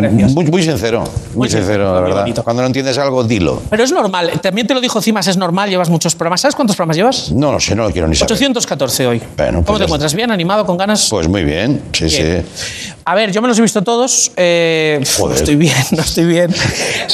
muy, 0.00 0.44
muy 0.46 0.62
sincero. 0.62 1.00
Muy, 1.34 1.36
Muy 1.40 1.48
sincero, 1.50 1.84
la 1.94 2.00
muy 2.00 2.08
verdad. 2.08 2.22
bonito. 2.22 2.42
Cuando 2.42 2.62
no 2.62 2.66
entiendes 2.68 2.96
algo, 2.96 3.22
dilo. 3.24 3.60
Pero 3.68 3.84
es 3.84 3.92
normal, 3.92 4.40
también 4.42 4.66
te 4.66 4.72
lo 4.72 4.80
dijo 4.80 5.02
Cimas, 5.02 5.26
es 5.26 5.36
normal, 5.36 5.68
llevas 5.68 5.90
muchos 5.90 6.14
programas. 6.14 6.40
¿Sabes 6.40 6.54
cuántos 6.54 6.74
programas 6.74 6.96
llevas? 6.96 7.32
No 7.32 7.52
lo 7.52 7.60
sé, 7.60 7.74
no 7.74 7.82
lo 7.84 7.90
quiero 7.90 8.08
ni 8.08 8.16
saber. 8.16 8.32
814 8.32 9.06
hoy. 9.06 9.22
Bueno, 9.36 9.58
pues 9.58 9.66
¿Cómo 9.66 9.78
te 9.78 9.84
encuentras? 9.84 10.14
¿Bien? 10.14 10.30
¿Animado? 10.30 10.64
¿Con 10.64 10.78
ganas? 10.78 11.06
Pues 11.10 11.28
muy 11.28 11.44
bien, 11.44 11.82
sí, 11.92 12.06
Bien. 12.06 12.46
sí. 12.50 12.92
A 13.04 13.14
ver, 13.14 13.30
yo 13.32 13.42
me 13.42 13.48
los 13.48 13.58
he 13.58 13.62
visto 13.62 13.82
todos. 13.82 14.30
eh, 14.36 15.00
no 15.02 15.06
Joder. 15.24 15.36
estoy 15.38 15.56
bien, 15.56 15.76
no 15.90 16.00
estoy 16.02 16.24
bien. 16.24 16.54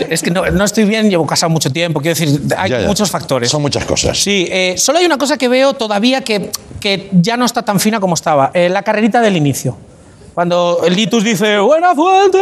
Es 0.09 0.23
que 0.23 0.31
no, 0.31 0.47
no 0.51 0.65
estoy 0.65 0.85
bien, 0.85 1.11
llevo 1.11 1.27
mucho 1.49 1.71
tiempo. 1.73 2.01
Quiero 2.01 2.19
decir, 2.19 2.41
hay 2.57 2.71
Ya, 2.71 2.81
ya. 2.81 2.87
muchos 2.89 3.11
factores. 3.11 3.51
Son 3.51 3.63
muchas 3.63 3.85
cosas. 3.85 4.19
Sí, 4.19 4.47
eh, 4.51 4.75
solo 4.79 4.99
hay 4.99 5.07
una 5.07 5.19
cosa 5.19 5.37
que 5.37 5.49
veo 5.49 5.75
todavía 5.75 6.23
que, 6.23 6.51
que 6.81 7.09
ya 7.13 7.37
no 7.37 7.45
está 7.45 7.63
tan 7.63 7.81
fina 7.81 8.01
como 8.01 8.15
estaba. 8.15 8.51
eh, 8.55 8.69
la 8.69 8.83
carrerita 8.83 9.21
del 9.21 9.37
inicio. 9.37 9.77
Cuando 10.35 10.81
el 10.85 10.95
Litus 10.95 11.25
dice, 11.25 11.59
¡Buena 11.59 11.95
fuente! 11.95 12.39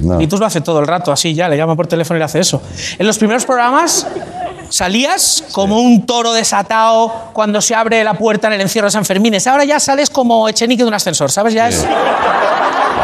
No. 0.00 0.18
Litus 0.18 0.38
lo 0.38 0.46
hace 0.46 0.60
todo 0.60 0.78
el 0.80 0.86
rato, 0.86 1.10
así 1.10 1.34
ya, 1.34 1.48
le 1.48 1.56
llama 1.56 1.74
por 1.74 1.86
teléfono 1.86 2.16
y 2.16 2.20
le 2.20 2.24
hace 2.24 2.38
eso. 2.40 2.62
En 2.98 3.06
los 3.06 3.18
primeros 3.18 3.44
programas 3.44 4.06
salías 4.68 5.44
como 5.52 5.80
un 5.80 6.06
toro 6.06 6.32
desatado 6.32 7.12
cuando 7.32 7.60
se 7.60 7.74
abre 7.74 8.02
la 8.04 8.14
puerta 8.14 8.46
en 8.48 8.54
el 8.54 8.60
encierro 8.60 8.86
de 8.86 8.92
San 8.92 9.04
Fermín. 9.04 9.34
Ahora 9.46 9.64
ya 9.64 9.80
sales 9.80 10.08
como 10.10 10.48
Echenique 10.48 10.82
de 10.82 10.88
un 10.88 10.94
ascensor, 10.94 11.30
¿sabes? 11.30 11.54
Ya 11.54 11.68
es... 11.68 11.84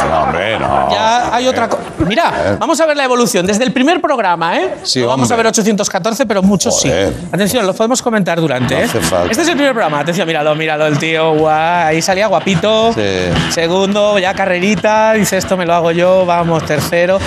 No, 0.09 0.23
hombre, 0.25 0.59
no. 0.59 0.91
Ya 0.91 1.35
hay 1.35 1.47
otra 1.49 1.69
cosa. 1.69 1.83
Mira, 2.07 2.57
vamos 2.59 2.81
a 2.81 2.87
ver 2.87 2.97
la 2.97 3.05
evolución. 3.05 3.47
Desde 3.47 3.65
el 3.65 3.73
primer 3.73 4.01
programa, 4.01 4.57
¿eh? 4.59 4.75
Sí, 4.83 5.01
no 5.01 5.09
vamos 5.09 5.31
a 5.31 5.37
ver 5.37 5.47
814, 5.47 6.27
pero 6.27 6.43
muchos 6.43 6.75
Joder. 6.81 7.13
sí. 7.13 7.27
Atención, 7.33 7.67
los 7.67 7.77
podemos 7.77 8.03
comentar 8.03 8.41
durante, 8.41 8.75
No 8.75 8.81
¿eh? 8.81 8.85
hace 8.85 9.01
falta. 9.01 9.31
Este 9.31 9.43
es 9.43 9.49
el 9.49 9.55
primer 9.55 9.73
programa. 9.73 10.01
Atención, 10.01 10.27
míralo, 10.27 10.55
míralo, 10.55 10.87
el 10.87 10.99
tío. 10.99 11.35
Guau, 11.35 11.53
ahí 11.87 12.03
salía 12.03 12.27
guapito. 12.27 12.93
Sí. 12.93 13.01
Segundo, 13.51 14.19
ya 14.19 14.35
carrerita. 14.35 15.13
Dice, 15.13 15.37
esto 15.37 15.57
me 15.57 15.67
lo 15.67 15.75
hago 15.75 15.91
yo. 15.93 16.25
Vamos, 16.27 16.65
tercero. 16.65 17.19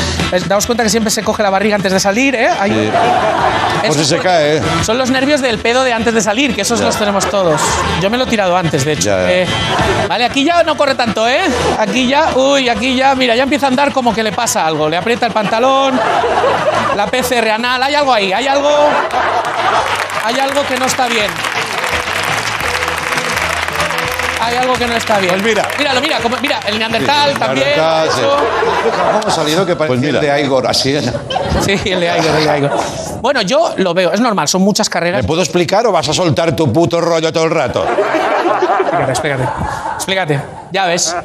Daos 0.47 0.65
cuenta 0.65 0.83
que 0.83 0.89
siempre 0.89 1.11
se 1.11 1.23
coge 1.23 1.41
la 1.43 1.49
barriga 1.49 1.75
antes 1.75 1.91
de 1.91 1.99
salir, 1.99 2.35
¿eh? 2.35 2.49
Hay- 2.59 2.71
Sí. 2.75 2.91
Por 3.81 3.91
Eso 3.91 3.99
si 3.99 4.05
se 4.15 4.17
cae, 4.17 4.57
¿eh? 4.57 4.61
Son 4.83 4.97
los 4.97 5.11
nervios 5.11 5.41
del 5.41 5.59
pedo 5.59 5.83
de 5.83 5.93
antes 5.93 6.13
de 6.13 6.21
salir, 6.21 6.55
que 6.55 6.61
esos 6.61 6.79
los 6.81 6.95
tenemos 6.97 7.29
todos. 7.29 7.61
Yo 8.01 8.09
me 8.09 8.17
lo 8.17 8.23
he 8.23 8.27
tirado 8.27 8.57
antes, 8.57 8.83
de 8.83 8.93
hecho. 8.93 9.09
Ya, 9.09 9.17
ya. 9.23 9.31
Eh, 9.31 9.47
vale, 10.09 10.25
aquí 10.25 10.43
ya 10.43 10.63
no 10.63 10.75
corre 10.75 10.95
tanto, 10.95 11.27
¿eh? 11.27 11.41
Aquí 11.77 12.07
ya, 12.07 12.29
uy, 12.55 12.69
aquí 12.69 12.95
ya, 12.95 13.15
mira, 13.15 13.35
ya 13.35 13.43
empieza 13.43 13.65
a 13.67 13.69
andar 13.69 13.91
como 13.91 14.13
que 14.13 14.23
le 14.23 14.31
pasa 14.31 14.65
algo. 14.65 14.89
Le 14.89 14.97
aprieta 14.97 15.25
el 15.27 15.31
pantalón, 15.33 15.99
la 16.95 17.07
PCR 17.07 17.49
anal, 17.51 17.81
hay 17.83 17.95
algo 17.95 18.13
ahí, 18.13 18.33
hay 18.33 18.47
algo. 18.47 18.69
hay 20.23 20.39
algo 20.39 20.65
que 20.67 20.77
no 20.77 20.85
está 20.85 21.07
bien. 21.07 21.27
Hay 24.41 24.55
algo 24.57 24.73
que 24.75 24.85
no 24.85 24.95
está 24.95 25.17
bien. 25.17 25.31
Pues 25.31 25.43
mira. 25.43 25.67
Míralo, 25.77 26.01
mira, 26.01 26.19
como- 26.19 26.37
mira, 26.37 26.59
el 26.67 26.77
Neandertal 26.77 27.33
también. 27.37 27.67
Neandertal, 27.67 28.09
sí. 28.11 28.19
eso. 28.21 28.37
¿Cómo 29.13 29.27
ha 29.27 29.31
salido 29.31 29.65
que 29.65 29.75
parece 29.75 30.09
el 30.09 30.21
de 30.21 30.41
Igor 30.41 30.67
así? 30.67 30.99
Sí, 31.65 31.71
el 31.85 31.99
de 31.99 32.17
Igor, 32.19 32.35
el 32.37 32.45
de 32.47 32.57
Igor. 32.59 32.71
Bueno, 33.21 33.41
yo 33.41 33.73
lo 33.77 33.93
veo, 33.95 34.11
es 34.13 34.19
normal, 34.19 34.47
son 34.47 34.61
muchas 34.61 34.87
¿Me 34.87 34.91
carreras. 34.91 35.25
puedo 35.25 35.41
explicar 35.41 35.87
o 35.87 35.91
vas 35.91 36.07
a 36.09 36.13
soltar 36.13 36.55
tu 36.55 36.71
puto 36.71 37.01
rollo 37.01 37.33
todo 37.33 37.45
el 37.45 37.51
rato? 37.51 37.85
Explícate, 37.87 39.11
explícate. 39.11 39.43
Explícate. 39.95 40.41
Ya 40.71 40.85
ves. 40.85 41.15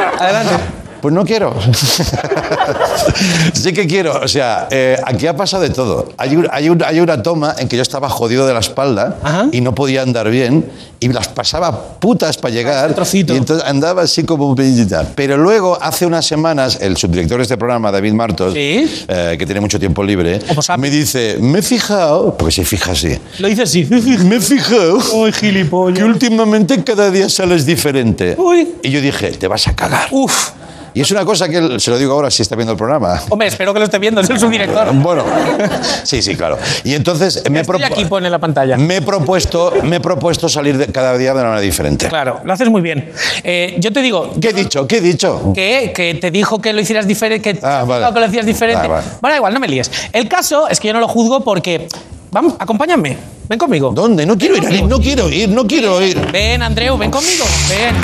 Adelante. 0.18 0.79
Pues 1.00 1.14
no 1.14 1.24
quiero. 1.24 1.54
sí 3.52 3.72
que 3.72 3.86
quiero. 3.86 4.20
O 4.22 4.28
sea, 4.28 4.68
eh, 4.70 4.96
aquí 5.04 5.26
ha 5.26 5.36
pasado 5.36 5.62
de 5.62 5.70
todo. 5.70 6.12
Hay, 6.16 6.36
un- 6.36 6.48
hay, 6.50 6.68
un- 6.68 6.82
hay 6.82 7.00
una 7.00 7.22
toma 7.22 7.54
en 7.58 7.68
que 7.68 7.76
yo 7.76 7.82
estaba 7.82 8.08
jodido 8.08 8.46
de 8.46 8.52
la 8.54 8.60
espalda 8.60 9.16
Ajá. 9.22 9.46
y 9.52 9.60
no 9.60 9.74
podía 9.74 10.02
andar 10.02 10.30
bien 10.30 10.70
y 11.00 11.08
las 11.08 11.28
pasaba 11.28 11.94
putas 11.98 12.36
para 12.36 12.54
llegar. 12.54 12.84
Este 12.84 12.94
trocito. 12.96 13.34
Y 13.34 13.36
entonces 13.38 13.66
andaba 13.66 14.02
así 14.02 14.24
como 14.24 14.46
un 14.48 14.54
pedillita. 14.54 15.06
Pero 15.14 15.36
luego, 15.36 15.78
hace 15.80 16.06
unas 16.06 16.26
semanas, 16.26 16.78
el 16.80 16.96
subdirector 16.96 17.38
de 17.38 17.42
este 17.44 17.56
programa, 17.56 17.90
David 17.90 18.12
Martos, 18.12 18.52
Sí. 18.54 18.88
eh, 19.08 19.36
que 19.38 19.46
tiene 19.46 19.60
mucho 19.60 19.78
tiempo 19.78 20.02
libre, 20.02 20.40
sabe. 20.60 20.80
me 20.82 20.90
dice, 20.90 21.36
me 21.40 21.60
he 21.60 21.62
fijado, 21.62 22.36
porque 22.36 22.52
se 22.54 22.64
fija 22.64 22.92
así, 22.92 23.16
Lo 23.38 23.48
dices 23.48 23.70
así. 23.70 23.84
me 24.24 24.36
he 24.36 24.40
fijado 24.40 24.98
Uy, 25.14 25.32
gilipollas. 25.32 25.98
que 25.98 26.04
últimamente 26.04 26.82
cada 26.84 27.10
día 27.10 27.28
sales 27.28 27.64
diferente. 27.66 28.34
Uy. 28.38 28.68
Y 28.82 28.90
yo 28.90 29.00
dije, 29.00 29.30
te 29.32 29.48
vas 29.48 29.66
a 29.68 29.74
cagar. 29.74 30.08
Uf. 30.10 30.50
Y 30.94 31.00
es 31.02 31.10
una 31.10 31.24
cosa 31.24 31.48
que 31.48 31.58
él- 31.58 31.80
se 31.80 31.90
lo 31.90 31.98
digo 31.98 32.12
ahora 32.14 32.30
si 32.30 32.42
está 32.42 32.56
viendo 32.56 32.72
el 32.72 32.78
programa. 32.78 33.20
Hombre, 33.28 33.48
espero 33.48 33.72
que 33.72 33.78
lo 33.78 33.84
esté 33.84 33.98
viendo, 33.98 34.20
es 34.20 34.30
el 34.30 34.38
subdirector. 34.38 34.88
Bueno, 34.94 35.24
sí, 36.04 36.20
sí, 36.22 36.34
claro. 36.36 36.58
Y 36.84 36.94
entonces 36.94 37.42
me 37.50 37.58
he, 37.58 37.62
Estoy 37.62 37.82
aquí, 37.82 38.04
pone 38.06 38.28
la 38.28 38.38
pantalla. 38.38 38.76
me 38.76 38.96
he 38.96 39.02
propuesto, 39.02 39.72
me 39.84 39.96
he 39.96 40.00
propuesto 40.00 40.48
salir 40.48 40.76
de- 40.78 40.86
cada 40.88 41.16
día 41.16 41.30
de 41.32 41.34
una 41.40 41.44
manera 41.50 41.60
diferente. 41.60 42.08
Claro, 42.08 42.40
lo 42.44 42.52
haces 42.52 42.68
muy 42.68 42.80
bien. 42.82 43.10
Eh, 43.44 43.76
yo 43.78 43.92
te 43.92 44.02
digo 44.02 44.32
¿Qué 44.40 44.48
he 44.50 44.52
dicho? 44.52 44.86
¿Qué 44.86 44.98
he 44.98 45.00
dicho? 45.00 45.52
que, 45.54 45.92
que 45.94 46.14
te 46.14 46.30
dijo 46.30 46.60
que 46.60 46.72
lo 46.72 46.80
hicieras 46.80 47.06
diferente, 47.06 47.54
que, 47.54 47.60
Ah, 47.66 47.84
vale. 47.86 48.12
que 48.12 48.20
lo 48.20 48.26
hacías 48.26 48.46
diferente. 48.46 48.82
Ah, 48.84 48.88
vale. 48.88 49.06
Bueno, 49.20 49.32
da 49.32 49.36
igual, 49.36 49.54
no 49.54 49.60
me 49.60 49.68
líes. 49.68 49.90
El 50.12 50.28
caso 50.28 50.68
es 50.68 50.80
que 50.80 50.88
yo 50.88 50.94
no 50.94 51.00
lo 51.00 51.08
juzgo 51.08 51.40
porque. 51.42 51.88
Vamos, 52.32 52.54
acompáñame. 52.58 53.16
Ven 53.48 53.58
conmigo. 53.58 53.90
¿Dónde? 53.92 54.24
No 54.24 54.38
quiero 54.38 54.56
ir, 54.56 54.66
Ali, 54.66 54.82
no 54.82 55.00
quiero 55.00 55.28
ir, 55.28 55.48
no 55.48 55.66
quiero 55.66 56.00
ir. 56.00 56.16
Ven, 56.30 56.62
Andreu, 56.62 56.96
ven 56.96 57.10
conmigo. 57.10 57.44
Ven, 57.68 57.94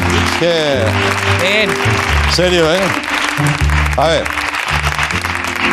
¿Qué? 0.40 0.80
ven. 1.42 2.15
¿Serio, 2.36 2.70
eh? 2.70 2.80
A 3.96 4.08
ver. 4.08 4.24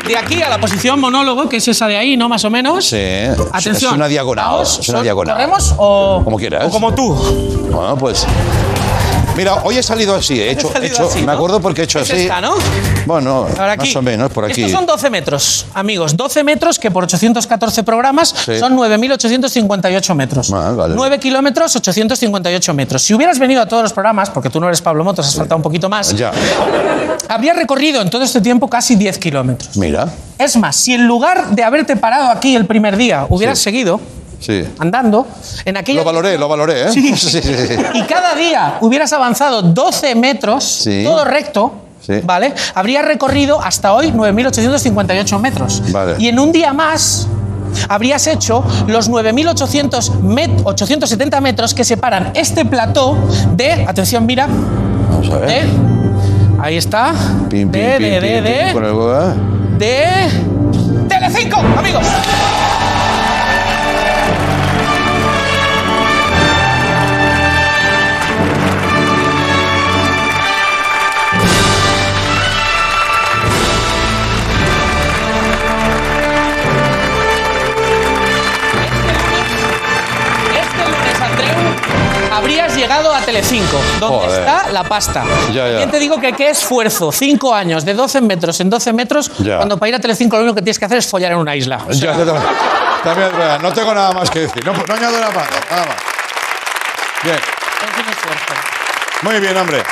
De 0.08 0.18
aquí 0.18 0.42
a 0.42 0.48
la 0.48 0.62
posición 0.62 0.98
monólogo, 0.98 1.50
que 1.50 1.58
es 1.58 1.68
esa 1.68 1.88
de 1.88 1.98
ahí, 1.98 2.16
¿no? 2.16 2.30
Más 2.30 2.46
o 2.46 2.50
menos. 2.50 2.86
Sí. 2.86 3.04
Atención. 3.52 3.92
Es 3.92 3.98
una 3.98 4.08
diagonal. 4.08 4.62
Es 4.62 4.88
una 4.88 5.02
diagonal. 5.02 5.36
¿Corremos 5.36 5.76
o.? 5.76 6.22
Como 6.24 6.38
quieras. 6.38 6.64
O 6.64 6.70
como 6.70 6.96
tú. 6.96 7.14
Bueno, 7.70 7.98
pues. 7.98 8.26
Mira, 9.36 9.56
hoy 9.64 9.78
he 9.80 9.84
salido 9.84 10.14
así, 10.16 10.40
he 10.40 10.52
hecho, 10.52 10.70
he 10.70 10.74
salido 10.74 10.94
hecho- 10.94 11.08
así, 11.10 11.20
me 11.22 11.26
¿no? 11.26 11.32
acuerdo 11.32 11.60
porque 11.60 11.82
he 11.82 11.84
hecho 11.86 12.00
Es 12.00 12.12
así. 12.12 12.22
esta, 12.22 12.40
¿no? 12.40 12.54
Bueno, 13.08 13.48
Ahora 13.58 13.72
aquí. 13.74 13.88
más 13.88 13.96
o 13.96 14.02
menos 14.04 14.32
por 14.32 14.46
aquí. 14.46 14.62
Estos 14.62 14.72
son 14.78 14.86
12 14.86 15.10
metros, 15.10 15.66
amigos. 15.74 16.16
12 16.16 16.44
metros 16.44 16.78
que 16.78 16.92
por 16.92 17.04
814 17.06 17.82
programas 17.84 18.30
Sí. 18.46 18.60
son 18.60 18.76
9.858 18.76 20.14
metros. 20.14 20.54
Ah, 20.54 20.72
vale. 20.72 20.94
9 20.96 21.20
kilómetros, 21.20 21.76
858 21.76 22.74
metros. 22.76 23.02
Si 23.02 23.14
hubieras 23.16 23.40
venido 23.40 23.62
a 23.62 23.66
todos 23.68 23.82
los 23.82 23.92
programas, 23.94 24.30
porque 24.30 24.52
tú 24.52 24.60
no 24.60 24.68
eres 24.68 24.82
Pablo 24.82 25.04
Motos, 25.04 25.28
has 25.28 25.36
faltado 25.36 25.58
un 25.58 25.64
poquito 25.64 25.90
más, 25.90 26.14
Ya, 26.16 26.32
habría 27.28 27.54
recorrido 27.54 28.02
en 28.04 28.10
todo 28.12 28.22
este 28.24 28.40
tiempo 28.40 28.70
casi 28.70 28.96
10 28.96 29.18
kilómetros. 29.18 29.76
mira. 29.78 30.08
Es 30.38 30.56
más, 30.58 30.76
si 30.76 30.94
en 30.94 31.06
lugar 31.08 31.50
de 31.52 31.64
haberte 31.64 31.96
parado 31.96 32.30
aquí 32.30 32.56
el 32.56 32.66
primer 32.66 32.98
día 32.98 33.26
hubieras 33.30 33.58
Sí. 33.58 33.64
seguido 33.66 34.00
Sí. 34.46 34.68
andando, 34.80 35.26
en 35.64 35.78
aquella... 35.78 36.00
Lo 36.02 36.06
valoré, 36.06 36.38
lo 36.38 36.48
valoré, 36.50 36.84
¿eh? 36.88 36.92
Sí. 36.92 37.16
sí. 37.18 37.40
Y 37.94 38.02
cada 38.04 38.36
día 38.36 38.78
hubieras 38.82 39.14
avanzado 39.14 39.62
12 39.62 40.16
metros, 40.16 40.88
todo 41.04 41.24
recto, 41.24 41.74
Sí. 42.06 42.16
¿vale? 42.22 42.54
Habrías 42.76 43.06
recorrido 43.06 43.62
hasta 43.62 43.94
hoy 43.94 44.12
9.858 44.12 45.40
metros. 45.40 45.82
Vale. 45.94 46.16
Y 46.20 46.28
en 46.28 46.38
un 46.38 46.52
día 46.52 46.74
más 46.74 47.28
habrías 47.88 48.28
hecho 48.28 48.62
los 48.88 49.10
9.800 49.10 50.12
met- 50.22 50.62
870 50.66 51.40
metros 51.40 51.74
que 51.74 51.86
separan 51.86 52.32
este 52.36 52.66
plató 52.66 53.18
de, 53.56 53.86
atención, 53.88 54.26
mira, 54.26 54.48
Vamos 55.10 55.30
a 55.30 55.38
ver. 55.38 55.48
de, 55.48 55.70
ahí 56.62 56.76
está, 56.76 57.14
Pim, 57.50 57.70
pim, 57.70 57.72
de, 57.72 57.96
pim, 57.98 58.06
de, 58.10 58.20
de, 58.20 58.42
de, 58.42 58.70
el 58.72 58.94
goa. 58.94 59.34
de 59.78 60.06
Telecinco, 61.08 61.58
amigos. 61.78 62.06
Llegado 82.84 83.14
a 83.16 83.22
Telecinco, 83.22 83.78
donde 84.00 84.26
Joder. 84.28 84.40
está 84.42 84.70
la 84.72 84.84
pasta. 84.84 85.24
Ya, 85.54 85.70
ya. 85.70 85.78
Bien 85.78 85.90
te 85.90 86.00
digo 86.00 86.20
que 86.20 86.34
qué 86.34 86.50
esfuerzo, 86.50 87.14
cinco 87.14 87.54
años 87.56 87.86
de 87.86 87.94
12 87.94 88.20
metros 88.20 88.60
en 88.60 88.70
12 88.70 88.92
metros, 88.92 89.32
Ya. 89.40 89.56
cuando 89.58 89.78
para 89.78 89.88
ir 89.90 89.96
a 89.96 90.00
Telecinco 90.00 90.36
lo 90.36 90.42
único 90.44 90.56
que 90.56 90.62
tienes 90.64 90.78
que 90.80 90.84
hacer 90.86 90.98
es 90.98 91.08
follar 91.10 91.32
en 91.32 91.38
una 91.38 91.56
isla. 91.56 91.80
O 91.88 91.94
sea, 91.94 92.14
Ya. 92.18 92.42
También 93.04 93.30
no 93.62 93.72
tengo 93.74 93.94
nada 93.94 94.12
más 94.12 94.30
que 94.30 94.40
decir. 94.42 94.66
No, 94.66 94.74
no 94.74 94.94
añado 94.94 95.18
nada 95.18 95.32
más, 95.32 95.48
nada 95.72 95.86
más. 95.86 95.96
Bien, 97.24 97.36
es 97.36 98.06
un 98.06 98.12
esfuerzo. 98.12 98.54
muy 99.24 99.40
bien, 99.40 99.56
hombre. 99.58 99.84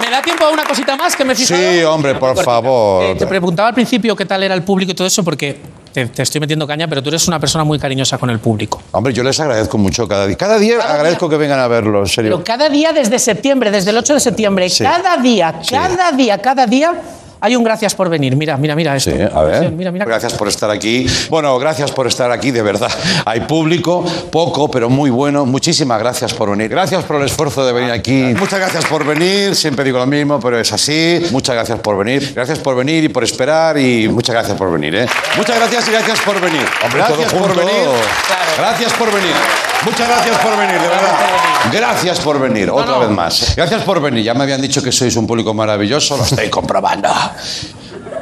¿Me 0.00 0.10
da 0.10 0.20
tiempo 0.22 0.44
a 0.44 0.50
una 0.50 0.64
cosita 0.64 0.96
más 0.96 1.16
que 1.16 1.24
me 1.24 1.32
he 1.32 1.36
fijado? 1.36 1.60
Sí, 1.60 1.82
hombre, 1.82 2.12
por 2.14 2.20
Cortita. 2.34 2.44
favor. 2.44 3.04
Eh, 3.04 3.14
te 3.16 3.26
preguntaba 3.26 3.68
al 3.68 3.74
principio 3.74 4.14
qué 4.14 4.26
tal 4.26 4.42
era 4.42 4.54
el 4.54 4.62
público 4.62 4.92
y 4.92 4.94
todo 4.94 5.06
eso, 5.06 5.24
porque 5.24 5.56
te, 5.92 6.06
te 6.06 6.22
estoy 6.22 6.40
metiendo 6.40 6.66
caña, 6.66 6.86
pero 6.86 7.02
tú 7.02 7.08
eres 7.08 7.26
una 7.28 7.40
persona 7.40 7.64
muy 7.64 7.78
cariñosa 7.78 8.18
con 8.18 8.28
el 8.28 8.38
público. 8.38 8.82
Hombre, 8.92 9.14
yo 9.14 9.22
les 9.22 9.40
agradezco 9.40 9.78
mucho 9.78 10.06
cada 10.06 10.26
día. 10.26 10.36
Cada 10.36 10.58
día 10.58 10.78
Cada 10.78 10.94
agradezco 10.94 11.28
que 11.30 11.36
vengan 11.38 11.58
a 11.60 11.66
verlo, 11.68 12.00
en 12.00 12.06
serio. 12.08 12.30
Pero 12.32 12.44
cada 12.44 12.68
día 12.68 12.92
desde 12.92 13.18
septiembre, 13.18 13.70
desde 13.70 13.90
el 13.90 13.96
8 13.96 14.14
de 14.14 14.20
septiembre, 14.20 14.68
Sí. 14.68 14.84
cada 14.84 15.16
día, 15.16 15.54
Sí. 15.62 15.70
cada 15.74 16.12
día, 16.12 16.38
cada 16.42 16.66
día, 16.66 16.92
hay 17.46 17.54
un 17.54 17.62
gracias 17.62 17.94
por 17.94 18.08
venir. 18.08 18.34
Mira, 18.34 18.56
mira, 18.56 18.74
mira 18.74 18.96
esto. 18.96 19.12
Sí, 19.12 19.18
a 19.20 19.42
ver. 19.44 19.70
Mira, 19.70 19.92
mira. 19.92 20.04
Gracias 20.04 20.32
por 20.34 20.48
estar 20.48 20.68
aquí. 20.68 21.06
Bueno, 21.30 21.56
gracias 21.60 21.92
por 21.92 22.08
estar 22.08 22.32
aquí, 22.32 22.50
de 22.50 22.60
verdad. 22.60 22.90
Hay 23.24 23.42
público, 23.42 24.04
poco, 24.32 24.68
pero 24.68 24.90
muy 24.90 25.10
bueno. 25.10 25.46
Muchísimas 25.46 26.00
gracias 26.00 26.34
por 26.34 26.50
venir. 26.50 26.68
Gracias 26.68 27.04
por 27.04 27.20
el 27.20 27.26
esfuerzo 27.26 27.64
de 27.64 27.72
venir 27.72 27.92
aquí. 27.92 28.34
Muchas 28.36 28.58
gracias 28.58 28.84
por 28.86 29.06
venir. 29.06 29.54
Siempre 29.54 29.84
digo 29.84 29.96
lo 29.96 30.06
mismo, 30.06 30.40
pero 30.40 30.58
es 30.58 30.72
así. 30.72 31.24
Muchas 31.30 31.54
gracias 31.54 31.78
por 31.78 31.96
venir. 31.96 32.32
Gracias 32.34 32.58
por 32.58 32.74
venir 32.74 33.04
y 33.04 33.10
por 33.10 33.22
esperar 33.22 33.78
y 33.78 34.08
muchas 34.08 34.34
gracias 34.34 34.58
por 34.58 34.72
venir. 34.72 34.96
¿eh? 34.96 35.06
Muchas 35.36 35.56
gracias 35.56 35.86
y 35.86 35.92
gracias 35.92 36.20
por 36.22 36.40
venir. 36.40 36.66
gracias 36.92 37.28
todo 37.30 37.42
por 37.42 37.56
venir. 37.56 37.84
Claro. 38.26 38.52
Gracias 38.58 38.92
por 38.94 39.12
venir. 39.12 39.75
Muchas 39.84 40.08
gracias 40.08 40.38
por 40.38 40.56
venir, 40.56 40.80
de 40.80 40.88
verdad. 40.88 41.14
Gracias 41.72 42.20
por 42.20 42.40
venir, 42.40 42.70
otra 42.70 42.86
no. 42.94 43.00
vez 43.00 43.10
más. 43.10 43.54
Gracias 43.56 43.82
por 43.82 44.00
venir. 44.00 44.24
Ya 44.24 44.34
me 44.34 44.42
habían 44.44 44.60
dicho 44.60 44.82
que 44.82 44.90
sois 44.90 45.14
un 45.16 45.26
público 45.26 45.54
maravilloso, 45.54 46.16
lo 46.16 46.24
estoy 46.24 46.48
comprobando. 46.50 47.08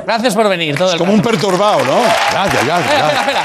Gracias 0.07 0.35
por 0.35 0.49
venir. 0.49 0.77
Todo 0.77 0.93
el 0.93 0.99
Como 0.99 1.12
un 1.12 1.23
perturbado, 1.23 1.85
¿no? 1.85 2.01
Gracias, 2.33 2.64
gracias. 2.67 2.93
Espera, 2.93 3.09
espera, 3.09 3.21
espera. 3.21 3.43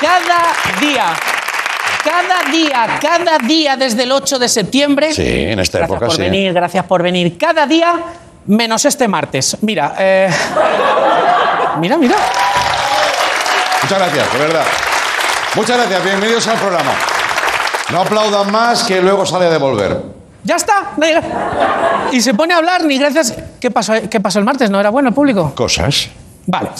Cada 0.00 0.80
día, 0.80 1.06
cada 2.04 2.50
día, 2.52 2.98
cada 3.00 3.38
día 3.38 3.76
desde 3.76 4.02
el 4.04 4.12
8 4.12 4.38
de 4.38 4.48
septiembre. 4.48 5.12
Sí, 5.14 5.22
en 5.26 5.58
esta 5.58 5.78
gracias 5.78 5.96
época 5.96 6.06
por 6.06 6.16
sí. 6.16 6.22
venir, 6.22 6.52
gracias 6.52 6.84
por 6.84 7.02
venir. 7.02 7.36
Cada 7.38 7.66
día 7.66 7.94
menos 8.46 8.84
este 8.84 9.08
martes. 9.08 9.56
Mira, 9.62 9.94
eh, 9.98 10.30
mira, 11.80 11.96
mira. 11.96 12.16
Muchas 13.82 13.98
gracias, 13.98 14.32
de 14.32 14.38
verdad. 14.38 14.64
Muchas 15.56 15.76
gracias, 15.76 16.04
bienvenidos 16.04 16.48
al 16.48 16.58
programa. 16.58 16.90
No 17.92 18.00
aplaudan 18.00 18.50
más 18.50 18.82
que 18.82 19.00
luego 19.00 19.24
sale 19.24 19.46
a 19.46 19.50
devolver. 19.50 20.02
Ya 20.42 20.56
está. 20.56 20.90
Y 22.10 22.20
se 22.20 22.34
pone 22.34 22.54
a 22.54 22.56
hablar 22.56 22.84
ni 22.84 22.98
gracias. 22.98 23.34
¿Qué 23.60 23.70
pasó, 23.70 23.94
¿Qué 24.10 24.18
pasó 24.18 24.40
el 24.40 24.44
martes? 24.44 24.68
¿No 24.68 24.80
era 24.80 24.90
bueno 24.90 25.10
el 25.10 25.14
público? 25.14 25.52
Cosas. 25.54 26.08
Vale. 26.46 26.70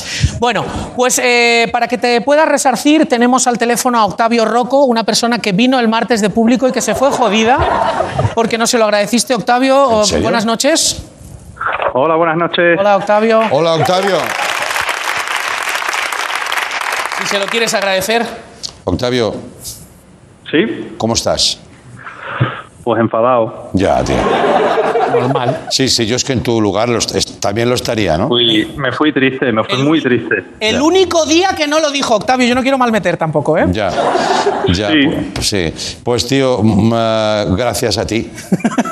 Bueno, 0.40 0.64
pues 0.96 1.20
eh, 1.22 1.68
para 1.72 1.86
que 1.86 1.98
te 1.98 2.20
puedas 2.20 2.48
resarcir, 2.48 3.08
tenemos 3.08 3.46
al 3.46 3.58
teléfono 3.58 3.98
a 3.98 4.06
Octavio 4.06 4.44
Rocco, 4.44 4.84
una 4.84 5.04
persona 5.04 5.38
que 5.38 5.52
vino 5.52 5.78
el 5.78 5.86
martes 5.86 6.20
de 6.20 6.30
público 6.30 6.66
y 6.66 6.72
que 6.72 6.80
se 6.80 6.96
fue 6.96 7.12
jodida 7.12 7.58
porque 8.34 8.58
no 8.58 8.66
se 8.66 8.76
lo 8.76 8.84
agradeciste, 8.86 9.34
Octavio. 9.34 10.00
¿En 10.00 10.04
serio? 10.04 10.24
Buenas 10.24 10.44
noches. 10.44 11.00
Hola, 11.94 12.16
buenas 12.16 12.36
noches. 12.36 12.76
Hola, 12.78 12.96
Octavio. 12.96 13.40
Hola, 13.52 13.74
Octavio. 13.74 14.18
Si 17.20 17.26
se 17.28 17.38
lo 17.38 17.46
quieres 17.46 17.72
agradecer. 17.72 18.53
Octavio, 18.84 19.34
¿Sí? 20.50 20.92
¿cómo 20.98 21.14
estás? 21.14 21.60
Pues 22.82 23.00
enfadado. 23.00 23.70
Ya, 23.72 24.04
tío. 24.04 24.16
normal. 25.18 25.66
Sí, 25.70 25.88
sí, 25.88 26.06
yo 26.06 26.16
es 26.16 26.24
que 26.24 26.32
en 26.34 26.42
tu 26.42 26.60
lugar 26.60 26.88
lo 26.88 26.98
est- 26.98 27.14
es- 27.14 27.40
también 27.40 27.68
lo 27.68 27.76
estaría, 27.76 28.18
¿no? 28.18 28.28
Fui- 28.28 28.66
me 28.76 28.90
fui 28.92 29.12
triste, 29.12 29.50
me 29.52 29.62
fui 29.64 29.82
muy 29.82 30.02
triste. 30.02 30.44
El 30.60 30.82
único 30.82 31.24
día 31.24 31.50
que 31.56 31.66
no 31.66 31.78
lo 31.80 31.90
dijo 31.90 32.16
Octavio, 32.16 32.46
yo 32.46 32.54
no 32.54 32.62
quiero 32.62 32.76
malmeter 32.76 33.16
tampoco, 33.16 33.56
¿eh? 33.56 33.64
Ya, 33.70 33.90
ya, 34.68 34.90
Sí. 34.90 35.08
pues, 35.34 35.48
sí. 35.48 36.00
Pues 36.04 36.26
tío, 36.26 36.58
mm, 36.62 36.92
ah, 36.94 37.44
gracias 37.56 37.96
a 37.96 38.06
ti. 38.06 38.28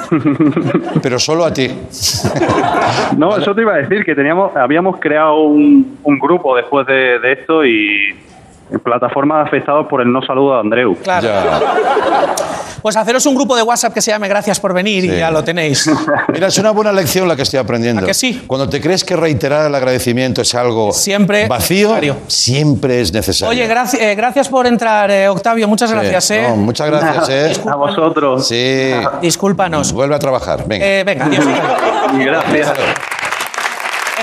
Pero 1.02 1.18
solo 1.18 1.44
a 1.44 1.52
ti. 1.52 1.68
No, 3.18 3.36
eso 3.36 3.54
te 3.54 3.62
iba 3.62 3.74
a 3.74 3.78
decir, 3.78 4.04
que 4.04 4.14
teníamos, 4.14 4.54
habíamos 4.56 4.98
creado 5.00 5.42
un, 5.42 5.98
un 6.02 6.18
grupo 6.18 6.56
después 6.56 6.86
de, 6.86 7.18
de 7.18 7.32
esto 7.32 7.64
y 7.64 8.14
en 8.72 8.80
plataformas 8.80 9.46
afectados 9.46 9.86
por 9.88 10.00
el 10.00 10.10
no 10.12 10.22
saludo 10.22 10.54
de 10.54 10.60
Andreu. 10.60 10.96
Claro. 11.02 11.28
Ya. 11.28 12.34
Pues 12.80 12.96
haceros 12.96 13.24
un 13.26 13.36
grupo 13.36 13.54
de 13.54 13.62
WhatsApp 13.62 13.94
que 13.94 14.00
se 14.02 14.10
llame 14.10 14.26
Gracias 14.26 14.58
por 14.58 14.74
venir 14.74 15.02
Sí. 15.04 15.10
y 15.12 15.18
ya 15.18 15.30
lo 15.30 15.44
tenéis. 15.44 15.88
Mira, 16.32 16.48
es 16.48 16.58
una 16.58 16.72
buena 16.72 16.90
lección 16.92 17.28
la 17.28 17.36
que 17.36 17.42
estoy 17.42 17.60
aprendiendo. 17.60 18.02
¿A 18.02 18.06
que 18.06 18.14
sí? 18.14 18.42
Cuando 18.46 18.68
te 18.68 18.80
crees 18.80 19.04
que 19.04 19.14
reiterar 19.14 19.66
el 19.66 19.74
agradecimiento 19.74 20.42
es 20.42 20.52
algo 20.56 20.92
Siempre 20.92 21.46
vacío, 21.46 21.88
necesario. 21.90 22.16
siempre 22.26 23.00
es 23.00 23.12
necesario. 23.12 23.50
Oye, 23.50 23.68
graci- 23.72 23.98
eh, 24.00 24.14
gracias 24.16 24.48
por 24.48 24.66
entrar, 24.66 25.10
eh, 25.12 25.28
Octavio. 25.28 25.68
Muchas 25.68 25.90
Sí. 25.90 25.96
gracias, 25.96 26.30
¿eh? 26.32 26.42
No, 26.48 26.56
muchas 26.56 26.88
gracias, 26.90 27.28
¿eh? 27.28 27.52
A 27.70 27.76
vosotros. 27.76 28.48
Sí. 28.48 28.90
Discúlpanos. 29.20 29.92
Vuelve 29.92 30.16
a 30.16 30.18
trabajar. 30.18 30.64
Venga. 30.66 30.84
Eh, 30.84 31.04
venga, 31.04 31.26
adiós. 31.26 31.44
Y 32.18 32.18
gracias. 32.24 32.72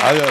Adiós. 0.06 0.28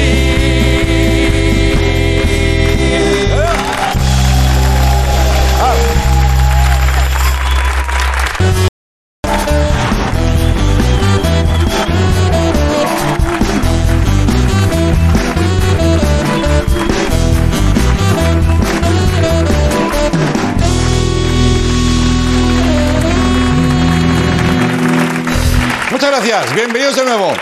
Bienvenidos 26.54 26.94
de 26.94 27.04
nuevo. 27.04 27.32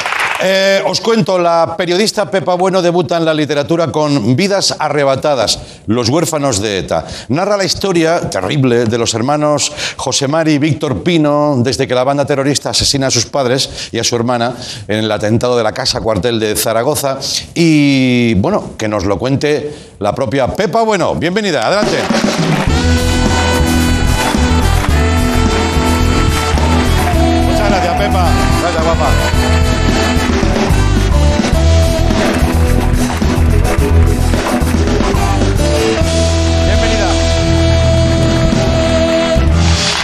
Eh, 0.42 0.82
os 0.87 1.02
cuento, 1.02 1.38
la 1.38 1.74
periodista 1.76 2.30
Pepa 2.30 2.54
Bueno 2.54 2.80
debuta 2.80 3.18
en 3.18 3.26
la 3.26 3.35
literatura 3.35 3.92
con 3.92 4.35
Vidas 4.35 4.74
arrebatadas, 4.78 5.59
los 5.87 6.09
huérfanos 6.09 6.61
de 6.62 6.78
ETA. 6.78 7.04
Narra 7.28 7.59
la 7.59 7.64
historia 7.64 8.30
terrible 8.30 8.87
de 8.87 8.96
los 8.98 9.12
hermanos 9.12 9.70
José 9.96 10.28
Mari 10.28 10.54
y 10.54 10.59
Víctor 10.59 11.02
Pino 11.02 11.56
desde 11.59 11.87
que 11.87 11.94
la 11.94 12.04
banda 12.04 12.24
terrorista 12.24 12.70
asesina 12.70 13.09
a 13.09 13.11
sus 13.11 13.26
padres 13.26 13.88
y 13.92 13.98
a 13.98 14.04
su 14.04 14.16
hermana 14.16 14.54
en 14.88 15.00
el 15.00 15.12
atentado 15.12 15.59
de 15.59 15.62
la 15.62 15.72
casa 15.72 16.00
cuartel 16.00 16.40
de 16.40 16.56
Zaragoza. 16.56 17.18
Y 17.54 18.35
bueno, 18.35 18.76
que 18.78 18.88
nos 18.88 19.04
lo 19.04 19.18
cuente 19.18 19.74
la 19.98 20.14
propia 20.14 20.48
Pepa 20.48 20.82
Bueno. 20.82 21.14
Bienvenida, 21.14 21.66
adelante. 21.66 22.75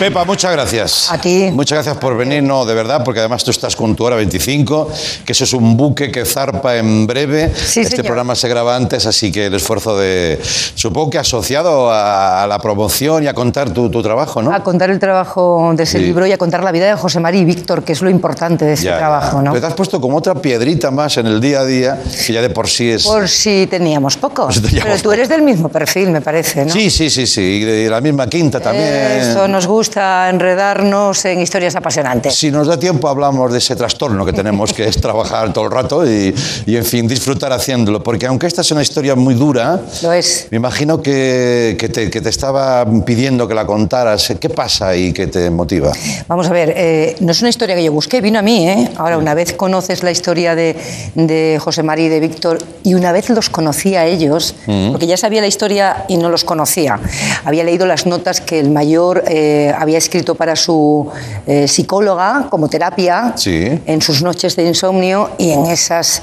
Pepa, 0.02 0.24
muchas 0.24 0.50
gracias. 0.50 1.12
A 1.12 1.18
ti. 1.18 1.48
Muchas 1.52 1.76
gracias 1.76 1.96
por 1.98 2.16
venir, 2.16 2.42
no, 2.42 2.64
de 2.64 2.74
verdad, 2.74 3.04
porque 3.04 3.20
además 3.20 3.44
tú 3.44 3.52
estás 3.52 3.76
con 3.76 3.94
tu 3.94 4.02
hora 4.02 4.16
25, 4.16 4.90
que 5.24 5.30
eso 5.30 5.44
es 5.44 5.52
un 5.52 5.76
buque 5.76 6.10
que 6.10 6.24
zarpa 6.24 6.76
en 6.76 7.06
breve. 7.06 7.52
Sí, 7.54 7.82
este 7.82 7.90
señor. 7.90 8.06
programa 8.06 8.34
se 8.34 8.48
graba 8.48 8.74
antes, 8.74 9.06
así 9.06 9.30
que 9.30 9.46
el 9.46 9.54
esfuerzo 9.54 9.96
de, 9.96 10.40
supongo 10.74 11.10
que 11.10 11.18
asociado 11.18 11.88
a, 11.92 12.44
la 12.48 12.58
promoción 12.58 13.22
y 13.22 13.28
a 13.28 13.34
contar 13.34 13.70
tu, 13.70 13.88
tu 13.90 14.02
trabajo, 14.02 14.42
¿no? 14.42 14.52
A 14.52 14.64
contar 14.64 14.90
el 14.90 14.98
trabajo 14.98 15.72
de 15.76 15.84
ese 15.84 16.00
Sí. 16.00 16.04
libro 16.04 16.26
y 16.26 16.32
a 16.32 16.36
contar 16.36 16.64
la 16.64 16.72
vida 16.72 16.86
de 16.86 16.96
José 16.96 17.20
María 17.20 17.40
y 17.42 17.44
Víctor, 17.44 17.84
que 17.84 17.92
es 17.92 18.02
lo 18.02 18.10
importante 18.10 18.64
de 18.64 18.72
ese 18.72 18.86
Ya, 18.86 18.98
trabajo, 18.98 19.36
ya. 19.36 19.42
¿no? 19.44 19.50
Pero 19.52 19.60
te 19.60 19.66
has 19.68 19.74
puesto 19.74 20.00
como 20.00 20.16
otra 20.16 20.34
piedrita 20.34 20.90
más 20.90 21.16
en 21.18 21.28
el 21.28 21.40
día 21.40 21.60
a 21.60 21.64
día, 21.64 22.02
que 22.26 22.32
ya 22.32 22.42
de 22.42 22.50
por 22.50 22.68
sí 22.68 22.90
es... 22.90 23.06
Por 23.06 23.28
si 23.28 23.68
teníamos 23.68 24.16
pocos. 24.16 24.46
Por 24.46 24.54
si 24.54 24.62
teníamos 24.62 24.84
Pero 24.90 25.02
tú 25.02 25.12
eres 25.12 25.28
del 25.28 25.42
mismo 25.42 25.68
perfil, 25.68 26.10
me 26.10 26.20
parece, 26.20 26.64
¿no? 26.64 26.72
Sí, 26.72 26.90
sí, 26.90 27.08
sí, 27.08 27.24
sí, 27.24 27.40
y 27.40 27.60
de 27.64 27.88
la 27.88 28.00
misma 28.00 28.26
quinta 28.26 28.58
también. 28.58 28.88
Eso 28.88 29.46
nos 29.46 29.64
gusta 29.64 29.91
enredarnos 29.96 31.24
en 31.24 31.40
historias 31.40 31.76
apasionantes. 31.76 32.34
Si 32.34 32.50
nos 32.50 32.66
da 32.66 32.78
tiempo 32.78 33.08
hablamos 33.08 33.52
de 33.52 33.58
ese 33.58 33.76
trastorno 33.76 34.24
que 34.24 34.32
tenemos, 34.32 34.72
que 34.72 34.86
es 34.86 35.00
trabajar 35.00 35.52
todo 35.52 35.64
el 35.64 35.70
rato 35.70 36.06
y, 36.06 36.34
y, 36.66 36.76
en 36.76 36.84
fin, 36.84 37.08
disfrutar 37.08 37.52
haciéndolo. 37.52 38.02
Porque 38.02 38.26
aunque 38.26 38.46
esta 38.46 38.60
es 38.62 38.70
una 38.70 38.82
historia 38.82 39.14
muy 39.14 39.34
dura, 39.34 39.80
Lo 40.02 40.12
es. 40.12 40.48
me 40.50 40.56
imagino 40.56 41.00
que, 41.02 41.76
que 41.78 41.88
te, 41.88 42.10
que 42.10 42.20
te 42.20 42.28
estaba 42.28 42.84
pidiendo 43.04 43.46
que 43.48 43.54
la 43.54 43.66
contaras. 43.66 44.32
¿Qué 44.40 44.48
pasa 44.48 44.94
y 44.96 45.12
qué 45.12 45.26
te 45.26 45.50
motiva? 45.50 45.92
Vamos 46.28 46.46
a 46.48 46.52
ver, 46.52 46.72
eh, 46.76 47.16
no 47.20 47.32
es 47.32 47.40
una 47.40 47.50
historia 47.50 47.74
que 47.74 47.84
yo 47.84 47.92
busqué, 47.92 48.20
vino 48.20 48.38
a 48.38 48.42
mí, 48.42 48.68
¿eh? 48.68 48.90
Ahora, 48.96 49.18
una 49.18 49.34
vez 49.34 49.52
conoces 49.52 50.02
la 50.02 50.10
historia 50.10 50.54
de, 50.54 50.76
de 51.14 51.58
José 51.60 51.82
María 51.82 52.06
y 52.06 52.08
de 52.08 52.20
Víctor, 52.20 52.58
y 52.82 52.94
una 52.94 53.12
vez 53.12 53.28
los 53.30 53.50
conocí 53.50 53.94
a 53.96 54.06
ellos, 54.06 54.54
porque 54.90 55.06
ya 55.06 55.16
sabía 55.16 55.40
la 55.40 55.46
historia 55.46 56.04
y 56.08 56.16
no 56.16 56.28
los 56.28 56.44
conocía. 56.44 56.98
Había 57.44 57.64
leído 57.64 57.86
las 57.86 58.06
notas 58.06 58.40
que 58.40 58.58
el 58.58 58.70
mayor 58.70 59.24
eh, 59.26 59.72
había 59.82 59.98
escrito 59.98 60.34
para 60.34 60.56
su 60.56 61.08
eh, 61.46 61.68
psicóloga 61.68 62.46
como 62.50 62.68
terapia 62.68 63.32
Sí. 63.36 63.80
en 63.86 64.00
sus 64.00 64.22
noches 64.22 64.56
de 64.56 64.64
insomnio, 64.66 65.30
y 65.38 65.50
en 65.50 65.66
esas, 65.66 66.22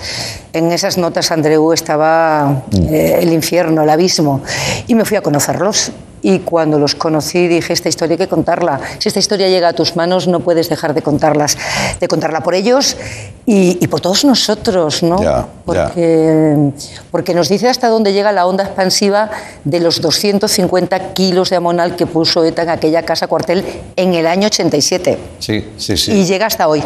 en 0.53 0.71
esas 0.71 0.97
notas 0.97 1.31
Andreu 1.31 1.71
estaba 1.73 2.63
eh, 2.73 3.19
el 3.21 3.31
infierno, 3.33 3.83
el 3.83 3.89
abismo, 3.89 4.41
y 4.87 4.95
me 4.95 5.05
fui 5.05 5.17
a 5.17 5.21
conocerlos. 5.21 5.91
Y 6.21 6.39
cuando 6.39 6.79
los 6.79 6.95
conocí 6.95 7.47
dije, 7.47 7.73
esta 7.73 7.89
historia 7.89 8.13
hay 8.13 8.17
que 8.17 8.27
contarla. 8.27 8.79
Si 8.99 9.07
esta 9.07 9.19
historia 9.19 9.47
llega 9.47 9.69
a 9.69 9.73
tus 9.73 9.95
manos, 9.95 10.27
no 10.27 10.39
puedes 10.41 10.69
dejar 10.69 10.93
de 10.93 11.01
contarlas, 11.01 11.57
de 11.99 12.07
contarla 12.07 12.41
por 12.41 12.55
ellos 12.55 12.97
y, 13.45 13.77
y 13.81 13.87
por 13.87 14.01
todos 14.01 14.25
nosotros, 14.25 15.03
¿no? 15.03 15.21
Ya. 15.21 15.47
porque, 15.65 16.71
porque 17.11 17.33
nos 17.33 17.49
dice 17.49 17.69
hasta 17.69 17.87
dónde 17.87 18.13
llega 18.13 18.31
la 18.31 18.45
onda 18.45 18.63
expansiva 18.63 19.29
de 19.63 19.79
los 19.79 20.01
250 20.01 21.13
kilos 21.13 21.49
de 21.49 21.55
amonal 21.55 21.95
que 21.95 22.05
puso 22.05 22.43
ETA 22.43 22.63
en 22.63 22.69
aquella 22.69 23.03
casa 23.03 23.27
cuartel 23.27 23.63
en 23.95 24.13
el 24.13 24.27
año 24.27 24.47
87. 24.47 25.17
Sí, 25.39 25.65
sí, 25.77 25.97
sí. 25.97 26.11
Y 26.11 26.25
llega 26.25 26.45
hasta 26.45 26.67
hoy. 26.67 26.83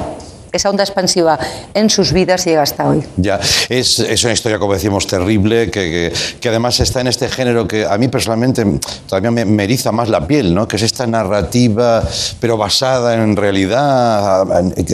Esa 0.54 0.70
onda 0.70 0.84
expansiva 0.84 1.39
en 1.74 1.89
sus 1.89 2.13
vidas 2.13 2.46
llega 2.46 2.62
hasta 2.62 2.88
hoy. 2.88 3.04
Ya, 3.18 3.39
es, 3.70 3.98
es 4.00 4.24
una 4.24 4.34
historia, 4.34 4.60
como 4.60 4.74
decimos, 4.74 5.08
terrible, 5.08 5.72
que, 5.72 6.12
que, 6.12 6.13
que 6.39 6.50
además 6.50 6.80
está 6.80 7.02
en 7.02 7.08
este 7.08 7.28
género 7.28 7.68
que 7.68 7.86
a 7.86 7.98
mí 7.98 8.08
personalmente 8.08 8.63
todavía 9.08 9.32
me, 9.32 9.46
me 9.46 9.63
eriza 9.63 9.92
más 9.92 10.10
la 10.10 10.28
piel, 10.28 10.54
¿no? 10.54 10.68
que 10.68 10.76
es 10.76 10.84
esta 10.84 11.08
narrativa, 11.08 12.04
pero 12.39 12.56
basada 12.56 13.16
en 13.16 13.36
realidad. 13.36 14.46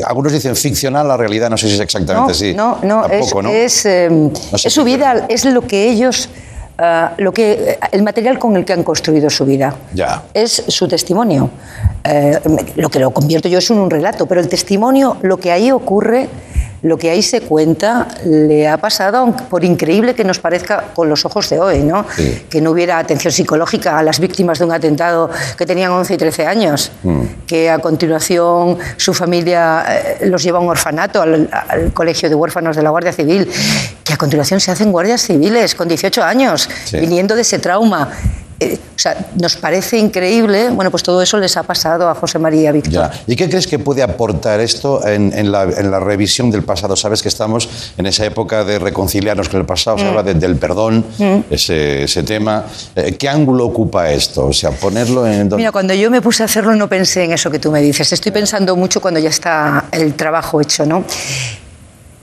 Algunos 0.07 0.31
dicen 0.31 0.55
ficcional, 0.55 1.07
la 1.07 1.17
realidad 1.17 1.49
no 1.49 1.57
sé 1.57 1.67
si 1.67 1.73
es 1.75 1.79
exactamente 1.81 2.27
no, 2.27 2.31
así. 2.31 2.53
No, 2.53 2.79
no, 2.83 3.01
Tampoco, 3.01 3.39
es, 3.39 3.43
¿no? 3.43 3.49
es, 3.51 3.85
eh, 3.85 4.09
No 4.09 4.57
sé 4.57 4.69
es 4.69 4.73
su 4.73 4.83
vida, 4.83 5.25
es 5.27 5.43
lo 5.45 5.61
que 5.61 5.89
ellos, 5.89 6.29
ah, 6.79 7.13
lo 7.17 7.31
que, 7.31 7.77
el 7.91 8.03
material 8.03 8.39
con 8.39 8.55
el 8.55 8.65
que 8.65 8.73
han 8.73 8.83
construido 8.83 9.29
su 9.29 9.45
vida. 9.45 9.75
Ya. 9.93 10.23
Es 10.33 10.63
su 10.67 10.87
testimonio. 10.87 11.49
Eh, 12.03 12.39
lo 12.75 12.89
que 12.89 12.99
lo 12.99 13.11
convierto 13.11 13.49
yo 13.49 13.59
es 13.59 13.69
en 13.69 13.77
un 13.77 13.89
relato, 13.89 14.25
pero 14.25 14.41
el 14.41 14.47
testimonio, 14.47 15.17
lo 15.21 15.37
que 15.37 15.51
ahí 15.51 15.71
ocurre, 15.71 16.29
lo 16.81 16.97
que 16.97 17.09
ahí 17.09 17.21
se 17.21 17.41
cuenta 17.41 18.07
le 18.25 18.67
ha 18.67 18.77
pasado, 18.77 19.33
por 19.49 19.63
increíble 19.65 20.15
que 20.15 20.23
nos 20.23 20.39
parezca 20.39 20.85
con 20.93 21.09
los 21.09 21.25
ojos 21.25 21.49
de 21.49 21.59
hoy, 21.59 21.79
¿no? 21.79 22.05
Sí. 22.15 22.45
Que 22.49 22.61
no 22.61 22.71
hubiera 22.71 22.97
atención 22.99 23.31
psicológica 23.33 23.97
a 23.99 24.03
las 24.03 24.19
víctimas 24.19 24.59
de 24.59 24.65
un 24.65 24.71
atentado 24.71 25.29
que 25.57 25.65
tenían 25.65 25.91
11 25.91 26.13
y 26.13 26.17
13 26.17 26.45
años, 26.47 26.91
Mm. 27.03 27.21
que 27.47 27.69
a 27.69 27.79
continuación 27.79 28.77
su 28.97 29.13
familia 29.13 29.83
eh, 30.19 30.27
los 30.27 30.43
lleva 30.43 30.59
a 30.59 30.61
un 30.61 30.69
orfanato, 30.69 31.21
al, 31.21 31.49
al 31.51 31.91
colegio 31.93 32.29
de 32.29 32.35
huérfanos 32.35 32.75
de 32.75 32.83
la 32.83 32.89
Guardia 32.89 33.11
Civil, 33.13 33.49
que 34.03 34.13
a 34.13 34.17
continuación 34.17 34.59
se 34.59 34.71
hacen 34.71 34.91
guardias 34.91 35.21
civiles 35.21 35.75
con 35.75 35.87
18 35.87 36.23
años, 36.23 36.69
Sí. 36.85 36.97
viniendo 36.99 37.35
de 37.35 37.41
ese 37.41 37.59
trauma. 37.59 38.09
Eh, 38.61 38.77
o 38.77 38.99
sea, 38.99 39.27
nos 39.39 39.55
parece 39.55 39.97
increíble, 39.97 40.69
bueno, 40.71 40.91
pues 40.91 41.01
todo 41.03 41.21
eso 41.21 41.37
les 41.37 41.55
ha 41.55 41.63
pasado 41.63 42.09
a 42.09 42.15
José 42.15 42.39
María 42.39 42.71
Víctor. 42.73 43.09
¿Y 43.25 43.35
qué 43.37 43.47
crees 43.49 43.67
que 43.67 43.79
puede 43.79 44.03
aportar 44.03 44.59
esto 44.59 45.05
en, 45.07 45.31
en 45.33 45.49
la, 45.51 45.63
en 45.63 45.89
la 45.89 45.99
revisión 46.01 46.51
del 46.51 46.63
pasado? 46.63 46.97
Sabes 46.97 47.21
que 47.21 47.29
estamos 47.29 47.69
en 47.97 48.05
esa 48.05 48.25
época 48.25 48.65
de 48.65 48.77
reconciliarnos 48.77 49.47
con 49.47 49.61
el 49.61 49.65
pasado, 49.65 49.95
Mm. 49.95 49.99
se 50.01 50.05
habla 50.07 50.23
de- 50.23 50.33
del 50.33 50.57
perdón, 50.57 51.05
ese, 51.49 52.03
ese 52.03 52.23
tema. 52.23 52.65
Eh, 52.95 53.15
¿Qué 53.17 53.29
ángulo 53.29 53.65
ocupa 53.65 54.09
esto? 54.11 54.47
O 54.47 54.53
sea, 54.53 54.71
ponerlo 54.71 55.25
en... 55.25 55.47
Mira, 55.55 55.71
cuando 55.71 55.93
yo 55.93 56.11
me 56.11 56.21
puse 56.21 56.43
a 56.43 56.45
hacerlo 56.47 56.75
no 56.75 56.89
pensé 56.89 57.23
en 57.23 57.31
eso 57.31 57.49
que 57.49 57.59
tú 57.59 57.71
me 57.71 57.81
dices. 57.81 58.11
Estoy 58.11 58.31
pensando 58.33 58.75
mucho 58.75 58.99
cuando 58.99 59.19
ya 59.21 59.29
está 59.29 59.85
el 59.93 60.13
trabajo 60.15 60.59
hecho, 60.59 60.85
¿no? 60.85 61.03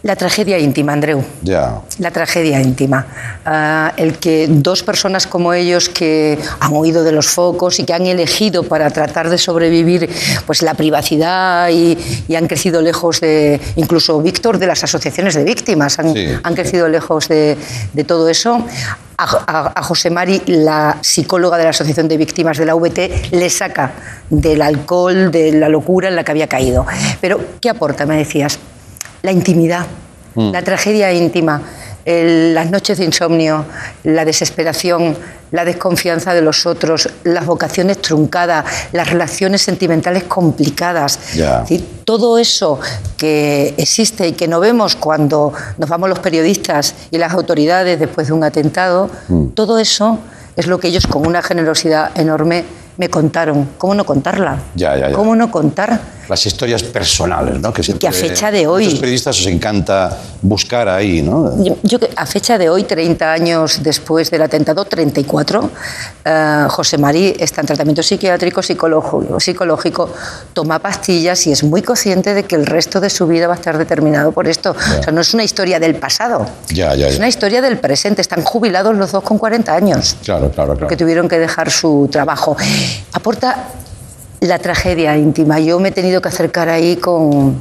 La 0.07 0.15
tragedia 0.15 0.57
íntima, 0.57 0.93
Andreu. 0.93 1.21
Ya. 1.43 1.81
La 1.99 2.13
tragedia 2.13 2.61
íntima. 2.63 3.05
Ah, 3.45 3.93
el 3.97 4.19
que 4.19 4.47
dos 4.49 4.85
personas 4.85 5.27
como 5.27 5.53
ellos 5.53 5.89
que 5.89 6.39
han 6.61 6.73
huido 6.77 7.03
de 7.03 7.11
los 7.11 7.27
focos 7.27 7.81
y 7.81 7.85
que 7.85 7.93
han 7.93 8.07
elegido 8.07 8.63
para 8.63 8.89
tratar 8.91 9.29
de 9.29 9.37
sobrevivir 9.37 10.09
pues 10.47 10.63
la 10.63 10.75
privacidad 10.75 11.71
y, 11.71 11.99
y 12.29 12.37
han 12.37 12.47
crecido 12.47 12.83
lejos 12.83 13.19
de, 13.21 13.61
incluso 13.75 14.23
Víctor, 14.23 14.59
de 14.59 14.69
las 14.69 14.85
asociaciones 14.85 15.35
de 15.35 15.43
víctimas, 15.43 15.99
han, 15.99 16.15
Sí. 16.15 16.29
han 16.41 16.55
crecido 16.55 16.89
lejos 16.89 17.27
de, 17.27 17.57
de 17.93 18.05
todo 18.05 18.29
eso. 18.29 18.65
A, 19.19 19.25
a- 19.25 19.73
a 19.75 19.83
José 19.83 20.11
Mari, 20.11 20.41
la 20.47 20.99
psicóloga 21.01 21.57
de 21.59 21.65
la 21.65 21.71
Asociación 21.71 22.07
de 22.07 22.17
Víctimas 22.17 22.59
de 22.59 22.67
la 22.67 22.75
VT, 22.77 23.33
le 23.33 23.51
saca 23.51 23.91
del 24.31 24.63
alcohol, 24.63 25.33
de 25.33 25.51
la 25.51 25.69
locura 25.69 26.07
en 26.09 26.15
la 26.15 26.23
que 26.23 26.31
había 26.31 26.47
caído. 26.47 26.87
Pero, 27.21 27.41
¿qué 27.61 27.71
aporta? 27.71 28.07
Me 28.07 28.19
decías 28.19 28.59
la 29.27 29.33
intimidad, 29.33 29.85
la 30.37 30.63
tragedia 30.63 31.13
íntima, 31.13 31.61
el- 32.05 32.55
las 32.55 32.71
noches 32.71 32.99
de 32.99 33.05
insomnio, 33.05 33.65
la 34.05 34.25
desesperación, 34.25 35.17
la 35.51 35.65
desconfianza 35.65 36.33
de 36.35 36.43
los 36.43 36.65
otros, 36.67 37.09
las 37.25 37.45
vocaciones 37.47 38.01
truncadas, 38.01 38.65
las 38.93 39.11
relaciones 39.11 39.63
sentimentales 39.63 40.23
complicadas. 40.25 41.19
Ya. 41.35 41.57
Es 41.57 41.69
decir, 41.69 41.89
todo 42.05 42.39
eso 42.39 42.79
que 43.17 43.75
existe 43.79 44.29
y 44.29 44.33
que 44.33 44.47
no 44.47 44.61
vemos 44.61 44.95
cuando 44.95 45.53
nos 45.79 45.89
vamos 45.89 46.09
los 46.09 46.21
periodistas 46.21 46.95
y 47.11 47.19
las 47.19 47.33
autoridades 47.33 47.99
después 47.99 48.29
de 48.29 48.33
un 48.33 48.45
atentado, 48.45 49.11
todo 49.55 49.79
eso 49.81 50.19
es 50.55 50.67
lo 50.69 50.79
que 50.79 50.89
ellos 50.89 51.07
con 51.09 51.27
una 51.27 51.43
generosidad 51.43 52.11
enorme 52.17 52.65
me 52.97 53.09
contaron. 53.11 53.69
¿Cómo 53.79 53.95
no 53.95 54.05
contarla? 54.05 54.59
Ya, 54.75 54.97
ya, 54.97 55.09
ya. 55.11 55.15
¿Cómo 55.15 55.35
no 55.37 55.51
contar? 55.51 56.17
Las 56.29 56.45
historias 56.45 56.83
personales, 56.83 57.61
¿no? 57.61 57.73
Que, 57.73 57.85
siempre, 57.85 58.09
a 58.09 58.13
fecha 58.13 58.51
de 58.51 58.67
hoy- 58.67 58.85
Muchos 58.87 58.99
periodistas 58.99 59.39
os 59.39 59.47
encanta 59.47 60.17
buscar 60.43 60.89
ahí, 60.89 61.23
¿no? 61.23 61.63
Yo, 61.63 61.77
yo 61.85 62.01
que 62.01 62.11
a 62.17 62.27
fecha 62.27 62.59
de 62.59 62.69
hoy, 62.69 62.83
30 62.83 63.33
años 63.33 63.81
después 63.85 64.29
del 64.33 64.43
atentado, 64.43 64.85
34, 64.85 65.71
eh, 66.25 66.65
José 66.69 66.99
Marí 66.99 67.37
está 67.39 67.61
en 67.61 67.69
tratamiento 67.69 68.03
psiquiátrico, 68.03 68.61
psicológico, 68.61 69.39
psicológico, 69.39 70.11
toma 70.53 70.81
pastillas 70.81 71.47
y 71.47 71.53
es 71.53 71.63
muy 71.63 71.83
consciente 71.83 72.35
de 72.35 72.43
que 72.43 72.57
el 72.57 72.67
resto 72.67 72.99
de 73.01 73.09
su 73.09 73.29
vida 73.29 73.47
va 73.47 73.53
a 73.55 73.57
estar 73.57 73.79
determinado 73.79 74.33
por 74.33 74.49
esto. 74.49 74.73
O 74.73 75.03
sea, 75.05 75.13
no 75.13 75.21
es 75.21 75.33
una 75.33 75.45
historia 75.45 75.79
del 75.79 75.95
pasado, 75.95 76.45
Ya, 76.71 76.93
ya, 76.97 77.07
es 77.07 77.13
ya. 77.15 77.19
una 77.19 77.29
historia 77.29 77.61
del 77.63 77.79
presente. 77.79 78.21
Están 78.21 78.43
jubilados 78.43 78.97
los 78.97 79.13
dos 79.13 79.23
con 79.23 79.39
40 79.39 79.73
años 79.73 80.17
Claro, 80.25 80.51
claro, 80.51 80.73
claro. 80.75 80.89
que 80.89 80.97
tuvieron 80.97 81.29
que 81.29 81.39
dejar 81.39 81.71
su 81.71 82.09
trabajo. 82.11 82.57
Aporta 83.13 83.69
la 84.41 84.59
tragedia 84.59 85.17
íntima. 85.17 85.59
Yo 85.61 85.79
me 85.81 85.89
he 85.89 85.93
tenido 85.93 86.21
que 86.21 86.29
acercar 86.29 86.69
ahí 86.69 86.97
con, 86.97 87.57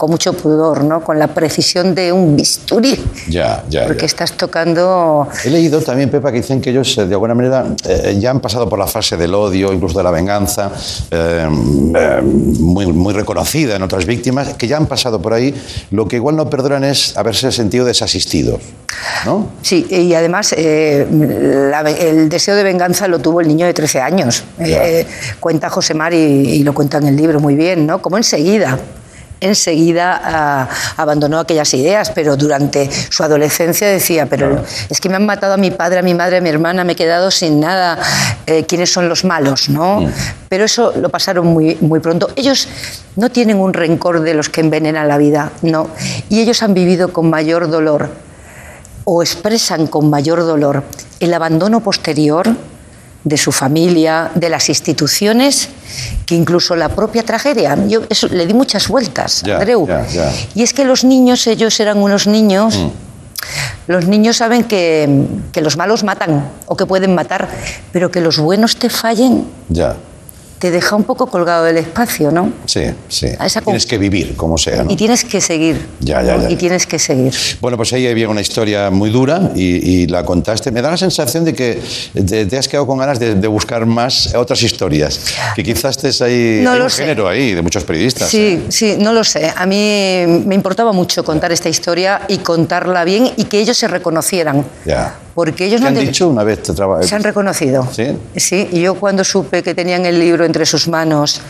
con 0.00 0.10
mucho 0.10 0.32
pudor, 0.32 0.82
¿no? 0.82 1.02
con 1.04 1.18
la 1.18 1.26
precisión 1.28 1.94
de 1.94 2.10
un 2.10 2.34
bisturí, 2.34 2.98
Ya, 3.28 3.62
ya, 3.68 3.84
porque 3.84 4.00
ya. 4.00 4.06
estás 4.06 4.32
tocando... 4.32 5.28
He 5.44 5.50
leído 5.50 5.82
también, 5.82 6.08
Pepa, 6.08 6.32
que 6.32 6.38
dicen 6.38 6.62
que 6.62 6.70
ellos, 6.70 6.96
eh, 6.96 7.04
de 7.04 7.12
alguna 7.12 7.34
manera, 7.34 7.66
eh, 7.86 8.16
ya 8.18 8.30
han 8.30 8.40
pasado 8.40 8.66
por 8.66 8.78
la 8.78 8.86
fase 8.86 9.18
del 9.18 9.34
odio, 9.34 9.74
incluso 9.74 9.98
de 9.98 10.04
la 10.04 10.10
venganza, 10.10 10.70
eh, 11.10 11.46
eh, 11.94 12.20
muy, 12.22 12.86
muy 12.86 13.12
reconocida 13.12 13.76
en 13.76 13.82
otras 13.82 14.06
víctimas, 14.06 14.54
que 14.54 14.66
ya 14.66 14.78
han 14.78 14.86
pasado 14.86 15.20
por 15.20 15.34
ahí. 15.34 15.54
Lo 15.90 16.08
que 16.08 16.16
igual 16.16 16.34
no 16.34 16.48
perdonan 16.48 16.84
es 16.84 17.14
haberse 17.18 17.52
sentido 17.52 17.84
desasistidos, 17.84 18.60
¿no? 19.26 19.48
Sí, 19.60 19.86
y 19.90 20.14
además 20.14 20.54
la- 20.56 21.80
el 21.90 22.30
deseo 22.30 22.54
de 22.56 22.62
venganza 22.62 23.06
lo 23.06 23.18
tuvo 23.18 23.42
el 23.42 23.48
niño 23.48 23.66
de 23.66 23.74
13 23.74 24.00
años. 24.00 24.44
Cuenta 25.40 25.68
José 25.68 25.92
Mari, 25.92 26.16
y 26.16 26.62
lo 26.62 26.72
cuenta 26.72 26.96
en 26.96 27.06
el 27.08 27.16
libro 27.16 27.38
muy 27.38 27.54
bien, 27.54 27.86
¿no? 27.86 28.00
Como 28.00 28.16
enseguida, 28.16 28.78
enseguida 29.40 30.20
ah, 30.22 30.68
abandonó 30.96 31.40
aquellas 31.40 31.72
ideas, 31.74 32.10
pero 32.10 32.36
durante 32.36 32.90
su 33.10 33.22
adolescencia 33.22 33.88
decía, 33.88 34.26
pero 34.26 34.64
es 34.88 35.00
que 35.00 35.08
me 35.08 35.16
han 35.16 35.26
matado 35.26 35.54
a 35.54 35.56
mi 35.56 35.70
padre, 35.70 35.98
a 35.98 36.02
mi 36.02 36.14
madre, 36.14 36.38
a 36.38 36.40
mi 36.40 36.48
hermana, 36.48 36.84
me 36.84 36.92
he 36.92 36.96
quedado 36.96 37.30
sin 37.30 37.60
nada, 37.60 37.98
eh, 38.46 38.64
¿quiénes 38.64 38.92
son 38.92 39.08
los 39.08 39.24
malos? 39.24 39.68
¿no? 39.68 40.06
Pero 40.48 40.64
eso 40.64 40.92
lo 40.96 41.08
pasaron 41.08 41.46
muy, 41.46 41.76
muy 41.80 42.00
pronto. 42.00 42.30
Ellos 42.36 42.68
no 43.16 43.30
tienen 43.30 43.58
un 43.58 43.72
rencor 43.72 44.20
de 44.20 44.34
los 44.34 44.48
que 44.48 44.60
envenenan 44.60 45.08
la 45.08 45.18
vida, 45.18 45.52
no. 45.62 45.88
Y 46.28 46.40
ellos 46.40 46.62
han 46.62 46.74
vivido 46.74 47.12
con 47.12 47.30
mayor 47.30 47.70
dolor 47.70 48.10
o 49.04 49.22
expresan 49.22 49.86
con 49.86 50.10
mayor 50.10 50.40
dolor 50.40 50.84
el 51.20 51.34
abandono 51.34 51.80
posterior 51.80 52.48
de 53.24 53.36
su 53.36 53.52
familia, 53.52 54.30
de 54.34 54.48
las 54.48 54.68
instituciones, 54.68 55.68
que 56.26 56.34
incluso 56.34 56.74
la 56.76 56.88
propia 56.88 57.22
tragedia. 57.22 57.76
Yo 57.86 58.02
eso, 58.08 58.28
le 58.28 58.46
di 58.46 58.54
muchas 58.54 58.88
vueltas, 58.88 59.42
Andreu. 59.44 59.86
Y 60.54 60.62
es 60.62 60.72
que 60.72 60.84
los 60.84 61.04
niños, 61.04 61.46
ellos 61.46 61.78
eran 61.80 61.98
unos 61.98 62.26
niños. 62.26 62.78
Los 63.86 64.06
niños 64.06 64.36
saben 64.36 64.64
que, 64.64 65.26
que 65.52 65.62
los 65.62 65.76
malos 65.76 66.04
matan 66.04 66.48
o 66.66 66.76
que 66.76 66.86
pueden 66.86 67.14
matar, 67.14 67.48
pero 67.92 68.10
que 68.10 68.20
los 68.20 68.38
buenos 68.38 68.76
te 68.76 68.90
fallen 68.90 69.44
Ya, 69.68 69.96
te 70.60 70.70
deja 70.70 70.94
un 70.94 71.04
poco 71.04 71.26
colgado 71.26 71.64
del 71.64 71.78
espacio, 71.78 72.30
¿no? 72.30 72.52
sí, 72.66 72.82
sí. 73.08 73.26
Esa 73.44 73.62
Tienes 73.62 73.86
que 73.86 73.96
vivir, 73.98 74.36
como 74.36 74.58
sea, 74.58 74.84
¿no? 74.84 74.90
Y 74.92 74.96
tienes 74.96 75.24
que 75.24 75.40
seguir. 75.40 75.86
Ya, 76.00 76.22
ya, 76.22 76.36
¿no? 76.36 76.42
ya. 76.42 76.50
Y 76.50 76.56
tienes 76.56 76.86
que 76.86 76.98
seguir. 76.98 77.32
Bueno, 77.62 77.78
pues 77.78 77.92
ahí 77.94 78.06
había 78.06 78.28
una 78.28 78.42
historia 78.42 78.90
muy 78.90 79.08
dura 79.10 79.52
y, 79.54 80.02
y 80.02 80.06
la 80.06 80.22
contaste. 80.24 80.70
Me 80.70 80.82
da 80.82 80.90
la 80.90 80.96
sensación 80.98 81.44
de 81.46 81.54
que 81.54 81.80
te, 82.28 82.44
te 82.44 82.58
has 82.58 82.68
quedado 82.68 82.86
con 82.86 82.98
ganas 82.98 83.18
de, 83.18 83.34
de 83.36 83.48
buscar 83.48 83.86
más 83.86 84.34
otras 84.34 84.62
historias. 84.62 85.18
Que 85.56 85.62
quizás 85.64 85.96
estés 85.96 86.20
ahí. 86.20 86.60
No 86.62 86.72
hay 86.72 86.78
lo 86.78 86.84
un 86.84 86.90
sé. 86.90 87.02
género 87.04 87.26
ahí 87.26 87.54
de 87.54 87.62
muchos 87.62 87.82
periodistas. 87.84 88.28
Sí, 88.28 88.60
¿eh? 88.62 88.62
sí, 88.68 88.96
no 88.98 89.14
lo 89.14 89.24
sé. 89.24 89.50
A 89.56 89.64
mí 89.64 90.24
me 90.44 90.54
importaba 90.54 90.92
mucho 90.92 91.24
contar 91.24 91.52
esta 91.52 91.70
historia 91.70 92.22
y 92.28 92.38
contarla 92.38 93.04
bien 93.04 93.30
y 93.36 93.44
que 93.44 93.58
ellos 93.60 93.78
se 93.78 93.88
reconocieran. 93.88 94.66
Ya. 94.84 95.16
Porque 95.40 95.64
ellos 95.64 95.80
¿Qué 95.80 95.84
no 95.84 95.88
han 95.88 95.94
te- 95.94 96.00
dicho 96.00 96.28
una 96.28 96.44
vez 96.44 96.62
te 96.62 96.74
traba- 96.74 97.02
se 97.02 97.14
han 97.14 97.22
reconocido. 97.22 97.88
¿Sí? 97.90 98.14
Sí, 98.36 98.68
y 98.72 98.82
yo 98.82 98.94
cuando 98.96 99.24
supe 99.24 99.62
que 99.62 99.74
tenían 99.74 100.04
el 100.04 100.18
libro 100.20 100.44
entre 100.44 100.66
sus 100.66 100.86
manos 100.86 101.40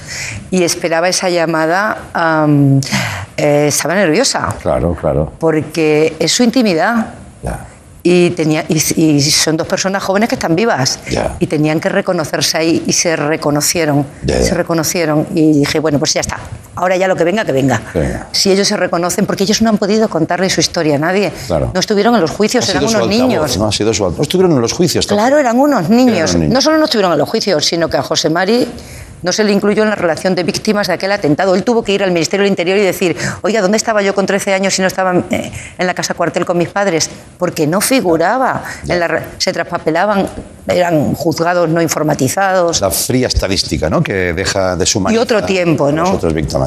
y 0.52 0.62
esperaba 0.62 1.08
esa 1.08 1.28
llamada, 1.28 1.98
am, 2.12 2.80
eh, 3.36 3.66
estaba 3.66 3.96
nerviosa. 3.96 4.54
Claro, 4.62 4.94
claro. 4.94 5.32
Porque 5.40 6.14
es 6.20 6.30
su 6.30 6.44
intimidad. 6.44 7.14
Ya. 7.42 7.66
Y, 8.02 8.30
tenía, 8.30 8.64
y, 8.68 8.76
y 8.96 9.20
son 9.20 9.58
dos 9.58 9.66
personas 9.66 10.02
jóvenes 10.02 10.28
que 10.30 10.34
están 10.36 10.56
vivas 10.56 10.98
y 11.38 11.46
tenían 11.46 11.80
que 11.80 11.90
reconocerse 11.90 12.56
ahí 12.56 12.82
y 12.86 12.92
se 12.94 13.14
reconocieron, 13.14 14.06
se 14.26 14.54
reconocieron 14.54 15.26
y 15.34 15.52
dije, 15.60 15.80
bueno, 15.80 15.98
pues 15.98 16.14
ya 16.14 16.22
está, 16.22 16.38
ahora 16.76 16.96
ya 16.96 17.06
lo 17.08 17.14
que 17.14 17.24
venga, 17.24 17.44
que 17.44 17.52
venga. 17.52 17.82
Si 18.32 18.50
ellos 18.50 18.66
se 18.66 18.76
reconocen, 18.78 19.26
porque 19.26 19.44
ellos 19.44 19.60
no 19.60 19.68
han 19.68 19.76
podido 19.76 20.08
contarle 20.08 20.48
su 20.48 20.60
historia 20.60 20.96
a 20.96 20.98
nadie, 20.98 21.30
Claro. 21.46 21.70
no 21.74 21.80
estuvieron 21.80 22.14
en 22.14 22.22
los 22.22 22.30
juicios, 22.30 22.66
Ha 22.68 22.70
eran 22.72 22.84
unos 22.84 22.94
altavoz, 22.94 23.10
niños. 23.14 23.58
¿no? 23.58 23.66
Ha 23.66 23.72
sido 23.72 23.92
su 23.92 24.04
altavoz. 24.04 24.18
No 24.18 24.22
estuvieron 24.22 24.52
en 24.52 24.60
los 24.62 24.72
juicios. 24.72 25.06
Claro, 25.06 25.36
eran 25.38 25.58
unos 25.58 25.90
niños. 25.90 26.06
Eran 26.14 26.20
unos 26.22 26.34
niños. 26.36 26.54
No 26.54 26.60
solo 26.62 26.78
no 26.78 26.84
estuvieron 26.86 27.12
en 27.12 27.18
los 27.18 27.28
juicios, 27.28 27.66
sino 27.66 27.88
que 27.90 27.98
a 27.98 28.02
José 28.02 28.30
Mari 28.30 28.66
no 29.22 29.32
se 29.32 29.44
le 29.44 29.52
incluyó 29.52 29.82
en 29.82 29.90
la 29.90 29.96
relación 29.96 30.34
de 30.34 30.42
víctimas 30.42 30.86
de 30.86 30.94
aquel 30.94 31.12
atentado. 31.12 31.54
Él 31.54 31.64
tuvo 31.64 31.82
que 31.82 31.92
ir 31.92 32.02
al 32.02 32.10
Ministerio 32.10 32.44
del 32.44 32.50
Interior 32.50 32.78
y 32.78 32.82
decir, 32.82 33.16
oiga, 33.42 33.60
¿dónde 33.60 33.76
estaba 33.76 34.02
yo 34.02 34.14
con 34.14 34.26
13 34.26 34.54
años 34.54 34.74
si 34.74 34.82
no 34.82 34.88
estaba 34.88 35.14
eh, 35.30 35.52
en 35.78 35.86
la 35.86 35.94
casa 35.94 36.14
cuartel 36.14 36.44
con 36.44 36.58
mis 36.58 36.68
padres? 36.68 37.10
Porque 37.38 37.66
no 37.66 37.80
figuraba. 37.80 38.62
En 38.88 39.00
la 39.00 39.10
se 39.38 39.52
traspapelaban, 39.52 40.28
eran 40.68 41.14
juzgados 41.14 41.68
no 41.68 41.82
informatizados. 41.82 42.80
La 42.80 42.90
fría 42.90 43.26
estadística, 43.26 43.90
¿no? 43.90 44.02
Que 44.02 44.32
deja 44.32 44.76
de 44.76 44.86
sumar. 44.86 45.12
Y 45.12 45.18
otro 45.18 45.42
tiempo, 45.44 45.90
¿no? 45.90 46.18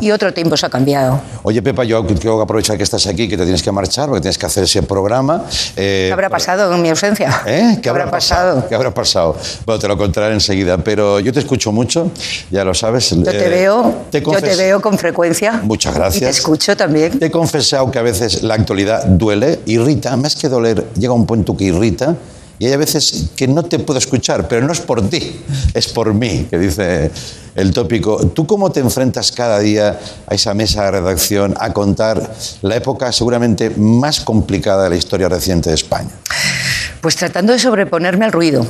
Y 0.01 0.11
otro 0.11 0.33
tiempo 0.33 0.57
se 0.57 0.65
ha 0.65 0.69
cambiado. 0.69 1.21
Oye, 1.43 1.61
Pepa, 1.61 1.83
yo 1.83 2.05
quiero 2.05 2.41
aprovechar 2.41 2.77
que 2.77 2.83
estás 2.83 3.07
aquí, 3.07 3.27
que 3.27 3.37
te 3.37 3.43
tienes 3.43 3.63
que 3.63 3.71
marchar, 3.71 4.07
porque 4.07 4.21
tienes 4.21 4.37
que 4.37 4.45
hacer 4.45 4.63
ese 4.63 4.83
programa. 4.83 5.43
Eh, 5.75 6.05
¿Qué 6.07 6.13
habrá 6.13 6.29
pasado 6.29 6.73
en 6.73 6.81
mi 6.81 6.89
ausencia? 6.89 7.41
¿Eh? 7.45 7.79
¿Qué 7.81 7.89
habrá 7.89 8.09
pasado? 8.09 8.67
¿Qué 8.67 8.75
habrá 8.75 8.93
pasado? 8.93 9.37
Bueno, 9.65 9.79
te 9.79 9.87
lo 9.87 9.97
contaré 9.97 10.33
enseguida, 10.33 10.77
pero 10.77 11.19
yo 11.19 11.31
te 11.31 11.39
escucho 11.39 11.71
mucho 11.71 12.11
ya 12.51 12.63
lo 12.63 12.73
sabes. 12.73 13.09
Yo 13.09 13.23
te 13.23 13.45
Eh, 13.45 13.49
veo, 13.49 14.05
te 14.11 14.21
yo 14.21 14.31
te 14.41 14.55
veo 14.55 14.81
con 14.81 14.97
frecuencia. 14.97 15.61
Muchas 15.63 15.91
Y 15.91 15.93
te 15.93 15.99
gracias. 15.99 16.37
escucho 16.37 16.75
también. 16.77 17.17
Te 17.19 17.27
he 17.27 17.31
confesado 17.31 17.89
que 17.91 17.99
a 17.99 18.03
veces 18.03 18.43
la 18.43 18.53
actualidad 18.55 19.05
duele, 19.05 19.59
irrita, 19.65 20.15
más 20.17 20.35
que 20.35 20.49
doler, 20.49 20.85
llega 20.95 21.13
un 21.13 21.25
punto 21.25 21.55
que 21.55 21.65
irrita. 21.65 22.15
Y 22.59 22.67
hay 22.67 22.73
a 22.73 22.77
veces 22.77 23.25
que 23.35 23.47
no 23.47 23.63
te 23.63 23.79
puedo 23.79 23.97
escuchar, 23.97 24.47
pero 24.47 24.65
no 24.65 24.71
es 24.71 24.79
por 24.79 25.01
ti, 25.09 25.41
es 25.73 25.87
por 25.87 26.13
mí, 26.13 26.47
que 26.49 26.57
dice 26.59 27.09
el 27.55 27.73
tópico. 27.73 28.27
¿Tú 28.27 28.45
cómo 28.45 28.71
te 28.71 28.79
enfrentas 28.79 29.31
cada 29.31 29.59
día 29.59 29.99
a 30.27 30.33
esa 30.35 30.53
mesa 30.53 30.83
de 30.85 30.91
redacción 30.91 31.55
a 31.59 31.73
contar 31.73 32.31
la 32.61 32.75
época 32.75 33.11
seguramente 33.11 33.71
más 33.71 34.21
complicada 34.21 34.83
de 34.83 34.91
la 34.91 34.95
historia 34.95 35.27
reciente 35.27 35.69
de 35.69 35.75
España? 35.75 36.11
Pues 37.01 37.15
tratando 37.15 37.51
de 37.53 37.59
sobreponerme 37.59 38.23
al 38.25 38.31
ruido. 38.31 38.65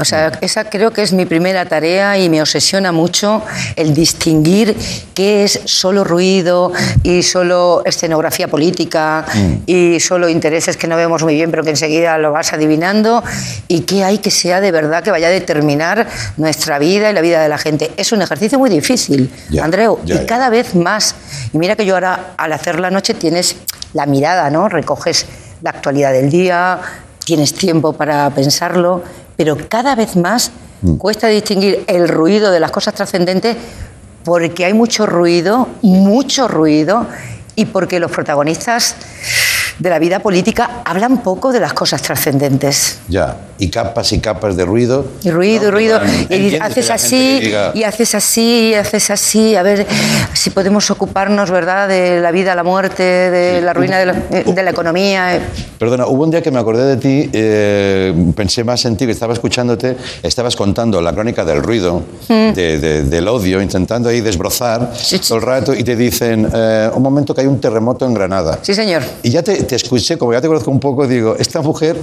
O 0.00 0.04
sea, 0.04 0.32
esa 0.40 0.64
creo 0.64 0.90
que 0.90 1.02
es 1.02 1.12
mi 1.12 1.26
primera 1.26 1.64
tarea 1.66 2.18
y 2.18 2.28
me 2.28 2.40
obsesiona 2.40 2.92
mucho 2.92 3.42
el 3.76 3.94
distinguir 3.94 4.76
qué 5.14 5.44
es 5.44 5.60
solo 5.64 6.04
ruido 6.04 6.72
y 7.02 7.22
solo 7.22 7.82
escenografía 7.84 8.48
política 8.48 9.26
y 9.66 10.00
solo 10.00 10.28
intereses 10.28 10.76
que 10.76 10.86
no 10.86 10.96
vemos 10.96 11.22
muy 11.22 11.34
bien 11.34 11.50
pero 11.50 11.64
que 11.64 11.70
enseguida 11.70 12.18
lo 12.18 12.32
vas 12.32 12.52
adivinando 12.52 13.22
y 13.66 13.80
qué 13.80 14.04
hay 14.04 14.18
que 14.18 14.30
sea 14.30 14.60
de 14.60 14.70
verdad 14.70 15.02
que 15.02 15.10
vaya 15.10 15.28
a 15.28 15.30
determinar 15.30 16.06
nuestra 16.36 16.78
vida 16.78 17.10
y 17.10 17.12
la 17.12 17.20
vida 17.20 17.42
de 17.42 17.48
la 17.48 17.58
gente. 17.58 17.90
Es 17.96 18.12
un 18.12 18.22
ejercicio 18.22 18.58
muy 18.58 18.70
difícil, 18.70 19.30
Andreu, 19.60 19.98
y 20.04 20.26
cada 20.26 20.48
vez 20.50 20.74
más. 20.74 21.14
Y 21.52 21.58
mira 21.58 21.76
que 21.76 21.84
yo 21.84 21.94
ahora 21.94 22.34
al 22.36 22.52
hacer 22.52 22.80
la 22.80 22.90
noche 22.90 23.14
tienes 23.14 23.56
la 23.92 24.06
mirada, 24.06 24.50
¿no? 24.50 24.68
Recoges 24.68 25.26
la 25.62 25.70
actualidad 25.70 26.12
del 26.12 26.30
día, 26.30 26.80
tienes 27.24 27.54
tiempo 27.54 27.92
para 27.92 28.30
pensarlo, 28.30 29.02
pero 29.38 29.56
cada 29.68 29.94
vez 29.94 30.16
más 30.16 30.50
cuesta 30.98 31.28
distinguir 31.28 31.84
el 31.86 32.08
ruido 32.08 32.50
de 32.50 32.58
las 32.58 32.72
cosas 32.72 32.92
trascendentes 32.92 33.56
porque 34.24 34.64
hay 34.64 34.74
mucho 34.74 35.06
ruido, 35.06 35.68
mucho 35.80 36.48
ruido, 36.48 37.06
y 37.58 37.64
porque 37.64 37.98
los 37.98 38.12
protagonistas 38.12 38.94
de 39.78 39.90
la 39.90 39.98
vida 39.98 40.18
política 40.20 40.82
hablan 40.84 41.18
poco 41.22 41.52
de 41.52 41.60
las 41.60 41.72
cosas 41.72 42.02
trascendentes. 42.02 42.98
Ya, 43.08 43.36
y 43.58 43.68
capas 43.70 44.12
y 44.12 44.20
capas 44.20 44.56
de 44.56 44.64
ruido. 44.64 45.04
Y 45.22 45.30
ruido, 45.30 45.64
y 45.64 45.66
¿no? 45.66 45.70
ruido. 45.72 45.98
Para- 46.00 46.36
Y 46.36 46.56
haces 46.56 46.90
así, 46.90 47.40
diga- 47.40 47.72
y 47.74 47.82
haces 47.84 48.14
así, 48.14 48.70
y 48.70 48.74
haces 48.74 49.10
así. 49.10 49.56
A 49.56 49.62
ver 49.62 49.86
si 50.32 50.50
podemos 50.50 50.90
ocuparnos, 50.90 51.50
¿verdad?, 51.50 51.88
de 51.88 52.20
la 52.20 52.30
vida, 52.30 52.54
la 52.54 52.62
muerte, 52.64 53.02
de 53.02 53.58
Sí. 53.58 53.64
la 53.64 53.72
ruina 53.72 53.98
de 53.98 54.06
la, 54.06 54.12
de 54.12 54.62
la 54.62 54.70
economía. 54.70 55.40
Perdona, 55.78 56.06
hubo 56.06 56.24
un 56.24 56.30
día 56.30 56.42
que 56.42 56.50
me 56.50 56.58
acordé 56.58 56.84
de 56.84 56.96
ti, 56.96 57.30
eh, 57.32 58.32
pensé 58.36 58.64
más 58.64 58.84
en 58.84 58.96
ti, 58.96 59.06
que 59.06 59.12
estaba 59.12 59.32
escuchándote, 59.32 59.96
estabas 60.22 60.56
contando 60.56 61.00
la 61.00 61.12
crónica 61.12 61.44
del 61.44 61.62
ruido, 61.62 62.02
de- 62.28 62.52
de- 62.78 63.02
del 63.04 63.28
odio, 63.28 63.60
intentando 63.62 64.08
ahí 64.08 64.20
desbrozar 64.20 64.80
Mm. 64.82 64.88
Sí, 64.94 65.18
sí. 65.18 65.28
todo 65.28 65.38
el 65.38 65.44
rato, 65.44 65.74
y 65.74 65.84
te 65.84 65.96
dicen, 65.96 66.48
eh, 66.52 66.90
un 66.94 67.02
momento 67.02 67.34
que 67.34 67.40
hay 67.42 67.46
un 67.46 67.60
terremoto 67.60 68.04
en 68.06 68.14
Granada. 68.14 68.58
Sí, 68.62 68.74
señor. 68.74 69.02
Y 69.22 69.30
ya 69.30 69.42
te, 69.42 69.62
te 69.68 69.76
escuché, 69.76 70.18
como 70.18 70.32
ya 70.32 70.40
te 70.40 70.48
conozco 70.48 70.70
un 70.72 70.80
poco, 70.80 71.06
digo, 71.06 71.36
esta 71.38 71.60
mujer 71.62 71.96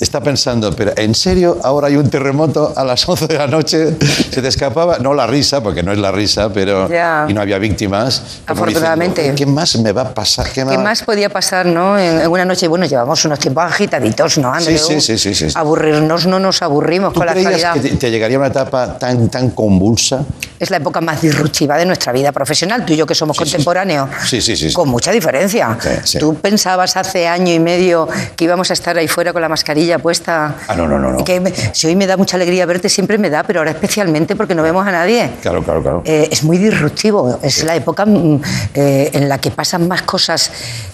está 0.00 0.22
pensando, 0.22 0.74
pero 0.74 0.92
¿en 0.96 1.14
serio 1.14 1.58
ahora 1.62 1.88
hay 1.88 1.96
un 1.96 2.08
terremoto 2.08 2.72
a 2.74 2.84
las 2.84 3.06
11 3.08 3.26
de 3.26 3.34
la 3.36 3.46
noche? 3.46 3.94
¿Se 4.30 4.40
te 4.40 4.48
escapaba? 4.48 4.98
No 4.98 5.12
la 5.12 5.26
risa, 5.26 5.62
porque 5.62 5.82
no 5.82 5.92
es 5.92 5.98
la 5.98 6.10
risa, 6.12 6.50
pero... 6.52 6.88
Ya. 6.88 7.26
Y 7.28 7.34
no 7.34 7.42
había 7.42 7.58
víctimas. 7.58 8.22
Afortunadamente. 8.46 9.20
diciendo, 9.20 9.38
¿Qué 9.38 9.46
más 9.46 9.76
me 9.78 9.92
va 9.92 10.02
a 10.02 10.14
pasar? 10.14 10.46
¿Qué, 10.50 10.64
¿Qué 10.64 10.78
más 10.78 11.02
podía 11.02 11.28
pasar, 11.28 11.66
no? 11.66 11.98
En, 11.98 12.20
en 12.20 12.28
una 12.30 12.44
noche, 12.44 12.66
bueno, 12.68 12.86
llevamos 12.86 13.22
unos 13.24 13.38
tiempos 13.38 13.64
agitaditos, 13.64 14.38
¿no, 14.38 14.52
Andreu? 14.52 14.78
Sí, 14.78 15.00
sí, 15.00 15.18
sí, 15.18 15.34
sí, 15.34 15.50
sí. 15.50 15.54
Aburrirnos 15.58 16.26
no 16.26 16.38
nos 16.38 16.62
aburrimos 16.62 17.12
¿Tú 17.12 17.18
con 17.20 17.26
la 17.26 17.32
creías 17.32 17.52
actualidad. 17.64 17.82
que 17.82 17.88
te, 17.90 17.96
te 17.96 18.10
llegaría 18.10 18.38
una 18.38 18.46
etapa 18.48 18.96
tan, 18.98 19.28
tan 19.28 19.50
convulsa? 19.50 20.24
Es 20.58 20.70
la 20.70 20.78
época 20.78 21.00
más 21.00 21.20
disruptiva 21.20 21.76
de 21.76 21.84
nuestra 21.86 22.12
vida 22.12 22.32
profesional, 22.32 22.84
tú 22.86 22.92
y 22.92 22.96
yo 22.96 23.06
que 23.06 23.14
somos 23.14 23.36
Sí, 23.36 23.44
contemporáneos. 23.44 24.08
Sí, 24.26 24.40
sí, 24.40 24.56
sí. 24.56 24.72
Con 24.72 24.88
mucha 24.88 25.10
diferencia. 25.12 25.76
Tú 26.18 26.34
pensabas 26.34 26.96
hace 26.96 27.07
año 27.14 27.52
y 27.52 27.58
medio 27.58 28.08
que 28.36 28.44
íbamos 28.44 28.70
a 28.70 28.72
estar 28.74 28.96
ahí 28.98 29.08
fuera 29.08 29.32
con 29.32 29.42
la 29.42 29.48
mascarilla 29.48 29.98
puesta. 29.98 30.54
Ah, 30.68 30.74
no, 30.74 30.86
no, 30.86 30.98
no, 30.98 31.12
no. 31.12 31.24
Que 31.24 31.40
me- 31.40 31.52
si 31.72 31.86
hoy 31.86 31.96
me 31.96 32.06
da 32.06 32.16
mucha 32.16 32.36
alegría 32.36 32.66
verte, 32.66 32.88
siempre 32.88 33.18
me 33.18 33.30
da, 33.30 33.42
pero 33.44 33.60
ahora 33.60 33.70
especialmente 33.70 34.36
porque 34.36 34.54
no 34.54 34.62
vemos 34.62 34.86
a 34.86 34.92
nadie. 34.92 35.30
Claro, 35.42 35.62
claro, 35.62 35.82
claro. 35.82 36.02
Eh, 36.04 36.28
es 36.30 36.44
muy 36.44 36.58
disruptivo. 36.58 37.38
Es 37.42 37.64
la 37.64 37.74
época 37.74 38.04
mm, 38.06 38.40
eh, 38.74 39.10
en 39.14 39.28
la 39.28 39.38
que 39.38 39.50
pasan 39.50 39.88
más 39.88 40.02
cosas 40.02 40.50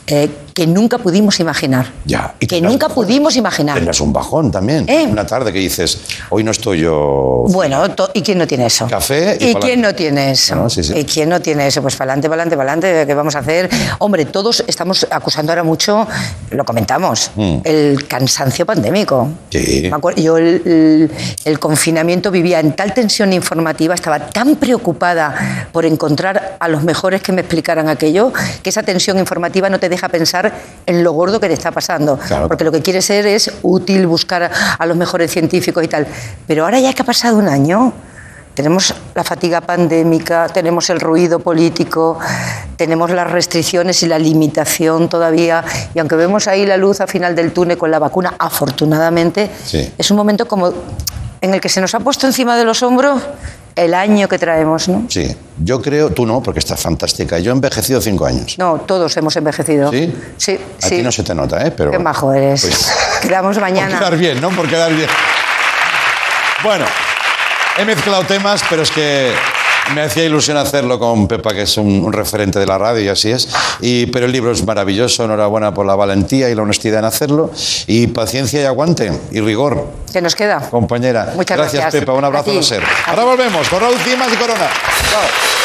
eh, 0.06 0.28
que 0.54 0.66
nunca 0.66 0.98
pudimos 0.98 1.40
imaginar. 1.40 1.86
Ya. 2.04 2.34
y 2.38 2.46
que 2.46 2.60
nunca 2.60 2.88
pudimos 2.88 3.34
imaginar. 3.36 3.74
Tendrás 3.74 4.00
un 4.00 4.12
bajón 4.12 4.50
también. 4.52 4.88
¿Eh? 4.88 5.06
Una 5.10 5.26
tarde 5.26 5.52
que 5.52 5.58
dices, 5.58 6.00
hoy 6.30 6.44
no 6.44 6.52
estoy 6.52 6.80
yo... 6.80 7.44
Bueno, 7.48 7.82
¿y 8.14 8.22
quién 8.22 8.38
no 8.38 8.46
tiene 8.46 8.66
eso? 8.66 8.86
Café 8.86 9.36
y 9.40 9.48
¿Y 9.50 9.54
quién 9.56 9.80
no 9.80 9.94
tiene 9.94 10.30
eso? 10.30 10.54
No, 10.54 10.70
sí, 10.70 10.84
sí. 10.84 10.94
¿Y 10.96 11.04
quién 11.04 11.28
no 11.28 11.40
tiene 11.40 11.66
eso? 11.66 11.82
Pues 11.82 11.96
para 11.96 12.12
adelante, 12.12 12.28
para 12.28 12.42
adelante, 12.42 12.56
para 12.56 12.72
adelante, 12.72 13.06
¿qué 13.06 13.14
vamos 13.14 13.34
a 13.34 13.40
hacer? 13.40 13.68
Hombre, 13.98 14.26
todos 14.26 14.62
estamos 14.66 15.06
acusando 15.10 15.50
ahora 15.52 15.64
mucho, 15.64 16.06
lo 16.50 16.64
comentamos, 16.64 17.32
Mm. 17.34 17.56
el 17.64 18.06
cansancio 18.06 18.64
pandémico. 18.64 19.28
Sí. 19.50 19.88
Me 19.90 19.96
acuerdo- 19.96 20.22
yo 20.22 20.36
el, 20.38 20.62
el- 20.64 21.10
el 21.44 21.58
confinamiento 21.58 22.30
vivía 22.30 22.60
en 22.60 22.72
tal 22.76 22.94
tensión 22.94 23.32
informativa, 23.32 23.94
estaba 23.94 24.20
tan 24.28 24.54
preocupada 24.56 25.68
por 25.72 25.84
encontrar 25.84 26.56
a 26.60 26.68
los 26.68 26.84
mejores 26.84 27.22
que 27.22 27.32
me 27.32 27.40
explicaran 27.40 27.88
aquello, 27.88 28.32
que 28.62 28.70
esa 28.70 28.82
tensión 28.84 29.18
informativa 29.18 29.68
no 29.68 29.80
te 29.80 29.88
deja 29.88 30.08
pensar 30.08 30.43
en 30.86 31.02
lo 31.04 31.12
gordo 31.12 31.38
que 31.40 31.48
te 31.48 31.54
está 31.54 31.70
pasando. 31.70 32.18
Claro. 32.18 32.48
Porque 32.48 32.64
lo 32.64 32.72
que 32.72 32.82
quieres 32.82 33.04
ser 33.04 33.26
es 33.26 33.50
útil, 33.62 34.06
buscar 34.06 34.42
a, 34.44 34.50
a 34.78 34.86
los 34.86 34.96
mejores 34.96 35.30
científicos 35.30 35.82
y 35.84 35.88
tal. 35.88 36.06
Pero 36.46 36.64
ahora 36.64 36.80
ya 36.80 36.92
que 36.92 37.02
ha 37.02 37.04
pasado 37.04 37.36
un 37.38 37.48
año, 37.48 37.92
tenemos 38.54 38.94
la 39.16 39.24
fatiga 39.24 39.60
pandémica, 39.60 40.46
tenemos 40.48 40.88
el 40.90 41.00
ruido 41.00 41.40
político, 41.40 42.18
tenemos 42.76 43.10
las 43.10 43.28
restricciones 43.30 44.02
y 44.04 44.06
la 44.06 44.18
limitación 44.18 45.08
todavía. 45.08 45.64
Y 45.94 45.98
aunque 45.98 46.14
vemos 46.16 46.46
ahí 46.46 46.64
la 46.64 46.76
luz 46.76 47.00
al 47.00 47.08
final 47.08 47.34
del 47.34 47.52
túnel 47.52 47.76
con 47.78 47.90
la 47.90 47.98
vacuna, 47.98 48.34
afortunadamente, 48.38 49.50
Sí. 49.64 49.92
es 49.98 50.10
un 50.10 50.16
momento 50.16 50.46
como 50.46 50.72
en 51.40 51.52
el 51.52 51.60
que 51.60 51.68
se 51.68 51.80
nos 51.80 51.94
ha 51.94 52.00
puesto 52.00 52.26
encima 52.26 52.56
de 52.56 52.64
los 52.64 52.82
hombros 52.82 53.20
el 53.76 53.94
año 53.94 54.28
que 54.28 54.38
traemos, 54.38 54.88
¿no? 54.88 55.06
Sí. 55.08 55.34
Yo 55.58 55.80
creo, 55.82 56.10
tú 56.10 56.26
no, 56.26 56.42
porque 56.42 56.60
estás 56.60 56.80
fantástica. 56.80 57.38
Yo 57.38 57.50
he 57.52 57.54
envejecido 57.54 58.00
cinco 58.00 58.26
años. 58.26 58.56
No, 58.58 58.78
todos 58.80 59.16
hemos 59.16 59.34
envejecido. 59.36 59.90
¿Sí? 59.90 60.12
Sí, 60.36 60.58
A 60.82 60.86
sí. 60.88 60.96
ti 60.96 61.02
no 61.02 61.10
se 61.12 61.22
te 61.22 61.34
nota, 61.34 61.64
¿eh? 61.66 61.70
Pero 61.70 61.90
Qué 61.90 61.98
majo 61.98 62.32
eres. 62.32 62.62
Pues- 62.62 62.92
Quedamos 63.22 63.56
Por 63.56 63.62
mañana. 63.62 63.98
quedar 63.98 64.16
bien, 64.16 64.40
¿no? 64.40 64.50
Por 64.50 64.68
quedar 64.68 64.92
bien. 64.94 65.08
Bueno, 66.62 66.84
he 67.78 67.84
mezclado 67.84 68.24
temas, 68.24 68.62
pero 68.70 68.82
es 68.82 68.90
que 68.90 69.32
me 69.94 70.02
hacía 70.02 70.24
ilusión 70.24 70.56
hacerlo 70.56 70.98
con 70.98 71.26
Pepa, 71.28 71.52
que 71.52 71.62
es 71.62 71.76
un, 71.76 72.04
un 72.04 72.12
referente 72.12 72.58
de 72.58 72.66
la 72.66 72.78
radio 72.78 73.02
y 73.02 73.08
así 73.08 73.30
es. 73.30 73.48
Y, 73.80 74.06
pero 74.06 74.26
el 74.26 74.32
libro 74.32 74.50
es 74.52 74.64
maravilloso, 74.64 75.24
enhorabuena 75.24 75.74
por 75.74 75.84
la 75.86 75.94
valentía 75.94 76.48
y 76.50 76.54
la 76.54 76.62
honestidad 76.62 77.00
en 77.00 77.04
hacerlo. 77.06 77.50
Y 77.86 78.06
paciencia 78.08 78.62
y 78.62 78.64
aguante 78.64 79.12
y 79.30 79.40
rigor, 79.40 79.86
¿Qué 80.12 80.20
nos 80.22 80.34
queda? 80.34 80.60
compañera. 80.70 81.32
Muchas 81.34 81.56
gracias, 81.58 81.82
gracias. 81.82 82.00
Pepa. 82.02 82.12
Un 82.12 82.24
abrazo 82.24 82.50
A 82.50 82.54
ti. 82.54 82.62
ser. 82.62 82.82
Ahora 83.06 83.24
volvemos 83.24 83.68
con 83.68 83.80
Raúl 83.80 83.98
Cimas 83.98 84.32
y 84.32 84.36
Corona. 84.36 84.68
Chao. 85.10 85.63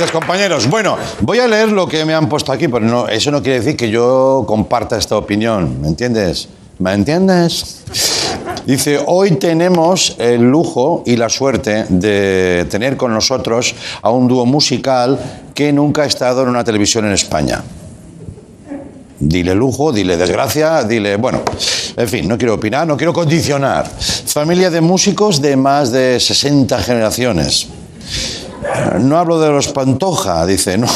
Gracias, 0.00 0.18
compañeros. 0.18 0.70
Bueno, 0.70 0.96
voy 1.20 1.40
a 1.40 1.46
leer 1.46 1.72
lo 1.72 1.86
que 1.86 2.06
me 2.06 2.14
han 2.14 2.26
puesto 2.26 2.52
aquí, 2.52 2.68
pero 2.68 2.86
no, 2.86 3.06
eso 3.06 3.30
no 3.30 3.42
quiere 3.42 3.58
decir 3.60 3.76
que 3.76 3.90
yo 3.90 4.44
comparta 4.46 4.96
esta 4.96 5.14
opinión. 5.14 5.78
¿Me 5.82 5.88
entiendes? 5.88 6.48
¿Me 6.78 6.94
entiendes? 6.94 7.82
Dice, 8.64 8.98
hoy 9.06 9.32
tenemos 9.32 10.16
el 10.18 10.40
lujo 10.40 11.02
y 11.04 11.16
la 11.16 11.28
suerte 11.28 11.84
de 11.90 12.66
tener 12.70 12.96
con 12.96 13.12
nosotros 13.12 13.74
a 14.00 14.08
un 14.08 14.26
dúo 14.26 14.46
musical 14.46 15.18
que 15.54 15.70
nunca 15.70 16.02
ha 16.02 16.06
estado 16.06 16.44
en 16.44 16.48
una 16.48 16.64
televisión 16.64 17.04
en 17.04 17.12
España. 17.12 17.62
Dile 19.18 19.54
lujo, 19.54 19.92
dile 19.92 20.16
desgracia, 20.16 20.82
dile... 20.84 21.16
Bueno, 21.16 21.42
en 21.94 22.08
fin, 22.08 22.26
no 22.26 22.38
quiero 22.38 22.54
opinar, 22.54 22.86
no 22.86 22.96
quiero 22.96 23.12
condicionar. 23.12 23.86
Familia 23.86 24.70
de 24.70 24.80
músicos 24.80 25.42
de 25.42 25.56
más 25.56 25.92
de 25.92 26.18
60 26.18 26.78
generaciones. 26.80 27.68
No 29.00 29.18
hablo 29.18 29.40
de 29.40 29.50
los 29.50 29.68
Pantoja, 29.68 30.46
dice, 30.46 30.78
no. 30.78 30.86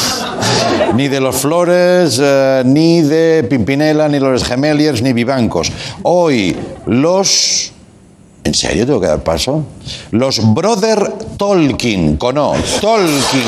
Ni 0.95 1.07
de 1.07 1.19
los 1.19 1.35
Flores, 1.35 2.19
eh, 2.21 2.63
ni 2.65 3.01
de 3.01 3.43
Pimpinela, 3.43 4.07
ni 4.07 4.19
los 4.19 4.43
Gemeliers, 4.43 5.01
ni 5.01 5.13
Vivancos. 5.13 5.71
Hoy, 6.03 6.55
los... 6.85 7.71
¿En 8.43 8.53
serio 8.53 8.85
tengo 8.85 9.01
que 9.01 9.07
dar 9.07 9.23
paso? 9.23 9.63
Los 10.11 10.53
Brother 10.53 11.11
Tolkien, 11.37 12.15
con 12.17 12.37
O, 12.37 12.55
Tolkien. 12.79 13.43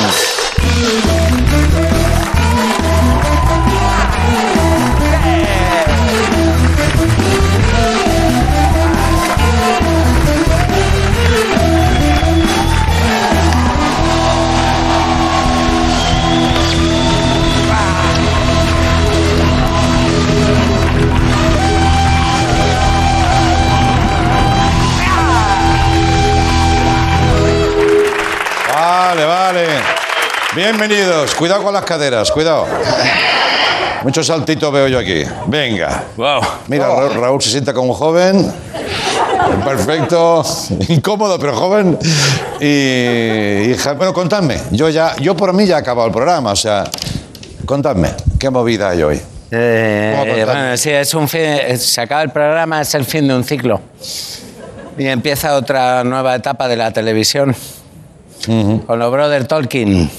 Bienvenidos. 30.69 31.33
Cuidado 31.35 31.63
con 31.63 31.73
las 31.73 31.85
caderas, 31.85 32.29
cuidado. 32.29 32.65
Mucho 34.03 34.21
saltito 34.21 34.69
veo 34.69 34.89
yo 34.89 34.99
aquí. 34.99 35.23
Venga. 35.45 36.03
Wow. 36.17 36.41
Mira, 36.67 36.89
Ra- 36.93 37.07
Raúl 37.07 37.41
se 37.41 37.51
sienta 37.51 37.73
como 37.73 37.93
joven. 37.93 38.51
Perfecto. 39.63 40.43
Incómodo, 40.89 41.39
pero 41.39 41.55
joven. 41.55 41.97
Y, 42.59 42.65
y 43.71 43.77
ja- 43.81 43.93
bueno, 43.93 44.11
contadme. 44.13 44.59
Yo 44.71 44.89
ya, 44.89 45.15
yo 45.21 45.37
por 45.37 45.53
mí 45.53 45.65
ya 45.65 45.77
he 45.77 45.79
acabado 45.79 46.05
el 46.07 46.13
programa. 46.13 46.51
O 46.51 46.55
sea, 46.57 46.83
contadme. 47.65 48.09
¿Qué 48.37 48.49
movida 48.49 48.89
hay 48.89 49.03
hoy? 49.03 49.21
Eh, 49.51 50.15
¿Cómo 50.19 50.35
contar? 50.35 50.47
bueno, 50.57 50.75
sí, 50.75 50.89
es 50.89 51.13
un 51.13 51.29
fin, 51.29 51.77
se 51.79 52.01
acaba 52.01 52.23
el 52.23 52.31
programa, 52.31 52.81
es 52.81 52.93
el 52.93 53.05
fin 53.05 53.25
de 53.25 53.33
un 53.35 53.45
ciclo. 53.45 53.79
Y 54.97 55.07
empieza 55.07 55.55
otra 55.55 56.03
nueva 56.03 56.35
etapa 56.35 56.67
de 56.67 56.75
la 56.75 56.91
televisión. 56.91 57.55
Con 58.45 58.99
los 58.99 59.11
Brother 59.11 59.45
Tolkien. 59.45 60.09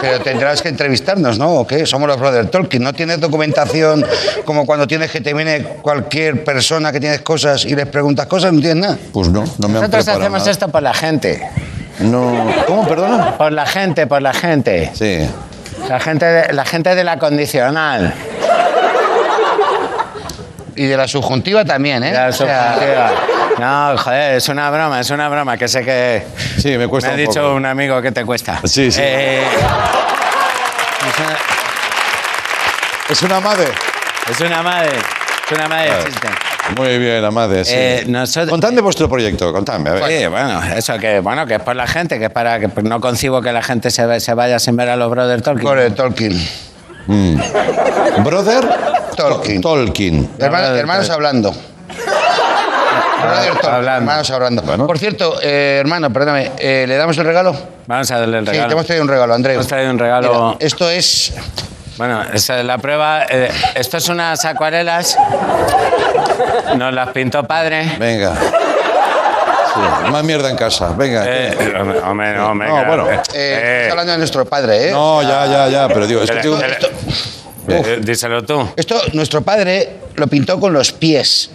Pero 0.00 0.20
tendrás 0.20 0.62
que 0.62 0.68
entrevistarnos, 0.68 1.38
¿no? 1.38 1.50
¿O 1.60 1.66
qué? 1.66 1.84
Somos 1.86 2.08
los 2.08 2.18
Brother 2.18 2.46
Tolkien. 2.50 2.82
¿No 2.82 2.92
tienes 2.92 3.20
documentación 3.20 4.04
como 4.44 4.64
cuando 4.66 4.86
tienes 4.86 5.10
que 5.10 5.20
te 5.20 5.34
viene 5.34 5.62
cualquier 5.82 6.42
persona 6.44 6.90
que 6.92 7.00
tienes 7.00 7.20
cosas 7.20 7.64
y 7.64 7.74
les 7.74 7.86
preguntas 7.86 8.26
cosas? 8.26 8.52
¿No 8.52 8.60
tienes 8.60 8.76
nada? 8.82 8.98
Pues 9.12 9.28
no, 9.28 9.44
no 9.58 9.68
me 9.68 9.74
Nosotros 9.74 10.08
hacemos 10.08 10.40
nada. 10.40 10.50
esto 10.50 10.68
por 10.68 10.82
la 10.82 10.94
gente. 10.94 11.46
No. 12.00 12.46
¿Cómo, 12.66 12.86
perdona? 12.88 13.36
Por 13.36 13.52
la 13.52 13.66
gente, 13.66 14.06
por 14.06 14.22
la 14.22 14.32
gente. 14.32 14.90
Sí. 14.94 15.18
La 15.88 16.00
gente 16.00 16.24
de, 16.24 16.52
la 16.54 16.64
gente 16.64 16.94
de 16.94 17.04
la 17.04 17.18
condicional. 17.18 18.14
Y 20.76 20.86
de 20.86 20.96
la 20.96 21.06
subjuntiva 21.08 21.64
también, 21.64 22.02
¿eh? 22.04 22.12
La 22.12 22.28
O 22.28 22.32
sea, 22.32 22.74
subjuntiva. 22.74 23.10
No, 23.60 23.96
joder, 23.98 24.34
es 24.36 24.48
una 24.48 24.70
broma, 24.70 25.00
es 25.00 25.10
una 25.10 25.28
broma, 25.28 25.56
que 25.56 25.68
sé 25.68 25.84
que... 25.84 26.24
Sí, 26.58 26.76
me 26.76 26.88
cuesta 26.88 27.08
Me 27.10 27.14
ha 27.14 27.16
un 27.16 27.20
dicho 27.28 27.40
poco. 27.42 27.54
un 27.54 27.66
amigo 27.66 28.00
que 28.02 28.12
te 28.12 28.24
cuesta. 28.24 28.60
Sí, 28.64 28.90
sí. 28.90 29.00
Eh, 29.02 29.42
es 31.08 31.18
una- 31.18 31.38
Es 33.10 33.22
una 33.22 33.40
madre. 33.40 33.68
es 34.30 34.40
una 34.40 34.62
madre, 34.62 34.90
es 35.46 35.52
una 35.58 35.68
madre 35.68 35.84
de 35.84 35.88
Claro. 35.90 36.04
chiste. 36.10 36.28
Muy 36.76 36.98
bien, 36.98 37.24
Amade. 37.24 37.64
Sí. 37.64 37.72
Eh, 37.74 38.04
nosotros- 38.06 38.50
Contadme 38.50 38.80
vuestro 38.80 39.08
proyecto, 39.08 39.52
contadme, 39.52 39.90
a 39.90 39.94
ver. 39.94 40.04
Sí, 40.20 40.26
bueno, 40.28 40.62
eso 40.76 40.96
que, 40.98 41.18
bueno, 41.18 41.44
que 41.46 41.54
es 41.54 41.60
por 41.62 41.74
la 41.74 41.86
gente, 41.88 42.18
que 42.20 42.26
es 42.26 42.30
para 42.30 42.60
que 42.60 42.68
pues, 42.68 42.86
no 42.86 43.00
concibo 43.00 43.42
que 43.42 43.50
la 43.52 43.62
gente 43.62 43.90
se, 43.90 44.06
va- 44.06 44.20
se 44.20 44.34
vaya 44.34 44.58
sin 44.60 44.76
ver 44.76 44.88
a 44.90 44.94
los 44.96 45.10
Brothers 45.10 45.42
Tolkien. 45.42 45.68
Brother 45.68 45.94
Tolkien. 45.94 46.48
Brother 48.22 48.64
Tolkien. 49.16 49.60
Tolkien. 49.60 50.30
Hermanos 50.38 51.10
hablando. 51.10 51.52
Hablando. 53.20 53.90
Hermanos 53.90 54.30
hablando. 54.30 54.62
Bueno. 54.62 54.86
Por 54.86 54.98
cierto, 54.98 55.38
eh, 55.42 55.78
hermano, 55.80 56.12
perdóname, 56.12 56.52
eh, 56.58 56.84
¿le 56.88 56.96
damos 56.96 57.16
el 57.18 57.24
regalo? 57.24 57.54
Vamos 57.86 58.10
a 58.10 58.18
darle 58.20 58.38
el 58.38 58.44
Sí, 58.46 58.50
regalo. 58.52 58.68
te 58.68 58.72
hemos 58.74 58.86
traído 58.86 59.02
un 59.04 59.08
regalo, 59.08 59.34
Andreu. 59.34 59.54
Hemos 59.54 59.66
traído 59.66 59.90
un 59.90 59.98
regalo. 59.98 60.44
Mira, 60.52 60.56
esto 60.60 60.88
es 60.88 61.32
Bueno, 61.96 62.22
esa 62.32 62.58
es 62.60 62.64
la 62.64 62.78
prueba. 62.78 63.24
Eh, 63.28 63.50
esto 63.74 63.96
es 63.98 64.08
unas 64.08 64.44
acuarelas. 64.44 65.16
Nos 66.76 66.94
las 66.94 67.10
pintó 67.10 67.44
padre. 67.44 67.96
Venga. 67.98 68.34
Sí, 68.34 70.10
Más 70.10 70.24
mierda 70.24 70.50
en 70.50 70.56
casa, 70.56 70.92
venga. 70.96 71.24
Eh, 71.26 71.56
hombre, 72.04 72.40
hombre, 72.40 72.68
no, 72.68 72.78
No, 72.82 72.84
bueno. 72.86 73.10
Eh, 73.10 73.20
Eh, 73.34 73.76
estás 73.82 73.90
hablando 73.92 74.12
de 74.12 74.18
nuestro 74.18 74.44
padre, 74.44 74.88
¿eh? 74.88 74.92
No, 74.92 75.22
ya, 75.22 75.46
ya, 75.46 75.68
ya, 75.68 75.88
pero 75.88 76.06
digo, 76.06 76.22
es 76.22 76.30
que 76.30 76.38
eh, 76.38 76.42
tengo- 76.42 76.58
eh, 76.60 76.78
eh, 77.68 77.98
díselo 78.02 78.42
tú. 78.44 78.68
Esto, 78.76 79.00
nuestro 79.12 79.42
padre 79.42 79.96
lo 80.16 80.26
pintó 80.26 80.58
con 80.58 80.72
los 80.72 80.90
pies. 80.92 81.50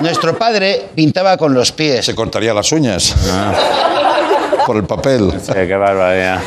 Nuestro 0.00 0.36
padre 0.38 0.86
pintaba 0.94 1.36
con 1.36 1.52
los 1.54 1.72
pies. 1.72 2.04
se 2.04 2.14
cortaría 2.14 2.54
las 2.54 2.70
uñas. 2.72 3.14
Por 4.66 4.76
el 4.76 4.84
papel. 4.84 5.32
Sí, 5.44 5.52
qué 5.52 5.76
barbaridad. 5.76 6.40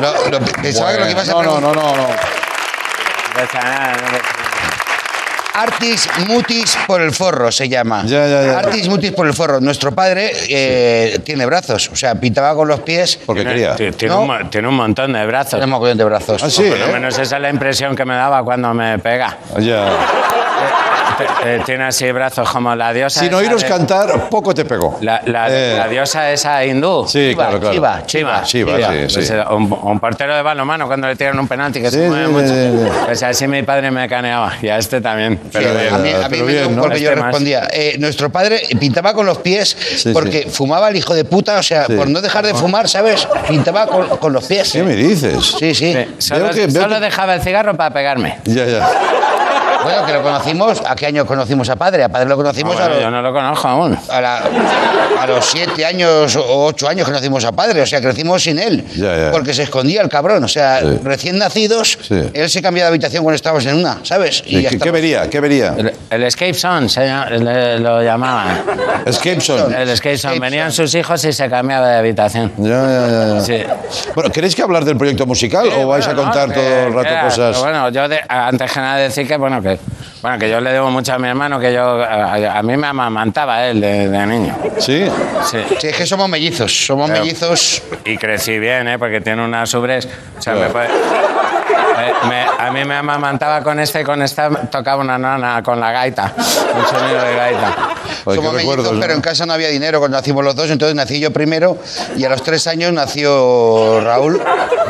Lo- 0.00 0.30
lo- 0.30 0.38
pensaba 0.62 0.92
que 0.92 0.98
lo 1.00 1.04
que 1.06 1.10
ibas 1.12 1.28
a 1.28 1.32
No, 1.32 1.42
no, 1.42 1.60
no, 1.60 1.72
no, 1.74 1.82
no. 1.82 1.92
No 1.96 2.06
pasa 3.34 3.60
nada, 3.62 3.92
no 3.92 4.18
pasa 4.18 4.22
Artis 5.54 6.08
mutis 6.28 6.78
por 6.86 7.02
el 7.02 7.12
forro 7.12 7.52
se 7.52 7.68
llama. 7.68 8.04
Ya, 8.06 8.26
ya, 8.26 8.42
ya. 8.42 8.58
Artis 8.58 8.88
mutis 8.88 9.10
por 9.12 9.26
el 9.26 9.34
forro. 9.34 9.60
Nuestro 9.60 9.92
padre 9.92 10.32
eh, 10.48 11.18
tiene 11.24 11.44
brazos, 11.44 11.90
o 11.92 11.96
sea, 11.96 12.14
pintaba 12.14 12.54
con 12.54 12.68
los 12.68 12.80
pies. 12.80 13.18
Porque 13.26 13.44
quería. 13.44 13.76
Tiene, 13.76 13.94
No. 14.08 14.22
un, 14.22 14.26
mo- 14.28 14.48
tiene 14.50 14.68
un 14.68 14.74
montón 14.76 15.12
de 15.12 15.26
brazos. 15.26 15.50
Tiene 15.50 15.64
un 15.66 15.70
mogollón 15.72 15.98
de 15.98 16.04
brazos. 16.04 16.42
Ah, 16.42 16.48
sí, 16.48 16.62
Por 16.70 16.78
lo 16.78 16.86
¿eh? 16.86 16.92
menos 16.92 17.18
esa 17.18 17.36
es 17.36 17.42
la 17.42 17.50
impresión 17.50 17.94
que 17.94 18.04
me 18.06 18.14
daba 18.14 18.42
cuando 18.42 18.72
me 18.72 18.98
pega. 18.98 19.36
Ya. 19.58 19.90
Eh, 21.44 21.60
tiene 21.66 21.84
así 21.84 22.10
brazos 22.12 22.48
como 22.50 22.74
la 22.76 22.92
diosa. 22.92 23.18
Sin 23.20 23.34
oíros 23.34 23.62
de- 23.62 23.68
cantar, 23.68 24.28
poco 24.28 24.54
te 24.54 24.64
pegó. 24.64 24.98
La, 25.00 25.20
la- 25.26 25.48
Eh, 25.50 25.74
la 25.76 25.88
diosa 25.88 26.30
esa 26.30 26.64
hindú. 26.64 27.04
Sí, 27.08 27.30
Chiva, 27.30 27.34
claro, 27.46 27.58
claro. 27.60 27.74
chiva, 27.74 28.02
Chiva, 28.06 28.42
Chiva, 28.44 28.76
sí, 28.76 29.14
Pues, 29.14 29.26
sí. 29.26 29.32
eh, 29.34 29.44
un, 29.50 29.76
un 29.82 29.98
portero 30.00 30.36
de 30.36 30.42
balonmano 30.42 30.86
cuando 30.86 31.08
le 31.08 31.16
tiran 31.16 31.36
un 31.38 31.48
penalti 31.48 31.80
que 31.80 31.90
Sí, 31.90 31.96
se 31.96 32.08
mueve 32.08 32.26
sí, 32.26 32.32
mucho. 32.32 32.48
sí, 32.48 32.84
sí. 32.84 32.98
Pues 33.06 33.22
así 33.24 33.48
mi 33.48 33.62
padre 33.64 33.90
me 33.90 34.08
caneaba 34.08 34.52
y 34.62 34.68
a 34.68 34.78
este 34.78 35.00
también. 35.00 35.40
Pero 35.52 35.70
Sí, 35.70 35.76
bien. 35.80 35.94
a 35.94 35.98
mí, 35.98 36.10
a 36.10 36.18
mí 36.18 36.24
pero 36.30 36.44
me 36.44 36.52
dio 36.52 36.60
bien, 36.60 36.66
un 36.70 36.76
¿no? 36.76 36.82
porque 36.82 37.00
yo 37.00 37.08
Este 37.08 37.20
más. 37.20 37.26
respondía. 37.26 37.68
Eh, 37.72 37.96
nuestro 37.98 38.30
padre 38.30 38.62
pintaba 38.78 39.14
con 39.14 39.26
los 39.26 39.38
pies 39.38 39.76
porque 40.12 40.46
fumaba 40.50 40.88
el 40.90 40.96
hijo 40.96 41.14
de 41.14 41.24
puta, 41.24 41.58
o 41.58 41.62
sea, 41.62 41.86
Sí. 41.86 41.94
por 41.94 42.08
no 42.08 42.20
dejar 42.20 42.46
de 42.46 42.54
fumar, 42.54 42.88
¿sabes? 42.88 43.26
Pintaba 43.48 43.86
con, 43.88 44.06
con 44.18 44.32
los 44.32 44.44
pies. 44.44 44.70
¿Qué 44.72 44.82
me 44.84 44.94
dices? 44.94 45.56
Sí, 45.58 45.74
sí. 45.74 45.92
Sí, 45.92 46.06
solo 46.18 46.50
que- 46.50 46.70
solo 46.70 46.94
que- 46.94 47.00
dejaba 47.00 47.34
el 47.34 47.42
cigarro 47.42 47.74
para 47.76 47.92
pegarme. 47.92 48.38
Ya, 48.44 48.64
ya. 48.64 48.88
Bueno, 49.82 50.06
que 50.06 50.12
lo 50.12 50.22
conocimos, 50.22 50.82
¿a 50.86 50.94
qué 50.94 51.06
año 51.06 51.26
conocimos 51.26 51.68
a 51.70 51.76
padre? 51.76 52.04
A 52.04 52.08
padre 52.08 52.26
lo 52.28 52.36
No, 52.36 52.42
conocimos 52.42 52.78
a, 52.78 53.00
yo 53.00 53.10
no 53.10 53.20
lo 53.22 53.32
conozco 53.32 53.68
aún. 53.68 53.98
a, 54.10 54.20
la- 54.20 54.42
a 55.22 55.26
los 55.26 55.44
siete 55.46 55.84
años 55.84 56.36
o 56.36 56.66
ocho 56.66 56.88
años 56.88 57.06
que 57.06 57.12
conocimos 57.12 57.44
a 57.44 57.52
padre, 57.52 57.80
o 57.82 57.86
sea, 57.86 58.00
crecimos 58.00 58.42
sin 58.42 58.58
él. 58.58 58.84
Ya, 58.96 59.16
ya. 59.16 59.30
Porque 59.30 59.54
se 59.54 59.62
escondía 59.64 60.02
el 60.02 60.08
cabrón, 60.08 60.42
o 60.44 60.48
sea, 60.48 60.80
Sí. 60.80 60.98
recién 61.02 61.38
nacidos, 61.38 61.98
Sí. 62.02 62.20
él 62.32 62.50
se 62.50 62.60
cambiaba 62.62 62.86
de 62.90 62.94
habitación 62.94 63.22
cuando 63.22 63.36
estábamos 63.36 63.64
en 63.66 63.76
una, 63.76 63.98
¿sabes? 64.02 64.42
¿Qué, 64.42 64.62
ya 64.62 64.70
qué 64.70 64.90
vería? 64.90 65.28
¿Qué 65.30 65.40
vería? 65.40 65.74
El, 65.76 65.92
el 66.10 66.22
Escape 66.24 66.54
Zone 66.54 66.88
se 66.88 67.06
llama- 67.06 67.30
le- 67.30 67.78
lo 67.78 68.02
llamaban. 68.02 68.62
Escape 69.06 69.40
Zone. 69.40 69.82
El 69.82 69.88
Escape 69.90 70.16
Zone. 70.18 70.34
Escape 70.34 70.38
Venían 70.40 70.72
Zone. 70.72 70.88
sus 70.88 70.94
hijos 70.96 71.24
y 71.24 71.32
se 71.32 71.48
cambiaba 71.48 71.88
de 71.88 71.96
habitación. 71.98 72.52
Ya, 72.58 72.68
ya, 72.68 73.08
ya, 73.08 73.34
ya. 73.34 73.40
Sí. 73.40 73.62
Bueno, 74.14 74.30
¿queréis 74.30 74.54
que 74.54 74.62
hablar 74.62 74.84
del 74.84 74.96
proyecto 74.96 75.26
musical 75.26 75.68
o 75.76 75.86
vais 75.86 76.06
a 76.06 76.14
contar 76.14 76.48
no, 76.48 76.54
todo 76.54 76.64
que- 76.64 76.82
el 76.84 76.92
rato 76.94 77.08
que- 77.08 77.20
cosas? 77.24 77.58
Bueno, 77.60 77.88
yo 77.90 78.08
de- 78.08 78.20
antes 78.28 78.72
que 78.72 78.80
nada 78.80 78.96
decir 78.98 79.26
que 79.26 79.36
bueno 79.36 79.62
que 79.62 79.78
bueno 80.22 80.38
que 80.38 80.48
yo 80.48 80.60
le 80.60 80.72
debo 80.72 80.90
mucho 80.90 81.12
a 81.14 81.18
mi 81.18 81.28
hermano 81.28 81.58
que 81.58 81.72
yo 81.72 82.02
a, 82.02 82.58
a 82.58 82.62
mí 82.62 82.76
me 82.76 82.86
amamantaba 82.86 83.66
él 83.66 83.80
de, 83.80 84.08
de 84.08 84.26
niño. 84.26 84.56
Sí. 84.78 85.04
Sí. 85.50 85.58
Sí, 85.80 85.88
es 85.88 85.96
que 85.96 86.06
somos 86.06 86.28
mellizos, 86.28 86.86
somos 86.86 87.10
Pero- 87.10 87.24
mellizos. 87.24 87.82
Y 88.04 88.16
crecí 88.16 88.58
bien, 88.58 88.88
¿eh? 88.88 88.98
Porque 88.98 89.20
tiene 89.20 89.44
unas 89.44 89.72
ubres. 89.74 90.08
O 90.38 90.42
sea, 90.42 90.54
me 90.54 90.66
puede- 90.68 90.88
me- 90.88 92.28
me- 92.28 92.46
a 92.58 92.70
mí 92.72 92.84
me 92.84 92.94
amamantaba 92.96 93.62
con 93.62 93.78
este 93.80 94.00
y 94.00 94.04
con 94.04 94.22
esta 94.22 94.48
tocaba 94.70 95.02
una 95.02 95.18
nana 95.18 95.62
con 95.62 95.78
la 95.80 95.90
gaita. 95.92 96.32
Un 96.36 96.86
sonido 96.86 97.22
de 97.22 97.34
gaita. 97.36 97.76
Somos 98.24 98.52
mellizos, 98.54 98.96
pero 99.00 99.14
en 99.14 99.20
casa 99.20 99.44
no 99.46 99.52
había 99.52 99.68
dinero 99.68 99.98
cuando 99.98 100.16
nacimos 100.16 100.44
los 100.44 100.54
dos, 100.54 100.70
entonces 100.70 100.94
nací 100.94 101.18
yo 101.18 101.32
primero 101.32 101.76
y 102.16 102.24
a 102.24 102.28
los 102.28 102.42
tres 102.44 102.66
años 102.68 102.92
nació 102.92 104.00
Raúl, 104.00 104.40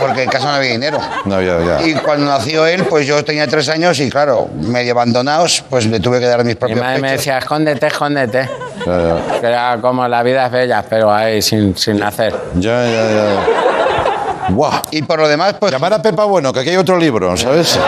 porque 0.07 0.22
en 0.24 0.30
casa 0.30 0.46
no 0.46 0.53
había 0.55 0.72
dinero. 0.72 0.98
No 1.24 1.36
había, 1.36 1.59
ya. 1.64 1.86
Y 1.86 1.94
cuando 1.94 2.26
nació 2.26 2.66
él, 2.66 2.84
pues 2.84 3.07
yo 3.07 3.24
tenía 3.24 3.46
tres 3.46 3.68
años 3.68 3.98
y 4.00 4.11
claro, 4.11 4.48
medio 4.55 4.92
abandonados, 4.92 5.64
pues 5.70 5.86
le 5.86 6.00
tuve 6.00 6.20
que 6.20 6.26
dar 6.26 6.38
mis 6.40 6.48
Mi 6.48 6.55
propios 6.57 6.80
madre 6.80 6.98
me 6.98 7.09
pechos. 7.09 7.18
decía, 7.18 7.38
escóndete, 7.38 7.86
escóndete. 7.86 8.50
Ya, 8.86 9.00
ya. 9.32 9.40
Que 9.40 9.46
era 9.46 9.78
como 9.80 10.07
la 10.09 10.22
vida 10.22 10.46
es 10.46 10.53
bella, 10.53 10.84
pero 10.88 11.12
ahí 11.12 11.40
sin, 11.42 11.76
sin 11.76 11.98
nacer. 11.98 12.34
Ya, 12.55 12.84
ya, 12.84 13.11
ya. 13.11 14.48
Guau. 14.50 14.72
Y 14.90 15.03
por 15.03 15.18
lo 15.20 15.28
demás, 15.28 15.55
pues... 15.59 15.70
Llamar 15.72 15.94
a 15.94 16.03
Pepa 16.03 16.24
Bueno, 16.24 16.53
que 16.53 16.61
aquí 16.61 16.70
hay 16.70 16.76
otro 16.76 16.96
libro, 16.98 17.36
¿sabes? 17.36 17.78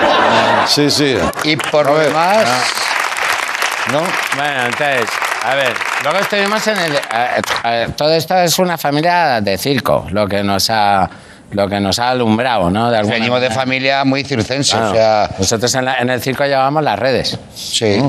Sí, 0.68 0.90
sí. 0.90 1.18
Y 1.42 1.56
por 1.56 1.86
A 1.88 1.90
lo 1.90 1.98
demás... 1.98 2.46
¿No? 3.92 4.00
Bueno, 4.36 4.62
entonces, 4.64 5.10
a 5.44 5.54
ver, 5.56 5.74
luego 6.02 6.18
estuvimos 6.18 6.66
en 6.68 6.78
el... 6.78 6.94
eh, 6.94 7.42
eh, 7.64 7.88
todo 7.94 8.14
esto 8.14 8.34
es 8.38 8.58
una 8.58 8.78
familia 8.78 9.42
de 9.42 9.58
circo, 9.58 10.06
lo 10.10 10.26
que 10.26 10.42
nos 10.42 10.70
ha, 10.70 11.08
lo 11.52 11.68
que 11.68 11.78
nos 11.80 11.98
ha 11.98 12.10
alumbrado, 12.10 12.70
¿no? 12.70 12.90
De 12.90 12.98
alguna 12.98 13.14
Venimos 13.16 13.40
de 13.40 13.50
familia 13.50 14.04
muy 14.04 14.24
circense, 14.24 14.72
Claro. 14.76 14.90
o 14.90 14.94
sea... 14.94 15.30
Nosotros 15.38 15.74
en, 15.74 15.84
la- 15.84 15.96
en 15.98 16.10
el 16.10 16.20
circo 16.20 16.44
llevábamos 16.44 16.82
las 16.82 16.98
redes. 16.98 17.38
Sí. 17.54 18.00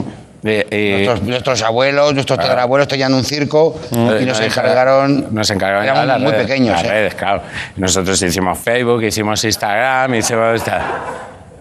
Y, 0.44 0.76
y- 0.76 0.92
Nuestros, 1.06 1.22
nuestros 1.24 1.62
abuelos, 1.64 2.14
nuestros 2.14 2.38
tatarabuelos 2.40 2.88
tenían 2.88 3.14
un 3.14 3.24
circo 3.24 3.80
y 3.92 3.96
nos 4.26 4.40
encarga- 4.42 4.46
encargaron... 4.46 5.28
Nos 5.32 5.50
encargaron 5.50 5.84
Éramos 5.86 6.06
las 6.08 6.20
muy 6.20 6.32
redes, 6.32 6.48
pequeños, 6.48 6.76
Las 6.78 6.84
¿eh? 6.86 6.90
redes, 6.90 7.16
claro. 7.16 7.42
Nosotros 7.78 8.22
hicimos 8.22 8.58
Facebook, 8.60 9.04
hicimos 9.04 9.44
Instagram, 9.44 10.16
hicimos... 10.16 10.62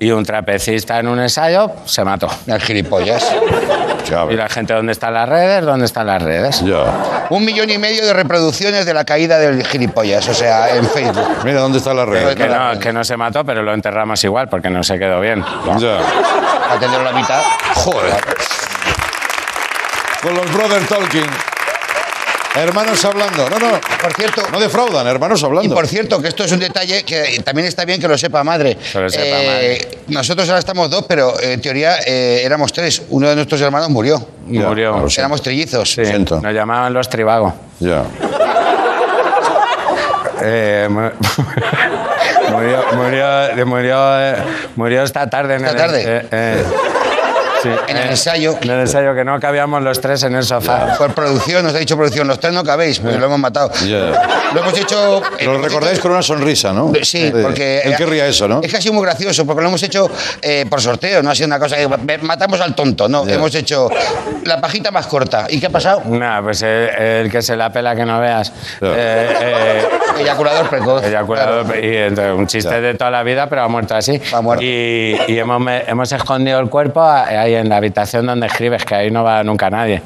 Y 0.00 0.10
un 0.10 0.24
trapecista 0.24 0.98
en 0.98 1.08
un 1.08 1.20
ensayo 1.20 1.70
se 1.86 2.04
mató. 2.04 2.28
El 2.46 2.60
gilipollas. 2.60 3.24
Ya, 4.14 4.32
Y 4.32 4.36
la 4.36 4.48
gente, 4.48 4.72
¿dónde 4.74 4.92
están 4.92 5.14
las 5.14 5.28
redes? 5.28 5.64
¿Dónde 5.64 5.86
están 5.86 6.06
las 6.06 6.22
redes? 6.22 6.60
ya. 6.62 7.26
Un 7.30 7.44
millón 7.44 7.70
y 7.70 7.78
medio 7.78 8.04
de 8.04 8.12
reproducciones 8.12 8.86
de 8.86 8.94
la 8.94 9.04
caída 9.04 9.38
del 9.38 9.64
gilipollas, 9.66 10.28
o 10.28 10.34
sea, 10.34 10.74
en 10.76 10.86
Facebook. 10.86 11.26
Mira 11.44 11.60
dónde 11.60 11.78
está 11.78 11.94
la 11.94 12.04
red. 12.04 12.36
Que 12.36 12.48
no, 12.48 12.78
que 12.78 12.92
no 12.92 13.02
se 13.04 13.16
mató, 13.16 13.44
pero 13.44 13.62
lo 13.62 13.72
enterramos 13.72 14.22
igual 14.24 14.48
porque 14.48 14.70
no 14.70 14.82
se 14.82 14.98
quedó 14.98 15.20
bien. 15.20 15.44
Ya. 15.78 15.98
A 16.70 16.78
tener 16.78 17.00
la 17.00 17.12
mitad. 17.12 17.42
Joder. 17.74 18.14
Con 20.22 20.34
los 20.34 20.52
Brother 20.52 20.86
Talking. 20.86 21.53
Hermanos 22.57 23.05
hablando. 23.05 23.48
No, 23.50 23.59
no. 23.59 23.80
Por 24.00 24.12
cierto, 24.14 24.42
No 24.52 24.61
defraudan, 24.61 25.07
hermanos 25.07 25.42
y 25.42 25.44
hablando. 25.44 25.74
por 25.74 25.86
cierto, 25.88 26.22
que 26.22 26.28
esto 26.28 26.44
es 26.44 26.52
un 26.52 26.61
detalle 26.61 27.02
que 27.02 27.40
también 27.44 27.66
está 27.66 27.84
bien 27.84 28.00
que 28.00 28.07
lo 28.07 28.16
sepa 28.16 28.44
madre. 28.44 28.76
Que 28.92 29.00
lo 29.00 29.11
sepa 29.11 29.24
Eh, 29.26 29.98
Nosotros 30.09 30.48
ahora 30.48 30.61
estamos 30.61 30.88
dos, 30.88 31.05
pero 31.09 31.40
en 31.40 31.61
teoría 31.61 31.96
eh, 32.07 32.42
éramos 32.44 32.72
tres. 32.72 33.02
Uno 33.11 33.28
de 33.28 33.34
nuestros 33.34 33.61
hermanos 33.61 33.88
murió. 33.90 34.24
Ya, 34.48 34.68
Murió. 34.68 35.07
Éramos 35.16 35.42
trillizos. 35.42 35.90
Sí, 35.92 36.05
siento. 36.05 36.40
nos 36.40 36.52
llamaban 36.55 36.92
los 36.94 37.09
tribago. 37.09 37.55
Ya. 37.80 38.05
Eh, 40.46 40.88
mu- 40.90 41.00
murió, 42.50 42.84
murió, 42.92 43.66
murió, 43.66 44.20
eh, 44.20 44.36
murió 44.76 45.02
esta 45.02 45.30
tarde. 45.30 45.55
En 45.55 45.64
¿Esta 45.64 45.84
el, 45.86 45.90
tarde? 46.28 46.64
Eh, 47.64 47.72
eh, 47.72 47.76
sí, 47.76 47.84
En 47.88 47.96
el 47.96 48.02
eh, 48.04 48.10
ensayo. 48.10 48.58
En 48.60 48.70
el 48.70 48.80
ensayo 48.80 49.14
que 49.14 49.24
no 49.24 49.38
cabíamos 49.40 49.82
los 49.82 50.00
tres 50.00 50.22
en 50.24 50.34
el 50.34 50.44
sofá. 50.44 50.94
Por 50.98 51.14
producción, 51.14 51.64
nos 51.64 51.74
ha 51.74 51.78
dicho 51.78 51.96
producción, 51.96 52.26
los 52.28 52.38
tres 52.40 52.52
no 52.52 52.64
cabéis, 52.64 52.98
pues 53.00 53.16
lo 53.18 53.26
hemos 53.26 53.38
matado. 53.38 53.70
Ya. 53.86 54.50
Lo 54.54 54.60
hemos 54.60 54.78
hecho. 54.78 55.22
eh, 55.38 55.44
Lo 55.46 55.58
recordáis 55.58 55.98
con 56.00 56.12
una 56.12 56.22
sonrisa, 56.22 56.72
¿no? 56.72 56.92
Sí, 57.02 57.30
porque. 57.42 57.80
Él 57.84 57.96
querría 57.96 58.26
eso, 58.26 58.46
¿no? 58.48 58.60
Es 58.62 58.70
que 58.70 58.76
ha 58.76 58.80
sido 58.80 58.94
muy 58.94 59.04
gracioso, 59.04 59.44
porque 59.46 59.62
lo 59.62 59.68
hemos 59.68 59.82
hecho 59.82 60.10
eh, 60.42 60.66
por 60.68 60.80
sorteo, 60.80 61.22
no 61.22 61.30
ha 61.30 61.34
sido 61.34 61.46
una 61.46 61.58
cosa 61.58 61.76
que 61.76 61.86
"Ve, 62.00 62.18
matamos 62.18 62.60
al 62.60 62.74
tonto, 62.74 63.08
no. 63.08 63.26
Hemos 63.26 63.54
hecho 63.54 63.88
la 64.44 64.60
pajita 64.60 64.90
más 64.90 65.06
corta. 65.06 65.46
¿Y 65.48 65.60
qué 65.60 65.66
ha 65.66 65.70
pasado? 65.70 66.02
Nada, 66.06 66.42
pues 66.42 66.62
el, 66.62 66.88
el 66.88 67.30
que 67.30 67.42
se 67.42 67.56
la 67.56 67.70
pela 67.72 67.94
que 67.96 68.04
no 68.04 68.20
veas. 68.20 68.52
Eh, 68.80 69.34
eh, 69.40 69.82
Eyaculador 70.20 70.68
precoz. 70.68 71.02
eyaculador, 71.04 71.64
Claro. 71.66 71.80
y 71.80 71.96
entonces, 71.96 72.34
un 72.38 72.46
chiste 72.46 72.80
de 72.80 72.94
toda 72.94 73.10
la 73.10 73.22
vida, 73.22 73.48
pero 73.48 73.62
ha 73.62 73.68
muerto 73.68 73.94
así. 73.96 74.20
Ha 74.32 74.40
muerto. 74.40 74.64
Y, 74.64 75.16
y 75.26 75.38
hemos, 75.38 75.60
hemos 75.86 76.12
escondido 76.12 76.60
el 76.60 76.68
cuerpo 76.68 77.02
ahí 77.02 77.53
en 77.55 77.68
la 77.68 77.76
habitación 77.76 78.26
donde 78.26 78.46
escribes, 78.46 78.84
que 78.84 78.94
ahí 78.94 79.11
no 79.11 79.24
va 79.24 79.42
nunca 79.42 79.70
nadie. 79.70 80.02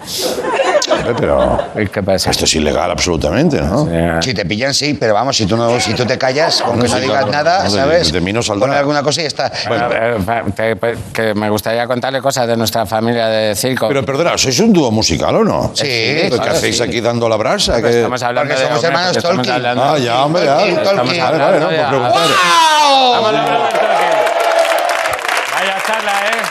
Pero 1.19 1.59
¿Y 1.77 1.87
¿Qué 1.87 2.03
pasa? 2.03 2.31
esto 2.31 2.45
es 2.45 2.55
ilegal 2.57 2.91
absolutamente, 2.91 3.61
¿no? 3.63 3.87
Eh, 3.91 4.19
Si 4.21 4.35
te 4.35 4.45
pillan, 4.45 4.75
sí, 4.75 4.95
pero 4.95 5.15
vamos, 5.15 5.37
si 5.37 5.47
tú, 5.47 5.57
no, 5.57 5.79
si 5.81 5.95
tú 5.95 6.05
te 6.05 6.19
callas, 6.19 6.61
con 6.61 6.79
que 6.81 6.89
Sí, 6.89 6.95
no 6.95 7.01
digas 7.01 7.25
claro. 7.25 7.33
nada, 7.33 7.59
No, 7.65 7.71
de- 7.71 7.79
¿sabes? 7.81 8.13
de 8.13 8.21
mí 8.21 8.33
no 8.33 8.43
saldrá. 8.43 8.67
Poner 8.67 8.79
alguna 8.79 9.03
cosa 9.03 9.21
y 9.21 9.25
ya 9.25 9.29
está. 9.29 9.53
Bueno, 9.69 9.89
eh, 9.93 10.17
te- 10.55 10.77
pues, 10.77 10.99
que 11.13 11.35
me 11.35 11.49
gustaría 11.51 11.87
contarle 11.87 12.21
cosas 12.21 12.47
de 12.47 12.57
nuestra 12.57 12.85
familia 12.85 13.27
de 13.29 13.55
circo. 13.55 13.89
Pero 13.89 14.05
perdona, 14.05 14.37
¿sois 14.37 14.59
un 14.61 14.73
dúo 14.73 14.91
musical 14.91 15.35
o 15.37 15.45
no? 15.45 15.71
Sí, 15.75 15.85
¿Qué 15.85 16.31
claro, 16.35 16.53
hacéis 16.53 16.77
sí. 16.77 16.83
aquí 16.83 17.01
dando 17.01 17.29
la 17.29 17.37
brasa? 17.37 17.73
Porque 17.75 17.89
que- 17.91 17.97
estamos 17.99 18.23
hablando 18.23 18.49
Porque 18.55 18.61
de 18.63 18.67
somos 18.69 18.77
hombre, 18.85 18.89
hermanos 18.89 19.17
estamos 19.17 19.37
Tolkien. 19.37 19.55
hablando- 19.55 19.85
Ah, 19.85 19.99
ya, 19.99 20.25
hombre, 20.25 20.45
ya. 20.45 20.55
Tolkien, 20.57 20.79
Estamos. 20.79 21.19
Vale, 21.19 21.39
vale, 21.39 21.61
no, 21.61 21.67
por 21.67 21.77
ya. 21.77 21.89
preguntar. 21.89 22.13
Vamos 22.23 23.25
a 23.25 23.29
hablar 23.29 23.45
de 23.45 23.79
Tolkien. 23.79 23.79
Vaya 25.55 25.77
charla, 25.87 26.13
¿eh? 26.13 26.43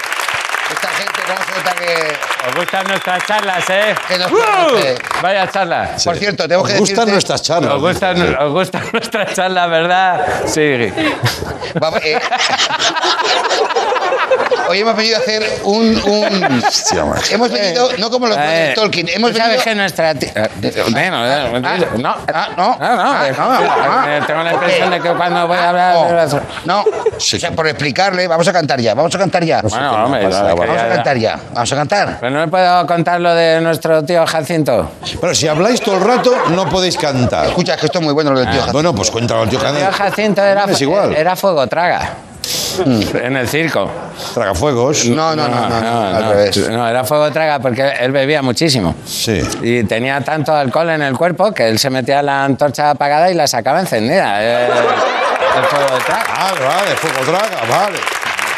Esta 0.74 0.88
gente, 0.90 1.20
¿cómo 1.26 1.40
se 1.46 1.52
nota 1.58 1.76
que.? 1.76 2.47
Os 2.47 2.47
gustan 2.58 2.88
nuestras 2.88 3.26
charlas, 3.26 3.70
¿eh? 3.70 3.96
Que 4.08 4.18
nos 4.18 4.32
¡Uh! 4.32 4.36
conoce. 4.36 4.96
Vaya 5.22 5.50
charla. 5.50 5.92
Por 6.04 6.18
cierto, 6.18 6.48
tengo 6.48 6.62
Os 6.64 6.70
que 6.70 6.78
gustan 6.78 7.06
decirte- 7.06 7.12
nuestras 7.12 7.42
charlas. 7.42 7.74
¿Os 7.74 7.82
gustan, 7.82 8.36
os 8.40 8.52
gustan 8.52 8.84
nuestras 8.94 9.34
charlas, 9.34 9.70
verdad? 9.70 10.26
Sí. 10.46 10.92
Vamos, 11.80 12.00
eh, 12.04 12.20
Hoy 14.70 14.80
hemos 14.80 14.98
venido 14.98 15.16
a 15.16 15.20
hacer 15.20 15.44
un. 15.64 15.96
un- 16.06 16.64
Hostia, 16.68 17.06
macho. 17.06 17.34
hemos 17.36 17.50
venido, 17.50 17.90
no 18.00 18.10
como 18.10 18.28
los 18.28 18.38
Eh, 18.38 18.42
de 18.70 18.74
Tolkien, 18.76 19.08
hemos 19.10 19.32
¿tú 19.32 19.38
¿Sabes 19.38 19.64
venido. 19.64 19.64
que 19.64 19.76
nuestra 19.76 20.12
eh, 20.12 20.84
Bueno, 20.92 21.26
eh, 21.26 21.50
no, 21.98 22.16
ah, 22.34 22.50
no, 22.58 22.78
no, 22.78 22.96
no, 22.96 23.12
ah, 23.12 23.28
eh, 23.28 23.34
no, 23.38 24.08
eh, 24.10 24.22
tengo 24.28 24.44
la 24.44 24.54
impresión 24.54 24.90
de 24.92 25.00
que 25.00 25.10
cuando 25.12 25.48
voy 25.48 25.58
a 25.58 25.70
hablar... 25.70 25.96
No, 26.66 26.84
no. 26.84 26.86
O 27.16 27.20
sea, 27.20 27.52
por 27.52 27.66
explicarle, 27.68 28.28
vamos 28.28 28.46
a 28.48 28.52
cantar 28.54 28.82
ya, 28.82 28.94
vamos 28.94 29.16
a 29.16 29.18
cantar 29.18 29.44
ya. 29.46 29.62
Bueno, 29.62 30.04
hombre, 30.04 30.24
no, 30.24 30.30
vamos 30.30 30.48
Vamos 30.48 30.62
a 30.62 30.66
quería- 30.84 30.96
cantar 30.96 31.18
ya, 31.18 31.40
vamos 31.54 31.72
a 31.72 31.76
cantar. 31.76 32.18
Pero 32.20 32.30
no 32.34 32.44
le 32.48 32.52
puedo 32.52 32.88
contar 32.88 33.20
lo 33.20 33.34
de 33.36 33.60
nuestro 33.62 34.04
tío 34.04 34.26
Jacinto. 34.26 34.90
Pero 35.20 35.36
si 35.36 35.48
habláis 35.48 35.82
todo 35.82 35.96
el 35.96 36.02
rato, 36.02 36.34
no 36.52 36.68
podéis 36.70 36.98
cantar. 36.98 37.48
Escucha, 37.48 37.74
es 37.74 37.80
que 37.82 37.86
esto 37.88 38.00
es 38.00 38.06
muy 38.06 38.14
bueno 38.14 38.32
lo 38.32 38.40
del 38.40 38.48
tío 38.48 38.56
Ah, 38.56 38.60
Jacinto. 38.62 38.74
bueno, 38.74 38.96
pues 38.96 39.12
cuéntalo 39.12 39.42
al 39.42 39.50
tío 39.50 39.60
El 39.60 39.66
tío 39.66 39.74
Jacinto. 39.92 40.04
Jacinto 40.04 40.44
era, 40.44 40.64
Es 40.64 40.82
igual. 40.82 41.14
era 41.16 41.36
fuego 41.36 41.68
traga. 41.68 42.10
En 42.86 43.36
el 43.36 43.48
circo. 43.50 43.90
Tragafuegos. 44.34 45.06
No, 45.08 45.36
no, 45.36 45.48
no, 45.50 45.68
no, 45.68 45.82
no, 45.82 46.16
al 46.16 46.30
revés. 46.30 46.70
no, 46.70 46.88
era 46.88 47.04
fuego 47.04 47.30
traga 47.32 47.60
porque 47.60 47.86
él 48.00 48.12
bebía 48.14 48.42
muchísimo. 48.42 48.96
Sí. 49.06 49.42
Y 49.62 49.84
tenía 49.84 50.22
tanto 50.22 50.54
alcohol 50.56 50.92
en 50.92 51.02
el 51.02 51.18
cuerpo 51.18 51.52
que 51.52 51.68
él 51.68 51.78
se 51.80 51.90
metía 51.90 52.22
la 52.22 52.46
antorcha 52.46 52.92
apagada 52.92 53.30
y 53.30 53.34
la 53.34 53.48
sacaba 53.48 53.80
encendida. 53.82 54.38
Eh, 54.42 54.68
el 55.58 55.64
fuego 55.66 55.96
de 55.98 56.04
traga. 56.06 56.24
Vale, 56.38 56.66
vale, 56.66 56.96
fuego 56.96 57.20
traga, 57.26 57.66
vale. 57.70 57.98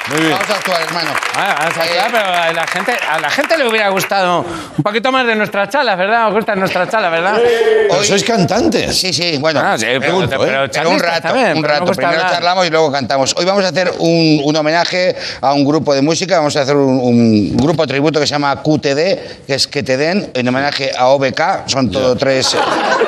Muy 0.10 0.20
bien. 0.22 0.32
Vamos 0.32 0.50
a 0.50 0.54
actuar, 0.56 0.82
hermano. 0.82 1.12
Ah, 1.36 1.56
vamos 1.60 1.78
a 1.78 1.82
actuar, 1.84 2.12
pero 2.12 2.26
a 2.26 2.54
la, 2.54 2.68
gente, 2.68 2.92
a 3.10 3.20
la 3.20 3.30
gente 3.30 3.58
le 3.58 3.68
hubiera 3.68 3.90
gustado 3.90 4.46
un 4.78 4.84
poquito 4.84 5.12
más 5.12 5.26
de 5.28 5.36
nuestras 5.36 5.70
charlas, 5.70 5.98
¿verdad? 5.98 6.28
Os 6.30 6.34
gustan 6.34 6.60
nuestras 6.60 6.90
charlas, 6.90 7.12
¿verdad? 7.12 7.40
Pero 7.42 8.00
Hoy- 8.00 8.06
sois 8.06 8.24
cantantes. 8.24 8.98
Sí, 8.98 9.14
sí, 9.14 9.38
bueno. 9.38 9.60
Ah, 9.64 9.78
sí, 9.78 9.86
pero, 9.86 10.00
pregunto, 10.02 10.36
¿eh? 10.36 10.40
pero 10.48 10.70
Pero 10.72 10.90
un 10.90 11.00
rato, 11.00 11.22
también, 11.28 11.56
un 11.58 11.62
pero 11.62 11.74
rato. 11.76 11.92
Primero 11.92 12.18
hablar. 12.18 12.32
charlamos 12.34 12.66
y 12.68 12.70
luego 12.70 12.92
cantamos. 12.92 13.36
Hoy 13.38 13.46
vamos 13.46 13.64
a 13.66 13.68
hacer 13.70 13.92
un, 14.00 14.42
un 14.44 14.56
homenaje 14.56 15.16
a 15.42 15.54
un 15.54 15.64
grupo 15.64 15.94
de 15.94 16.02
música. 16.02 16.38
Vamos 16.38 16.56
a 16.56 16.62
hacer 16.62 16.76
un, 16.76 17.00
un 17.00 17.58
grupo 17.58 17.86
tributo 17.86 18.20
que 18.20 18.26
se 18.26 18.32
llama 18.32 18.56
QTD, 18.64 19.46
que 19.46 19.54
es 19.54 19.68
que 19.68 19.84
te 19.84 19.96
den, 19.98 20.32
en 20.34 20.48
homenaje 20.48 20.92
a 20.98 21.08
OBK. 21.08 21.68
Son 21.68 21.92
todo 21.92 22.16
tres, 22.16 22.56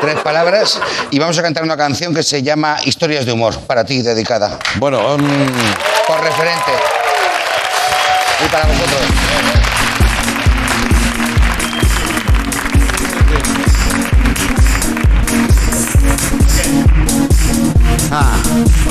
tres 0.02 0.16
palabras. 0.20 0.80
Y 1.10 1.18
vamos 1.20 1.38
a 1.38 1.42
cantar 1.42 1.64
una 1.64 1.78
canción 1.78 2.14
que 2.14 2.22
se 2.24 2.44
llama 2.44 2.78
Historias 2.86 3.26
de 3.26 3.32
Humor, 3.32 3.60
para 3.62 3.84
ti, 3.84 4.02
dedicada. 4.04 4.60
Bueno, 4.76 5.16
um, 5.16 5.22
Por 6.12 6.22
referente. 6.22 6.72
Y 8.44 8.50
para 8.50 8.66
vosotros. 8.66 9.00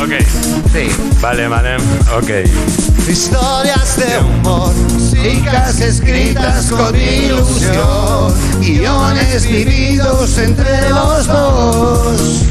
Ok. 0.02 0.12
Sí. 0.72 0.88
Vale, 1.20 1.48
vale. 1.48 1.76
Ok. 2.16 2.30
Historias 3.06 3.96
de 3.98 4.18
humor, 4.20 4.72
músicas 4.74 5.78
escritas 5.78 6.70
con 6.70 6.98
ilusión, 6.98 8.34
guiones 8.60 9.46
vividos 9.46 10.38
entre 10.38 10.88
los 10.88 11.26
dos. 11.26 12.46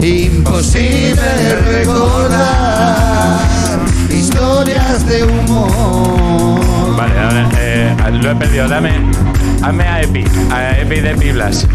Imposible 0.00 1.16
recordar 1.72 3.55
historias 4.36 5.06
de 5.06 5.24
humor. 5.24 6.96
Vale, 6.96 7.18
ahora 7.18 7.48
eh, 7.58 7.96
lo 8.12 8.30
he 8.30 8.34
pedido. 8.36 8.68
Dame, 8.68 8.92
hazme 9.62 9.84
a 9.84 10.02
Epi, 10.02 10.24
a 10.50 10.78
Epi 10.78 11.00
de 11.00 11.14
Piblas. 11.14 11.66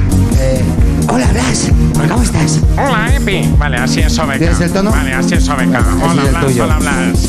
Hola, 1.07 1.26
Blas. 1.32 1.72
¿Cómo 2.07 2.22
estás? 2.22 2.59
Hola, 2.78 3.16
Epi. 3.16 3.51
Vale, 3.57 3.78
así 3.78 4.01
es 4.01 4.14
Sobeca. 4.14 4.38
¿Tienes 4.38 4.62
el 4.62 4.72
tono? 4.72 4.91
Vale, 4.91 5.14
así 5.14 5.36
es 5.36 5.43
Sobeca. 5.43 5.84
Hola, 6.03 6.24
Blas, 6.24 6.59
hola, 6.59 6.78
Blas. 6.78 7.20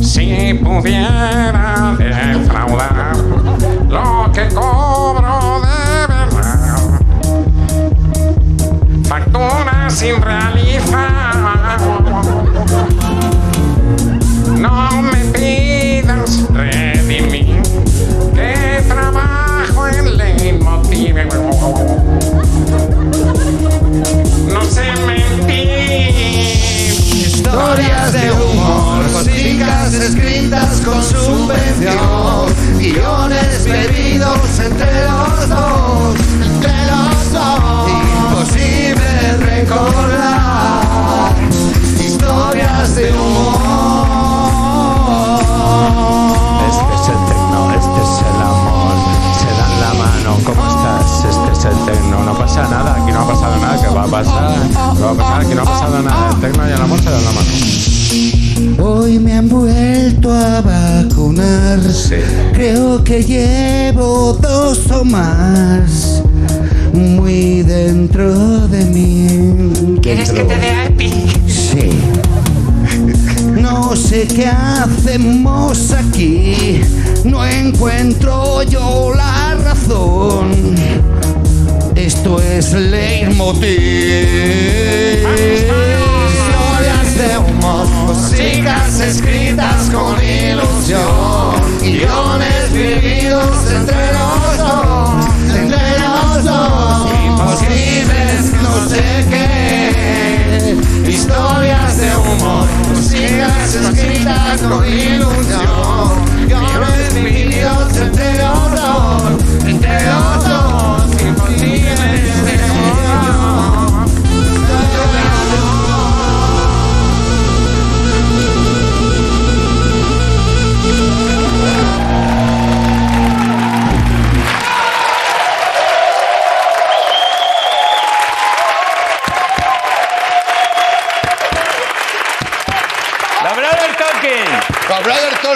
Si 0.00 0.54
pudiera 0.54 1.96
defraudar 1.98 3.16
lo 3.88 4.30
que 4.32 4.48
que 4.48 4.54
cobro 4.54 5.60
de 5.60 6.06
verdad. 6.06 7.00
Facturas 9.08 9.92
sin 9.92 10.22
realizar. 10.22 11.21
No 14.92 15.00
me 15.00 15.21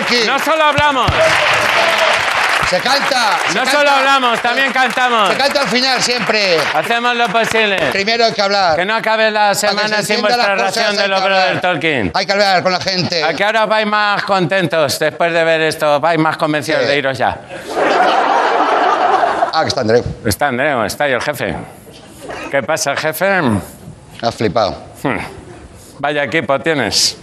Tolkien. 0.09 0.27
No 0.27 0.39
solo 0.39 0.65
hablamos, 0.65 1.11
Se 2.71 2.81
canta. 2.81 3.39
se 3.49 3.55
no 3.55 3.65
canta. 3.65 3.71
solo 3.79 3.91
hablamos, 3.91 4.41
también 4.41 4.73
cantamos. 4.73 5.29
Se 5.31 5.37
canta 5.37 5.61
al 5.63 5.69
final 5.69 6.03
siempre. 6.03 6.59
Hacemos 6.75 7.15
lo 7.17 7.29
posible. 7.29 7.77
Primero 7.93 8.25
hay 8.25 8.33
que 8.33 8.43
hablar. 8.43 8.77
Que 8.77 8.85
no 8.85 8.95
acabe 8.95 9.31
la 9.31 9.51
que 9.51 9.55
semana 9.57 9.97
se 9.99 10.05
sin 10.15 10.21
vuestra 10.21 10.55
ración 10.57 10.97
de 10.97 11.03
que 11.03 11.09
Brother 11.09 11.33
hablar. 11.33 11.61
Talking. 11.61 12.11
Hay 12.15 12.27
que 12.27 12.33
hablar 12.33 12.63
con 12.63 12.73
la 12.73 12.81
gente. 12.81 13.23
¿A 13.25 13.35
qué 13.35 13.45
hora 13.45 13.67
vais 13.67 13.87
más 13.87 14.23
contentos 14.25 14.99
después 14.99 15.33
de 15.33 15.45
ver 15.45 15.61
esto? 15.63 16.01
¿Vais 16.01 16.19
más 16.19 16.37
convencidos 16.37 16.83
Sí. 16.83 16.87
de 16.89 16.97
iros 16.99 17.17
ya? 17.19 17.37
Ah, 19.53 19.63
que 19.63 19.69
está 19.69 19.81
Andreu. 19.81 20.05
Está 20.25 20.49
Andreu, 20.49 20.85
está 20.85 21.05
ahí 21.05 21.13
el 21.13 21.23
jefe. 21.23 21.55
¿Qué 22.51 22.63
pasa, 22.63 22.95
jefe? 22.97 23.41
Has 24.23 24.35
flipado. 24.35 24.77
Hmm. 25.03 25.17
Vaya 25.99 26.25
equipo 26.25 26.59
tienes. 26.61 27.17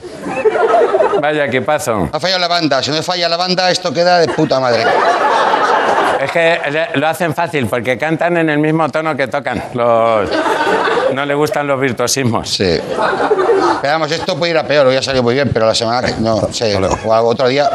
Vaya 1.21 1.45
equipazo. 1.45 2.09
Ha 2.11 2.19
fallado 2.19 2.39
la 2.39 2.47
banda. 2.47 2.81
Si 2.83 2.91
no 2.91 3.01
falla 3.03 3.29
la 3.29 3.37
banda, 3.37 3.69
esto 3.71 3.93
queda 3.93 4.19
de 4.19 4.27
puta 4.29 4.59
madre. 4.59 4.83
Es 6.21 6.31
que 6.31 6.59
lo 6.95 7.07
hacen 7.07 7.33
fácil 7.35 7.67
porque 7.67 7.97
cantan 7.97 8.37
en 8.37 8.49
el 8.49 8.57
mismo 8.57 8.87
tono 8.89 9.15
que 9.15 9.27
tocan. 9.27 9.63
Los- 9.73 10.29
No 11.13 11.25
le 11.25 11.33
gustan 11.35 11.67
los 11.67 11.79
virtuosismos. 11.79 12.49
Sí. 12.49 12.79
Pero 13.81 13.93
vamos, 13.93 14.11
esto 14.11 14.35
puede 14.37 14.51
ir 14.53 14.57
a 14.57 14.63
peor. 14.65 14.87
Hoy 14.87 14.95
ha 14.95 15.01
salido 15.03 15.21
muy 15.23 15.33
bien, 15.35 15.49
pero 15.53 15.67
la 15.67 15.75
semana 15.75 16.01
que. 16.01 16.13
No 16.19 16.47
sé. 16.51 16.75
O 16.75 17.09
otro 17.27 17.47
día. 17.47 17.69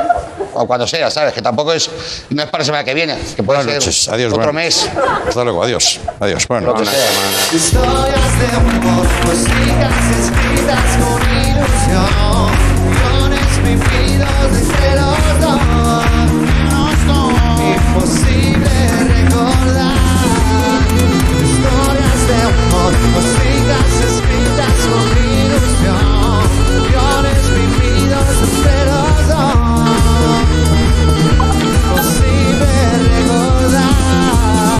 O 0.54 0.66
cuando 0.66 0.86
sea, 0.88 1.08
¿sabes? 1.10 1.32
Que 1.34 1.42
tampoco 1.42 1.72
es. 1.72 1.88
No 2.30 2.42
es 2.42 2.48
para 2.48 2.62
la 2.62 2.64
semana 2.64 2.84
que 2.84 2.94
viene. 2.94 3.16
Que 3.36 3.42
puede 3.44 3.58
Buenas 3.62 3.64
ser 3.66 3.74
noches. 3.74 4.08
Adiós. 4.08 4.32
otro 4.32 4.44
bueno. 4.46 4.52
mes. 4.54 4.88
Hasta 5.28 5.44
luego. 5.44 5.62
Adiós. 5.62 6.00
Adiós. 6.18 6.48
Bueno. 6.48 6.68
Lo 6.68 6.74
que 6.74 6.86
sea. 6.86 7.10
Historias 7.52 8.38
de 8.40 8.58
músicas 8.80 10.04
escritas 10.18 10.98